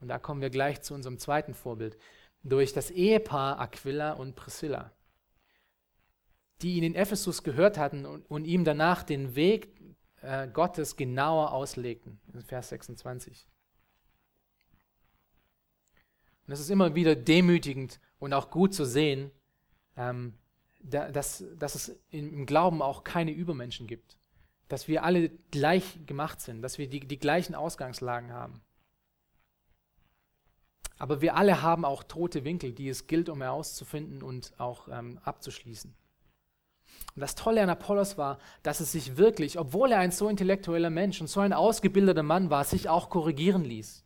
Und 0.00 0.08
da 0.08 0.18
kommen 0.18 0.40
wir 0.40 0.50
gleich 0.50 0.80
zu 0.82 0.94
unserem 0.94 1.18
zweiten 1.18 1.54
Vorbild. 1.54 1.98
Durch 2.42 2.72
das 2.72 2.90
Ehepaar 2.90 3.60
Aquila 3.60 4.12
und 4.12 4.34
Priscilla, 4.34 4.92
die 6.62 6.76
ihn 6.76 6.84
in 6.84 6.94
Ephesus 6.94 7.42
gehört 7.42 7.76
hatten 7.76 8.06
und, 8.06 8.30
und 8.30 8.46
ihm 8.46 8.64
danach 8.64 9.02
den 9.02 9.34
Weg 9.34 9.79
äh, 10.22 10.48
Gottes 10.48 10.96
genauer 10.96 11.52
auslegten. 11.52 12.20
In 12.32 12.42
Vers 12.42 12.70
26. 12.70 13.48
Und 16.46 16.54
es 16.54 16.60
ist 16.60 16.70
immer 16.70 16.94
wieder 16.94 17.14
demütigend 17.14 18.00
und 18.18 18.32
auch 18.32 18.50
gut 18.50 18.74
zu 18.74 18.84
sehen, 18.84 19.30
ähm, 19.96 20.34
dass, 20.80 21.44
dass 21.58 21.74
es 21.74 22.00
im 22.10 22.46
Glauben 22.46 22.82
auch 22.82 23.04
keine 23.04 23.32
Übermenschen 23.32 23.86
gibt. 23.86 24.16
Dass 24.68 24.88
wir 24.88 25.04
alle 25.04 25.28
gleich 25.50 25.98
gemacht 26.06 26.40
sind, 26.40 26.62
dass 26.62 26.78
wir 26.78 26.88
die, 26.88 27.00
die 27.00 27.18
gleichen 27.18 27.54
Ausgangslagen 27.54 28.32
haben. 28.32 28.62
Aber 30.98 31.20
wir 31.22 31.36
alle 31.36 31.62
haben 31.62 31.84
auch 31.84 32.02
tote 32.02 32.44
Winkel, 32.44 32.72
die 32.72 32.88
es 32.88 33.06
gilt, 33.06 33.28
um 33.28 33.40
herauszufinden 33.42 34.22
und 34.22 34.52
auch 34.58 34.88
ähm, 34.88 35.18
abzuschließen. 35.24 35.94
Und 37.14 37.20
das 37.20 37.34
Tolle 37.34 37.62
an 37.62 37.70
Apollos 37.70 38.18
war, 38.18 38.38
dass 38.62 38.80
es 38.80 38.92
sich 38.92 39.16
wirklich, 39.16 39.58
obwohl 39.58 39.92
er 39.92 39.98
ein 39.98 40.12
so 40.12 40.28
intellektueller 40.28 40.90
Mensch 40.90 41.20
und 41.20 41.26
so 41.26 41.40
ein 41.40 41.52
ausgebildeter 41.52 42.22
Mann 42.22 42.50
war, 42.50 42.64
sich 42.64 42.88
auch 42.88 43.10
korrigieren 43.10 43.64
ließ. 43.64 44.04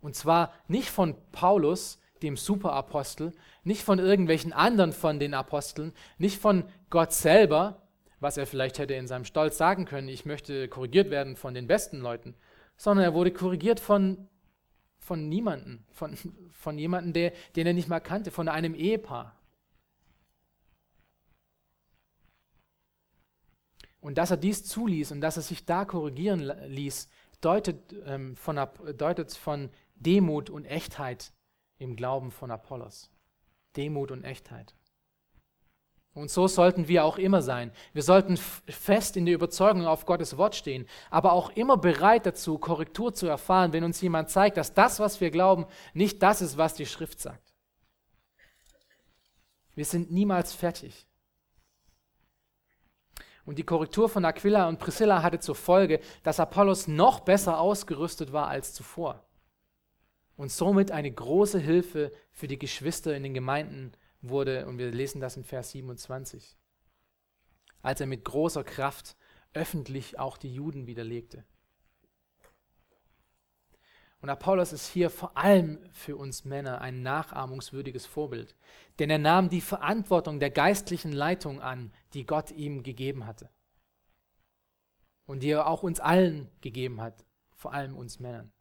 Und 0.00 0.16
zwar 0.16 0.52
nicht 0.66 0.90
von 0.90 1.14
Paulus, 1.32 1.98
dem 2.22 2.36
Superapostel, 2.36 3.32
nicht 3.64 3.82
von 3.82 3.98
irgendwelchen 3.98 4.52
anderen 4.52 4.92
von 4.92 5.18
den 5.18 5.34
Aposteln, 5.34 5.92
nicht 6.18 6.40
von 6.40 6.64
Gott 6.88 7.12
selber, 7.12 7.82
was 8.18 8.36
er 8.36 8.46
vielleicht 8.46 8.78
hätte 8.78 8.94
in 8.94 9.06
seinem 9.06 9.24
Stolz 9.24 9.56
sagen 9.56 9.86
können, 9.86 10.08
ich 10.08 10.26
möchte 10.26 10.68
korrigiert 10.68 11.10
werden 11.10 11.36
von 11.36 11.54
den 11.54 11.66
besten 11.66 12.00
Leuten, 12.00 12.34
sondern 12.76 13.04
er 13.04 13.14
wurde 13.14 13.30
korrigiert 13.30 13.80
von, 13.80 14.28
von 14.98 15.28
niemandem, 15.28 15.84
von, 15.90 16.16
von 16.52 16.78
jemandem, 16.78 17.12
der, 17.12 17.32
den 17.56 17.66
er 17.66 17.72
nicht 17.72 17.88
mal 17.88 18.00
kannte, 18.00 18.30
von 18.30 18.48
einem 18.48 18.74
Ehepaar. 18.74 19.39
Und 24.00 24.16
dass 24.18 24.30
er 24.30 24.36
dies 24.36 24.64
zuließ 24.64 25.12
und 25.12 25.20
dass 25.20 25.36
er 25.36 25.42
sich 25.42 25.66
da 25.66 25.84
korrigieren 25.84 26.52
ließ, 26.66 27.08
deutet, 27.40 27.94
ähm, 28.06 28.36
von, 28.36 28.58
deutet 28.96 29.32
von 29.32 29.70
Demut 29.94 30.50
und 30.50 30.64
Echtheit 30.64 31.32
im 31.78 31.96
Glauben 31.96 32.30
von 32.30 32.50
Apollos. 32.50 33.10
Demut 33.76 34.10
und 34.10 34.24
Echtheit. 34.24 34.74
Und 36.12 36.30
so 36.30 36.48
sollten 36.48 36.88
wir 36.88 37.04
auch 37.04 37.18
immer 37.18 37.40
sein. 37.40 37.70
Wir 37.92 38.02
sollten 38.02 38.36
fest 38.36 39.16
in 39.16 39.26
der 39.26 39.34
Überzeugung 39.34 39.86
auf 39.86 40.06
Gottes 40.06 40.36
Wort 40.36 40.56
stehen, 40.56 40.86
aber 41.08 41.32
auch 41.32 41.50
immer 41.50 41.76
bereit 41.76 42.26
dazu, 42.26 42.58
Korrektur 42.58 43.14
zu 43.14 43.26
erfahren, 43.28 43.72
wenn 43.72 43.84
uns 43.84 44.00
jemand 44.00 44.28
zeigt, 44.28 44.56
dass 44.56 44.74
das, 44.74 44.98
was 44.98 45.20
wir 45.20 45.30
glauben, 45.30 45.66
nicht 45.94 46.20
das 46.22 46.42
ist, 46.42 46.56
was 46.58 46.74
die 46.74 46.86
Schrift 46.86 47.20
sagt. 47.20 47.54
Wir 49.74 49.84
sind 49.84 50.10
niemals 50.10 50.52
fertig. 50.52 51.06
Und 53.50 53.58
die 53.58 53.64
Korrektur 53.64 54.08
von 54.08 54.24
Aquila 54.24 54.68
und 54.68 54.78
Priscilla 54.78 55.24
hatte 55.24 55.40
zur 55.40 55.56
Folge, 55.56 55.98
dass 56.22 56.38
Apollos 56.38 56.86
noch 56.86 57.18
besser 57.18 57.58
ausgerüstet 57.58 58.32
war 58.32 58.46
als 58.46 58.72
zuvor 58.74 59.24
und 60.36 60.52
somit 60.52 60.92
eine 60.92 61.10
große 61.10 61.58
Hilfe 61.58 62.12
für 62.30 62.46
die 62.46 62.60
Geschwister 62.60 63.12
in 63.16 63.24
den 63.24 63.34
Gemeinden 63.34 63.90
wurde. 64.20 64.66
Und 64.68 64.78
wir 64.78 64.92
lesen 64.92 65.20
das 65.20 65.36
in 65.36 65.42
Vers 65.42 65.72
27, 65.72 66.56
als 67.82 68.00
er 68.00 68.06
mit 68.06 68.24
großer 68.24 68.62
Kraft 68.62 69.16
öffentlich 69.52 70.16
auch 70.20 70.36
die 70.36 70.54
Juden 70.54 70.86
widerlegte. 70.86 71.44
Und 74.20 74.28
Apollos 74.28 74.72
ist 74.72 74.88
hier 74.88 75.08
vor 75.08 75.36
allem 75.36 75.78
für 75.92 76.16
uns 76.16 76.44
Männer 76.44 76.80
ein 76.80 77.02
nachahmungswürdiges 77.02 78.04
Vorbild, 78.04 78.54
denn 78.98 79.08
er 79.08 79.18
nahm 79.18 79.48
die 79.48 79.62
Verantwortung 79.62 80.40
der 80.40 80.50
geistlichen 80.50 81.12
Leitung 81.12 81.60
an, 81.62 81.92
die 82.12 82.26
Gott 82.26 82.50
ihm 82.50 82.82
gegeben 82.82 83.26
hatte 83.26 83.48
und 85.30 85.44
die 85.44 85.50
er 85.50 85.68
auch 85.68 85.84
uns 85.84 86.00
allen 86.00 86.50
gegeben 86.60 87.00
hat, 87.00 87.24
vor 87.54 87.72
allem 87.72 87.96
uns 87.96 88.18
Männern. 88.18 88.52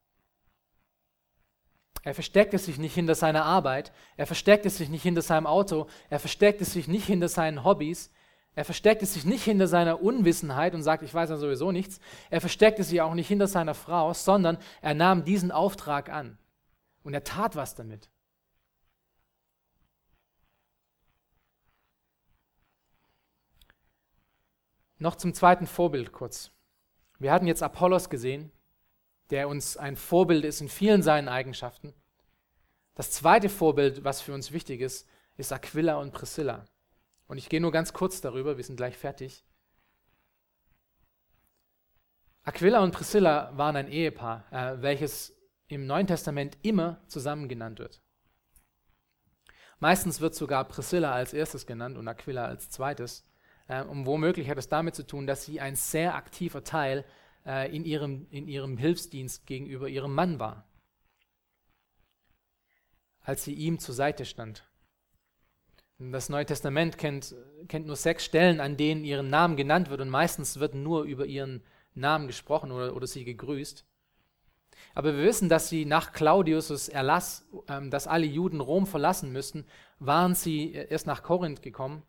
Er 2.03 2.14
versteckte 2.14 2.57
sich 2.60 2.78
nicht 2.78 2.93
hinter 2.93 3.16
seiner 3.16 3.43
Arbeit, 3.43 3.91
er 4.16 4.28
versteckte 4.28 4.70
sich 4.70 4.88
nicht 4.88 5.01
hinter 5.01 5.24
seinem 5.24 5.47
Auto, 5.47 5.88
er 6.10 6.20
versteckte 6.20 6.64
sich 6.64 6.88
nicht 6.88 7.05
hinter 7.05 7.28
seinen 7.28 7.64
Hobbys, 7.64 8.12
er 8.56 8.66
versteckte 8.66 9.06
sich 9.06 9.26
nicht 9.26 9.43
hinter 9.43 9.68
seiner 9.68 10.02
Unwissenheit 10.02 10.74
und 10.74 10.84
sagt, 10.84 11.04
ich 11.04 11.14
weiß 11.14 11.30
ja 11.30 11.38
sowieso 11.38 11.72
nichts, 11.72 12.00
er 12.30 12.41
versteckte 12.41 12.84
sich 12.84 13.02
auch 13.02 13.14
nicht 13.14 13.28
hinter 13.28 13.47
seiner 13.47 13.74
Frau, 13.74 14.14
sondern 14.14 14.58
er 14.82 14.93
nahm 14.93 15.24
diesen 15.24 15.52
Auftrag 15.52 16.10
an 16.10 16.38
und 17.04 17.14
er 17.14 17.24
tat 17.24 17.56
was 17.56 17.76
damit. 17.76 18.10
Noch 24.97 25.16
zum 25.16 25.34
zweiten 25.34 25.66
Vorbild 25.66 26.12
kurz. 26.12 26.52
Wir 27.20 27.32
hatten 27.32 27.47
jetzt 27.47 27.64
Apollos 27.64 28.10
gesehen, 28.10 28.52
der 29.30 29.47
uns 29.47 29.78
ein 29.78 29.95
Vorbild 29.95 30.43
ist 30.43 30.60
in 30.60 30.68
vielen 30.68 31.02
seinen 31.02 31.30
Eigenschaften. 31.30 31.93
Das 32.95 33.12
zweite 33.12 33.47
Vorbild, 33.47 34.04
was 34.04 34.20
für 34.20 34.34
uns 34.34 34.52
wichtig 34.52 34.82
ist, 34.82 35.08
ist 35.38 35.54
Aquila 35.54 35.95
und 35.95 36.12
Priscilla. 36.12 36.66
Und 37.30 37.38
ich 37.38 37.47
gehe 37.47 37.61
nur 37.61 37.71
ganz 37.71 37.93
kurz 37.93 38.21
darüber, 38.21 38.57
wir 38.57 38.63
sind 38.63 38.77
gleich 38.77 38.97
fertig. 38.97 39.45
Aquila 42.41 42.82
und 42.82 42.91
Priscilla 42.91 43.55
waren 43.55 43.75
ein 43.75 43.88
Ehepaar, 43.88 44.51
äh, 44.51 44.82
welches 44.82 45.38
im 45.67 45.86
Neuen 45.86 46.07
Testament 46.07 46.57
immer 46.63 46.99
zusammen 47.05 47.47
genannt 47.47 47.77
wird. 47.77 48.01
Meistens 49.77 50.21
wird 50.21 50.34
sogar 50.34 50.67
Priscilla 50.67 51.11
als 51.11 51.34
erstes 51.34 51.67
genannt 51.67 51.99
und 51.99 52.07
Aquila 52.07 52.45
als 52.45 52.71
zweites. 52.71 53.30
Äh, 53.67 53.84
und 53.84 54.07
womöglich 54.07 54.49
hat 54.49 54.57
es 54.57 54.67
damit 54.67 54.95
zu 54.95 55.05
tun, 55.05 55.27
dass 55.27 55.45
sie 55.45 55.61
ein 55.61 55.75
sehr 55.75 56.15
aktiver 56.15 56.63
Teil 56.63 57.05
äh, 57.45 57.73
in, 57.75 57.86
ihrem, 57.86 58.25
in 58.32 58.47
ihrem 58.47 58.75
Hilfsdienst 58.75 59.45
gegenüber 59.45 59.88
ihrem 59.88 60.15
Mann 60.15 60.39
war, 60.39 60.67
als 63.21 63.43
sie 63.43 63.53
ihm 63.53 63.77
zur 63.77 63.93
Seite 63.93 64.25
stand. 64.25 64.68
Das 66.02 66.30
Neue 66.30 66.45
Testament 66.45 66.97
kennt, 66.97 67.36
kennt 67.68 67.86
nur 67.86 67.97
sechs 67.97 68.24
Stellen, 68.24 68.62
an 68.62 68.78
denen 68.78 69.04
ihren 69.04 69.30
Namen 69.30 69.58
genannt 69.58 69.89
wird 69.89 70.00
und 70.00 70.10
meistens 70.10 70.60
wird 70.60 70.74
nur 70.74 71.04
über 71.04 71.26
ihren 71.26 71.62
Namen 71.93 72.28
gesprochen 72.28 72.72
oder, 72.72 72.95
oder 72.95 73.06
sie 73.06 73.26
gegrüßt. 73.26 73.86
Aber 74.95 75.14
wir 75.18 75.24
wissen, 75.24 75.50
dass 75.50 75.68
sie 75.68 75.84
nach 75.84 76.14
Claudius' 76.14 76.88
Erlass, 76.88 77.45
ähm, 77.68 77.91
dass 77.91 78.08
alle 78.08 78.26
Juden 78.26 78.62
Rom 78.62 78.88
verlassen 78.88 79.34
müssten, 79.34 79.66
waren 80.00 80.36
sie 80.36 80.72
erst 80.72 81.06
nach 81.06 81.22
Korinth 81.22 81.62
gekommen, 81.62 82.04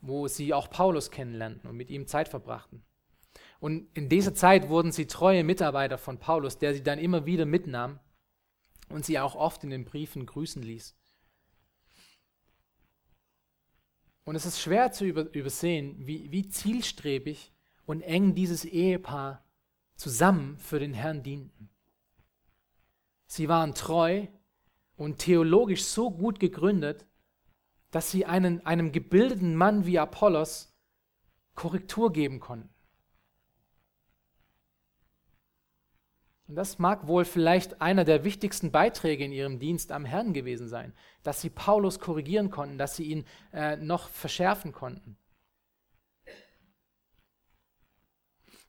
wo 0.00 0.28
sie 0.28 0.54
auch 0.54 0.70
Paulus 0.70 1.10
kennenlernten 1.10 1.68
und 1.68 1.76
mit 1.76 1.90
ihm 1.90 2.06
Zeit 2.06 2.28
verbrachten. 2.28 2.84
Und 3.58 3.88
in 3.94 4.08
dieser 4.08 4.34
Zeit 4.34 4.68
wurden 4.68 4.92
sie 4.92 5.06
treue 5.06 5.42
Mitarbeiter 5.42 5.98
von 5.98 6.18
Paulus, 6.18 6.58
der 6.58 6.74
sie 6.74 6.82
dann 6.82 7.00
immer 7.00 7.26
wieder 7.26 7.46
mitnahm 7.46 7.98
und 8.88 9.04
sie 9.04 9.18
auch 9.18 9.34
oft 9.34 9.64
in 9.64 9.70
den 9.70 9.84
Briefen 9.84 10.26
grüßen 10.26 10.62
ließ. 10.62 10.96
Und 14.24 14.36
es 14.36 14.46
ist 14.46 14.60
schwer 14.60 14.92
zu 14.92 15.04
übersehen, 15.04 15.96
wie, 16.06 16.30
wie 16.30 16.48
zielstrebig 16.48 17.52
und 17.86 18.02
eng 18.02 18.34
dieses 18.34 18.64
Ehepaar 18.64 19.44
zusammen 19.96 20.56
für 20.58 20.78
den 20.78 20.94
Herrn 20.94 21.22
dienten. 21.22 21.68
Sie 23.26 23.48
waren 23.48 23.74
treu 23.74 24.26
und 24.96 25.18
theologisch 25.18 25.84
so 25.84 26.10
gut 26.10 26.38
gegründet, 26.38 27.06
dass 27.90 28.10
sie 28.10 28.24
einen, 28.24 28.64
einem 28.64 28.92
gebildeten 28.92 29.56
Mann 29.56 29.86
wie 29.86 29.98
Apollos 29.98 30.72
Korrektur 31.54 32.12
geben 32.12 32.40
konnten. 32.40 32.70
Und 36.52 36.56
das 36.56 36.78
mag 36.78 37.06
wohl 37.06 37.24
vielleicht 37.24 37.80
einer 37.80 38.04
der 38.04 38.24
wichtigsten 38.24 38.70
Beiträge 38.70 39.24
in 39.24 39.32
ihrem 39.32 39.58
Dienst 39.58 39.90
am 39.90 40.04
Herrn 40.04 40.34
gewesen 40.34 40.68
sein, 40.68 40.92
dass 41.22 41.40
sie 41.40 41.48
Paulus 41.48 41.98
korrigieren 41.98 42.50
konnten, 42.50 42.76
dass 42.76 42.94
sie 42.94 43.04
ihn 43.04 43.24
äh, 43.54 43.76
noch 43.76 44.10
verschärfen 44.10 44.70
konnten. 44.70 45.16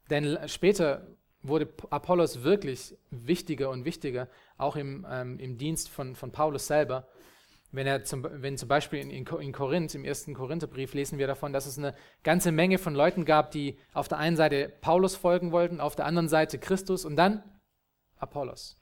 Denn 0.10 0.38
später 0.48 1.06
wurde 1.42 1.74
Apollos 1.90 2.44
wirklich 2.44 2.96
wichtiger 3.12 3.70
und 3.70 3.84
wichtiger, 3.84 4.30
auch 4.58 4.78
im, 4.78 5.06
ähm, 5.12 5.38
im 5.40 5.58
Dienst 5.58 5.90
von, 5.90 6.16
von 6.16 6.32
Paulus 6.32 6.68
selber. 6.68 7.10
Wenn, 7.74 7.86
er 7.86 8.06
zum, 8.06 8.26
wenn 8.32 8.58
zum 8.58 8.70
Beispiel 8.70 9.00
in, 9.00 9.10
in 9.10 9.52
Korinth, 9.52 9.94
im 9.94 10.06
ersten 10.06 10.36
Korintherbrief, 10.36 10.94
lesen 10.94 11.20
wir 11.20 11.28
davon, 11.28 11.52
dass 11.52 11.66
es 11.66 11.78
eine 11.78 11.94
ganze 12.24 12.54
Menge 12.54 12.78
von 12.78 12.96
Leuten 12.96 13.26
gab, 13.26 13.52
die 13.52 13.78
auf 13.92 14.08
der 14.08 14.20
einen 14.20 14.38
Seite 14.38 14.72
Paulus 14.80 15.18
folgen 15.18 15.52
wollten, 15.52 15.82
auf 15.82 15.98
der 15.98 16.06
anderen 16.06 16.30
Seite 16.30 16.60
Christus 16.60 17.04
und 17.04 17.18
dann 17.18 17.44
Apollos. 18.24 18.78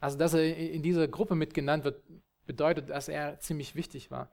Also, 0.00 0.18
dass 0.18 0.34
er 0.34 0.56
in 0.56 0.82
dieser 0.82 1.08
Gruppe 1.08 1.34
mitgenannt 1.34 1.84
wird, 1.84 2.02
bedeutet, 2.46 2.90
dass 2.90 3.08
er 3.08 3.38
ziemlich 3.40 3.74
wichtig 3.74 4.10
war. 4.10 4.30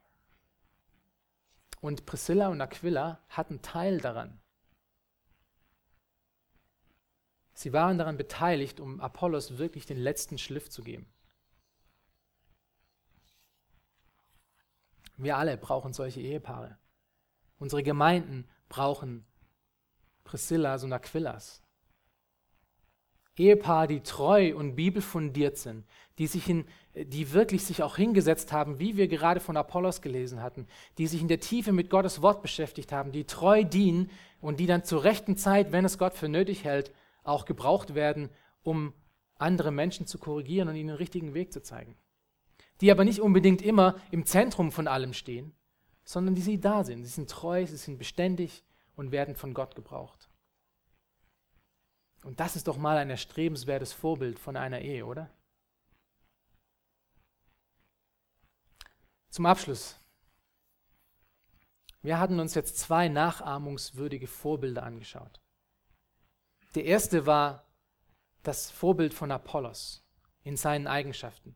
Und 1.82 2.06
Priscilla 2.06 2.48
und 2.48 2.62
Aquila 2.62 3.20
hatten 3.30 3.62
Teil 3.62 4.00
daran. 4.00 4.40
Sie 7.54 7.74
waren 7.74 7.98
daran 7.98 8.18
beteiligt, 8.18 8.80
um 8.80 9.00
Apollos 9.00 9.58
wirklich 9.58 9.86
den 9.86 9.98
letzten 9.98 10.38
Schliff 10.38 10.70
zu 10.70 10.84
geben. 10.84 11.08
Wir 15.18 15.38
alle 15.38 15.58
brauchen 15.58 15.94
solche 15.94 16.20
Ehepaare. 16.20 16.78
Unsere 17.58 17.84
Gemeinden 17.84 18.50
brauchen 18.68 19.26
Priscillas 20.26 20.84
und 20.84 20.92
Aquillas. 20.92 21.62
Ehepaare, 23.38 23.88
die 23.88 24.02
treu 24.02 24.56
und 24.56 24.76
bibelfundiert 24.76 25.58
sind, 25.58 25.86
die, 26.18 26.28
sich 26.28 26.48
in, 26.48 26.66
die 26.96 27.34
wirklich 27.34 27.64
sich 27.64 27.84
auch 27.84 27.98
hingesetzt 27.98 28.54
haben, 28.54 28.80
wie 28.80 28.96
wir 28.96 29.08
gerade 29.08 29.40
von 29.40 29.58
Apollos 29.58 30.02
gelesen 30.02 30.42
hatten, 30.42 30.68
die 30.98 31.08
sich 31.08 31.22
in 31.22 31.28
der 31.28 31.42
Tiefe 31.42 31.74
mit 31.74 31.90
Gottes 31.90 32.22
Wort 32.22 32.42
beschäftigt 32.42 32.92
haben, 32.92 33.12
die 33.12 33.26
treu 33.26 33.64
dienen 33.64 34.10
und 34.40 34.60
die 34.60 34.68
dann 34.68 34.84
zur 34.84 35.04
rechten 35.04 35.36
Zeit, 35.36 35.72
wenn 35.72 35.86
es 35.86 35.98
Gott 35.98 36.14
für 36.14 36.30
nötig 36.30 36.64
hält, 36.64 36.92
auch 37.24 37.46
gebraucht 37.46 37.96
werden, 37.96 38.30
um 38.64 38.94
andere 39.38 39.72
Menschen 39.72 40.08
zu 40.08 40.18
korrigieren 40.18 40.70
und 40.70 40.76
ihnen 40.76 40.90
den 40.90 40.98
richtigen 40.98 41.34
Weg 41.34 41.52
zu 41.52 41.62
zeigen. 41.62 41.98
Die 42.82 42.92
aber 42.92 43.04
nicht 43.04 43.20
unbedingt 43.20 43.62
immer 43.62 43.96
im 44.12 44.26
Zentrum 44.26 44.72
von 44.72 44.88
allem 44.88 45.14
stehen, 45.14 45.54
sondern 46.06 46.36
die 46.36 46.42
sie 46.42 46.60
da 46.60 46.84
sind. 46.84 47.04
Sie 47.04 47.10
sind 47.10 47.30
treu, 47.30 47.66
sie 47.66 47.78
sind 47.78 47.98
beständig 47.98 48.64
und 48.96 49.12
werden 49.12 49.36
von 49.36 49.54
Gott 49.54 49.76
gebraucht. 49.76 50.25
Und 52.26 52.40
das 52.40 52.56
ist 52.56 52.68
doch 52.68 52.78
mal 52.78 52.98
ein 52.98 53.12
erstrebenswertes 53.12 53.94
Vorbild 53.94 54.40
von 54.40 54.58
einer 54.58 54.82
Ehe, 54.82 55.06
oder? 55.06 55.30
Zum 59.30 59.46
Abschluss. 59.46 60.00
Wir 62.02 62.18
hatten 62.18 62.40
uns 62.40 62.56
jetzt 62.56 62.80
zwei 62.80 63.10
nachahmungswürdige 63.10 64.26
Vorbilder 64.26 64.82
angeschaut. 64.82 65.40
Der 66.74 66.86
erste 66.86 67.28
war 67.28 67.68
das 68.42 68.72
Vorbild 68.72 69.14
von 69.14 69.32
Apollos 69.32 70.04
in 70.42 70.58
seinen 70.58 70.88
Eigenschaften 70.88 71.56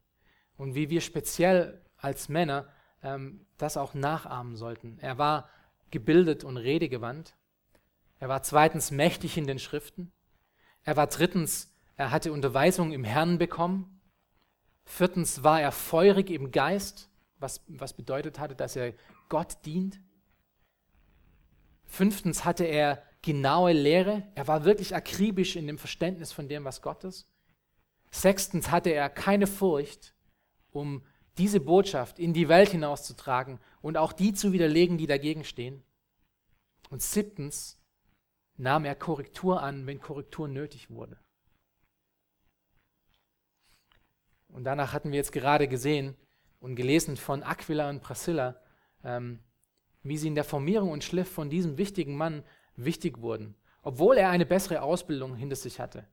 und 0.56 0.76
wie 0.76 0.92
wir 0.92 1.02
speziell 1.02 1.84
als 1.98 2.30
Männer 2.30 2.68
ähm, 3.02 3.48
das 3.58 3.76
auch 3.76 3.96
nachahmen 3.96 4.56
sollten. 4.56 5.00
Er 5.00 5.18
war 5.18 5.50
gebildet 5.90 6.44
und 6.44 6.58
redegewandt. 6.58 7.36
Er 8.20 8.30
war 8.30 8.44
zweitens 8.44 8.92
mächtig 8.92 9.36
in 9.36 9.48
den 9.48 9.58
Schriften. 9.58 10.12
Er 10.90 10.98
war 10.98 11.06
drittens, 11.06 11.72
er 11.98 12.10
hatte 12.10 12.34
Unterweisung 12.34 12.94
im 12.94 13.04
Herrn 13.04 13.38
bekommen. 13.38 14.02
Viertens 14.86 15.44
war 15.44 15.62
er 15.62 15.72
feurig 15.72 16.32
im 16.32 16.50
Geist, 16.50 17.12
was, 17.38 17.62
was 17.68 17.94
bedeutet 17.94 18.40
hatte, 18.40 18.56
dass 18.56 18.76
er 18.76 18.96
Gott 19.30 19.64
dient. 19.68 20.02
Fünftens 21.86 22.44
hatte 22.44 22.64
er 22.64 23.04
genaue 23.22 23.72
Lehre. 23.72 24.28
Er 24.34 24.48
war 24.48 24.66
wirklich 24.66 24.96
akribisch 24.96 25.58
in 25.58 25.68
dem 25.68 25.78
Verständnis 25.78 26.32
von 26.32 26.48
dem, 26.48 26.66
was 26.66 26.82
Gott 26.82 27.04
ist. 27.04 27.28
Sechstens 28.10 28.72
hatte 28.72 28.90
er 28.90 29.12
keine 29.12 29.46
Furcht, 29.46 30.16
um 30.72 31.06
diese 31.38 31.60
Botschaft 31.60 32.18
in 32.18 32.34
die 32.34 32.50
Welt 32.50 32.70
hinauszutragen 32.70 33.60
und 33.84 33.96
auch 33.96 34.12
die 34.12 34.34
zu 34.34 34.54
widerlegen, 34.54 34.98
die 34.98 35.06
dagegen 35.06 35.44
stehen. 35.44 35.84
Und 36.90 37.04
siebtens 37.04 37.79
nahm 38.60 38.86
er 38.86 38.96
Korrektur 38.96 39.64
an, 39.64 39.88
wenn 39.88 40.02
Korrektur 40.02 40.48
nötig 40.48 40.90
wurde. 40.90 41.18
Und 44.50 44.66
danach 44.66 44.94
hatten 44.94 45.12
wir 45.12 45.18
jetzt 45.18 45.32
gerade 45.32 45.68
gesehen 45.68 46.16
und 46.60 46.76
gelesen 46.76 47.16
von 47.16 47.42
Aquila 47.42 47.90
und 47.90 48.02
Priscilla, 48.02 48.62
ähm, 49.04 49.40
wie 50.04 50.18
sie 50.18 50.28
in 50.28 50.36
der 50.36 50.44
Formierung 50.44 50.92
und 50.92 51.04
Schliff 51.04 51.32
von 51.32 51.50
diesem 51.50 51.78
wichtigen 51.78 52.16
Mann 52.16 52.44
wichtig 52.76 53.22
wurden, 53.22 53.56
obwohl 53.82 54.18
er 54.18 54.30
eine 54.30 54.46
bessere 54.46 54.82
Ausbildung 54.82 55.36
hinter 55.36 55.56
sich 55.56 55.80
hatte, 55.80 56.08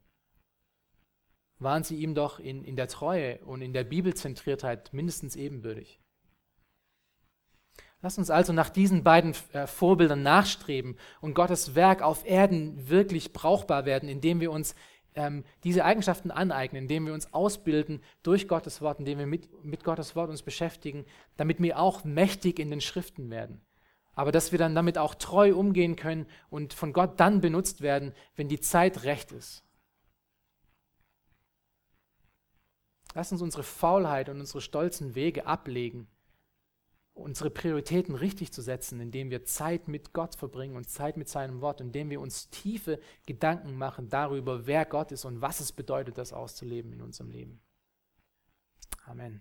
waren 1.59 1.82
sie 1.82 1.97
ihm 1.97 2.14
doch 2.14 2.38
in, 2.38 2.64
in 2.64 2.76
der 2.76 2.88
Treue 2.88 3.44
und 3.44 3.62
in 3.62 3.72
der 3.72 3.84
Bibelzentriertheit 3.84 4.92
mindestens 4.92 5.34
ebenbürtig. 5.34 6.01
Lass 8.03 8.18
uns 8.18 8.30
also 8.30 8.53
nach 8.53 8.68
diesen 8.68 9.03
beiden 9.03 9.34
äh, 9.53 9.66
Vorbildern 9.66 10.22
nachstreben 10.22 10.97
und 11.20 11.34
Gottes 11.34 11.74
Werk 11.74 12.03
auf 12.03 12.26
Erden 12.26 12.88
wirklich 12.88 13.32
brauchbar 13.32 13.84
werden, 13.84 14.09
indem 14.09 14.40
wir 14.40 14.53
uns 14.53 14.74
ähm, 15.14 15.44
diese 15.64 15.84
Eigenschaften 15.84 16.30
aneignen, 16.30 16.82
indem 16.82 17.07
wir 17.07 17.14
uns 17.14 17.32
ausbilden 17.32 18.03
durch 18.22 18.49
Gottes 18.49 18.80
Wort, 18.82 18.99
indem 19.01 19.18
wir 19.18 19.26
mit, 19.26 19.49
mit 19.64 19.82
Gottes 19.82 20.14
Wort 20.14 20.30
uns 20.30 20.42
beschäftigen, 20.42 21.07
damit 21.36 21.61
wir 21.61 21.78
auch 21.78 22.05
mächtig 22.05 22.59
in 22.59 22.70
den 22.70 22.80
Schriften 22.80 23.30
werden 23.30 23.66
aber 24.16 24.32
dass 24.32 24.51
wir 24.51 24.59
dann 24.59 24.74
damit 24.74 24.99
auch 24.99 25.14
treu 25.14 25.55
umgehen 25.55 25.94
können 25.94 26.26
und 26.49 26.72
von 26.72 26.92
Gott 26.92 27.20
dann 27.20 27.40
benutzt 27.40 27.82
werden, 27.82 28.14
wenn 28.34 28.49
die 28.49 28.61
Zeit 28.61 29.05
recht 29.05 29.30
ist. 29.30 29.62
Lass 33.14 33.30
uns 33.30 33.42
unsere 33.42 33.62
Faulheit 33.62 34.28
und 34.28 34.40
unsere 34.40 34.62
stolzen 34.62 35.14
Wege 35.14 35.47
ablegen, 35.47 36.09
unsere 37.16 37.50
Prioritäten 37.50 38.14
richtig 38.14 38.52
zu 38.52 38.60
setzen, 38.60 39.00
indem 39.00 39.30
wir 39.30 39.44
Zeit 39.44 39.88
mit 39.88 40.12
Gott 40.12 40.34
verbringen 40.34 40.76
und 40.76 40.88
Zeit 40.88 41.16
mit 41.16 41.28
seinem 41.28 41.62
Wort, 41.62 41.80
indem 41.80 42.10
wir 42.10 42.20
uns 42.20 42.50
tiefe 42.50 43.00
Gedanken 43.24 43.76
machen 43.76 44.08
darüber, 44.08 44.66
wer 44.66 44.84
Gott 44.84 45.12
ist 45.12 45.24
und 45.24 45.40
was 45.40 45.60
es 45.60 45.72
bedeutet, 45.72 46.18
das 46.18 46.32
auszuleben 46.32 46.92
in 46.92 47.00
unserem 47.00 47.30
Leben. 47.30 47.60
Amen. 49.06 49.40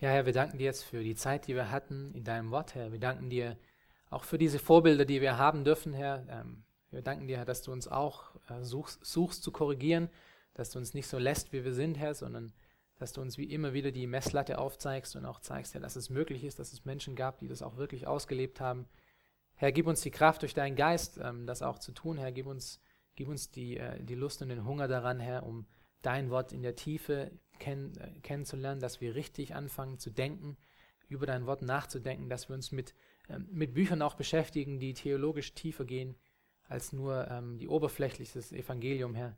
Ja, 0.00 0.10
Herr, 0.10 0.26
wir 0.26 0.32
danken 0.32 0.58
dir 0.58 0.64
jetzt 0.64 0.82
für 0.82 1.02
die 1.02 1.14
Zeit, 1.14 1.46
die 1.46 1.54
wir 1.54 1.70
hatten 1.70 2.12
in 2.14 2.24
deinem 2.24 2.50
Wort, 2.50 2.74
Herr. 2.74 2.92
Wir 2.92 3.00
danken 3.00 3.30
dir 3.30 3.56
auch 4.10 4.24
für 4.24 4.36
diese 4.36 4.58
Vorbilder, 4.58 5.04
die 5.04 5.20
wir 5.22 5.38
haben 5.38 5.64
dürfen, 5.64 5.94
Herr. 5.94 6.26
Ähm, 6.28 6.64
wir 6.90 7.00
danken 7.00 7.26
dir, 7.26 7.38
Herr, 7.38 7.44
dass 7.46 7.62
du 7.62 7.72
uns 7.72 7.88
auch 7.88 8.34
äh, 8.50 8.62
suchst, 8.62 9.04
suchst 9.04 9.42
zu 9.42 9.50
korrigieren, 9.50 10.10
dass 10.52 10.70
du 10.70 10.78
uns 10.78 10.92
nicht 10.92 11.06
so 11.06 11.18
lässt, 11.18 11.52
wie 11.52 11.64
wir 11.64 11.72
sind, 11.72 11.96
Herr, 11.96 12.14
sondern 12.14 12.52
dass 13.02 13.12
du 13.12 13.20
uns 13.20 13.36
wie 13.36 13.52
immer 13.52 13.72
wieder 13.72 13.90
die 13.90 14.06
Messlatte 14.06 14.58
aufzeigst 14.58 15.16
und 15.16 15.26
auch 15.26 15.40
zeigst, 15.40 15.74
Herr, 15.74 15.80
dass 15.80 15.96
es 15.96 16.08
möglich 16.08 16.44
ist, 16.44 16.58
dass 16.58 16.72
es 16.72 16.84
Menschen 16.84 17.16
gab, 17.16 17.38
die 17.38 17.48
das 17.48 17.62
auch 17.62 17.76
wirklich 17.76 18.06
ausgelebt 18.06 18.60
haben. 18.60 18.86
Herr, 19.54 19.72
gib 19.72 19.86
uns 19.86 20.00
die 20.00 20.10
Kraft 20.10 20.42
durch 20.42 20.54
deinen 20.54 20.76
Geist, 20.76 21.18
ähm, 21.22 21.46
das 21.46 21.62
auch 21.62 21.78
zu 21.78 21.92
tun, 21.92 22.16
Herr. 22.16 22.32
Gib 22.32 22.46
uns, 22.46 22.80
gib 23.16 23.28
uns 23.28 23.50
die, 23.50 23.76
äh, 23.76 24.02
die 24.02 24.14
Lust 24.14 24.40
und 24.40 24.48
den 24.48 24.64
Hunger 24.64 24.88
daran, 24.88 25.20
Herr, 25.20 25.44
um 25.44 25.66
dein 26.00 26.30
Wort 26.30 26.52
in 26.52 26.62
der 26.62 26.76
Tiefe 26.76 27.32
kenn, 27.58 27.96
äh, 27.96 28.20
kennenzulernen, 28.20 28.80
dass 28.80 29.00
wir 29.00 29.14
richtig 29.14 29.54
anfangen 29.54 29.98
zu 29.98 30.10
denken, 30.10 30.56
über 31.08 31.26
dein 31.26 31.46
Wort 31.46 31.62
nachzudenken, 31.62 32.28
dass 32.28 32.48
wir 32.48 32.54
uns 32.54 32.72
mit, 32.72 32.94
ähm, 33.28 33.48
mit 33.50 33.74
Büchern 33.74 34.00
auch 34.00 34.14
beschäftigen, 34.14 34.78
die 34.78 34.94
theologisch 34.94 35.54
tiefer 35.54 35.84
gehen 35.84 36.16
als 36.68 36.92
nur 36.92 37.28
ähm, 37.28 37.58
die 37.58 37.68
oberflächliche 37.68 38.38
Evangelium, 38.56 39.14
Herr. 39.14 39.36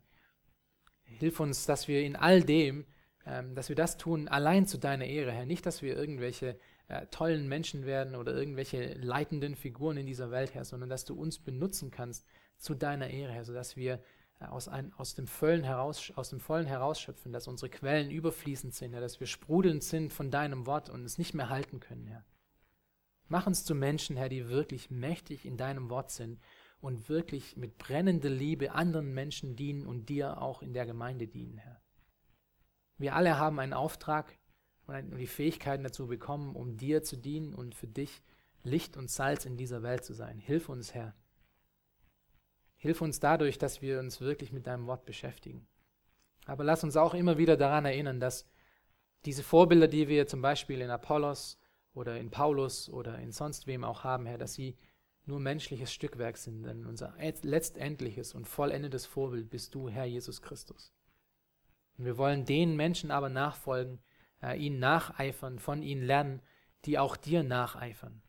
Hilf 1.03 1.39
uns, 1.39 1.65
dass 1.65 1.87
wir 1.87 2.01
in 2.03 2.15
all 2.15 2.43
dem, 2.43 2.85
ähm, 3.25 3.55
dass 3.55 3.69
wir 3.69 3.75
das 3.75 3.97
tun, 3.97 4.27
allein 4.27 4.67
zu 4.67 4.77
deiner 4.77 5.05
Ehre, 5.05 5.31
Herr. 5.31 5.45
Nicht, 5.45 5.65
dass 5.65 5.81
wir 5.81 5.97
irgendwelche 5.97 6.59
äh, 6.87 7.07
tollen 7.07 7.47
Menschen 7.47 7.85
werden 7.85 8.15
oder 8.15 8.33
irgendwelche 8.33 8.93
leitenden 8.93 9.55
Figuren 9.55 9.97
in 9.97 10.05
dieser 10.05 10.31
Welt, 10.31 10.53
Herr, 10.53 10.65
sondern 10.65 10.89
dass 10.89 11.05
du 11.05 11.15
uns 11.15 11.39
benutzen 11.39 11.89
kannst 11.91 12.25
zu 12.57 12.75
deiner 12.75 13.09
Ehre, 13.09 13.31
Herr, 13.31 13.45
sodass 13.45 13.75
wir 13.75 14.01
äh, 14.39 14.45
aus, 14.45 14.67
ein, 14.67 14.93
aus, 14.93 15.15
dem 15.15 15.27
Vollen 15.27 15.63
heraus, 15.63 16.13
aus 16.15 16.29
dem 16.29 16.39
Vollen 16.39 16.67
herausschöpfen, 16.67 17.31
dass 17.31 17.47
unsere 17.47 17.69
Quellen 17.69 18.11
überfließend 18.11 18.73
sind, 18.75 18.93
ja, 18.93 18.99
dass 18.99 19.19
wir 19.19 19.27
sprudelnd 19.27 19.83
sind 19.83 20.13
von 20.13 20.29
deinem 20.29 20.67
Wort 20.67 20.89
und 20.89 21.03
es 21.03 21.17
nicht 21.17 21.33
mehr 21.33 21.49
halten 21.49 21.79
können, 21.79 22.05
Herr. 22.05 22.25
Mach 23.27 23.47
uns 23.47 23.65
zu 23.65 23.73
Menschen, 23.73 24.17
Herr, 24.17 24.29
die 24.29 24.49
wirklich 24.49 24.91
mächtig 24.91 25.45
in 25.45 25.57
deinem 25.57 25.89
Wort 25.89 26.11
sind 26.11 26.39
und 26.79 27.09
wirklich 27.09 27.57
mit 27.57 27.79
brennender 27.79 28.29
Liebe 28.29 28.73
anderen 28.73 29.15
Menschen 29.15 29.55
dienen 29.55 29.87
und 29.87 30.09
dir 30.09 30.39
auch 30.39 30.61
in 30.61 30.73
der 30.73 30.85
Gemeinde 30.85 31.25
dienen, 31.25 31.57
Herr. 31.57 31.81
Wir 32.97 33.15
alle 33.15 33.37
haben 33.37 33.59
einen 33.59 33.73
Auftrag 33.73 34.37
und 34.87 35.17
die 35.17 35.27
Fähigkeiten 35.27 35.83
dazu 35.83 36.07
bekommen, 36.07 36.55
um 36.55 36.77
dir 36.77 37.03
zu 37.03 37.17
dienen 37.17 37.53
und 37.53 37.75
für 37.75 37.87
dich 37.87 38.21
Licht 38.63 38.97
und 38.97 39.09
Salz 39.09 39.45
in 39.45 39.57
dieser 39.57 39.83
Welt 39.83 40.03
zu 40.03 40.13
sein. 40.13 40.39
Hilf 40.39 40.69
uns, 40.69 40.93
Herr. 40.93 41.13
Hilf 42.75 43.01
uns 43.01 43.19
dadurch, 43.19 43.57
dass 43.57 43.81
wir 43.81 43.99
uns 43.99 44.21
wirklich 44.21 44.51
mit 44.51 44.67
deinem 44.67 44.87
Wort 44.87 45.05
beschäftigen. 45.05 45.67
Aber 46.45 46.63
lass 46.63 46.83
uns 46.83 46.97
auch 46.97 47.13
immer 47.13 47.37
wieder 47.37 47.57
daran 47.57 47.85
erinnern, 47.85 48.19
dass 48.19 48.47
diese 49.25 49.43
Vorbilder, 49.43 49.87
die 49.87 50.07
wir 50.07 50.27
zum 50.27 50.41
Beispiel 50.41 50.81
in 50.81 50.89
Apollos 50.91 51.57
oder 51.93 52.19
in 52.19 52.29
Paulus 52.29 52.89
oder 52.89 53.17
in 53.19 53.31
sonst 53.31 53.65
wem 53.65 53.83
auch 53.83 54.03
haben, 54.03 54.25
Herr, 54.25 54.37
dass 54.37 54.53
sie 54.53 54.77
nur 55.25 55.39
menschliches 55.39 55.91
Stückwerk 55.91 56.37
sind, 56.37 56.63
denn 56.63 56.85
unser 56.85 57.15
letztendliches 57.41 58.35
und 58.35 58.47
vollendetes 58.47 59.07
Vorbild 59.07 59.49
bist 59.49 59.73
du, 59.73 59.89
Herr 59.89 60.05
Jesus 60.05 60.41
Christus. 60.41 60.93
Und 61.97 62.05
wir 62.05 62.17
wollen 62.17 62.45
den 62.45 62.75
Menschen 62.75 63.11
aber 63.11 63.29
nachfolgen, 63.29 63.99
äh, 64.41 64.57
ihnen 64.57 64.79
nacheifern, 64.79 65.59
von 65.59 65.81
ihnen 65.81 66.03
lernen, 66.03 66.41
die 66.85 66.99
auch 66.99 67.15
dir 67.15 67.43
nacheifern 67.43 68.21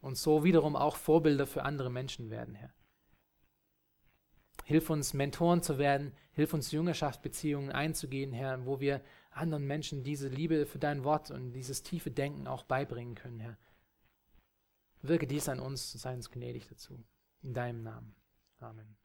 und 0.00 0.16
so 0.16 0.44
wiederum 0.44 0.76
auch 0.76 0.96
Vorbilder 0.96 1.46
für 1.46 1.64
andere 1.64 1.90
Menschen 1.90 2.30
werden, 2.30 2.54
Herr. 2.54 2.72
Hilf 4.64 4.90
uns, 4.90 5.14
Mentoren 5.14 5.62
zu 5.62 5.78
werden. 5.78 6.12
Hilf 6.32 6.52
uns, 6.52 6.72
Jüngerschaftsbeziehungen 6.72 7.72
einzugehen, 7.72 8.32
Herr, 8.32 8.66
wo 8.66 8.80
wir 8.80 9.02
anderen 9.30 9.66
Menschen 9.66 10.04
diese 10.04 10.28
Liebe 10.28 10.66
für 10.66 10.78
dein 10.78 11.04
Wort 11.04 11.30
und 11.30 11.52
dieses 11.52 11.82
tiefe 11.82 12.10
Denken 12.10 12.46
auch 12.46 12.64
beibringen 12.64 13.14
können, 13.14 13.40
Herr. 13.40 13.56
Wirke 15.00 15.26
dies 15.26 15.48
an 15.48 15.58
uns, 15.58 15.92
sei 15.92 16.12
uns 16.12 16.30
gnädig 16.30 16.68
dazu. 16.68 17.02
In 17.42 17.54
deinem 17.54 17.82
Namen. 17.82 18.14
Amen. 18.58 18.96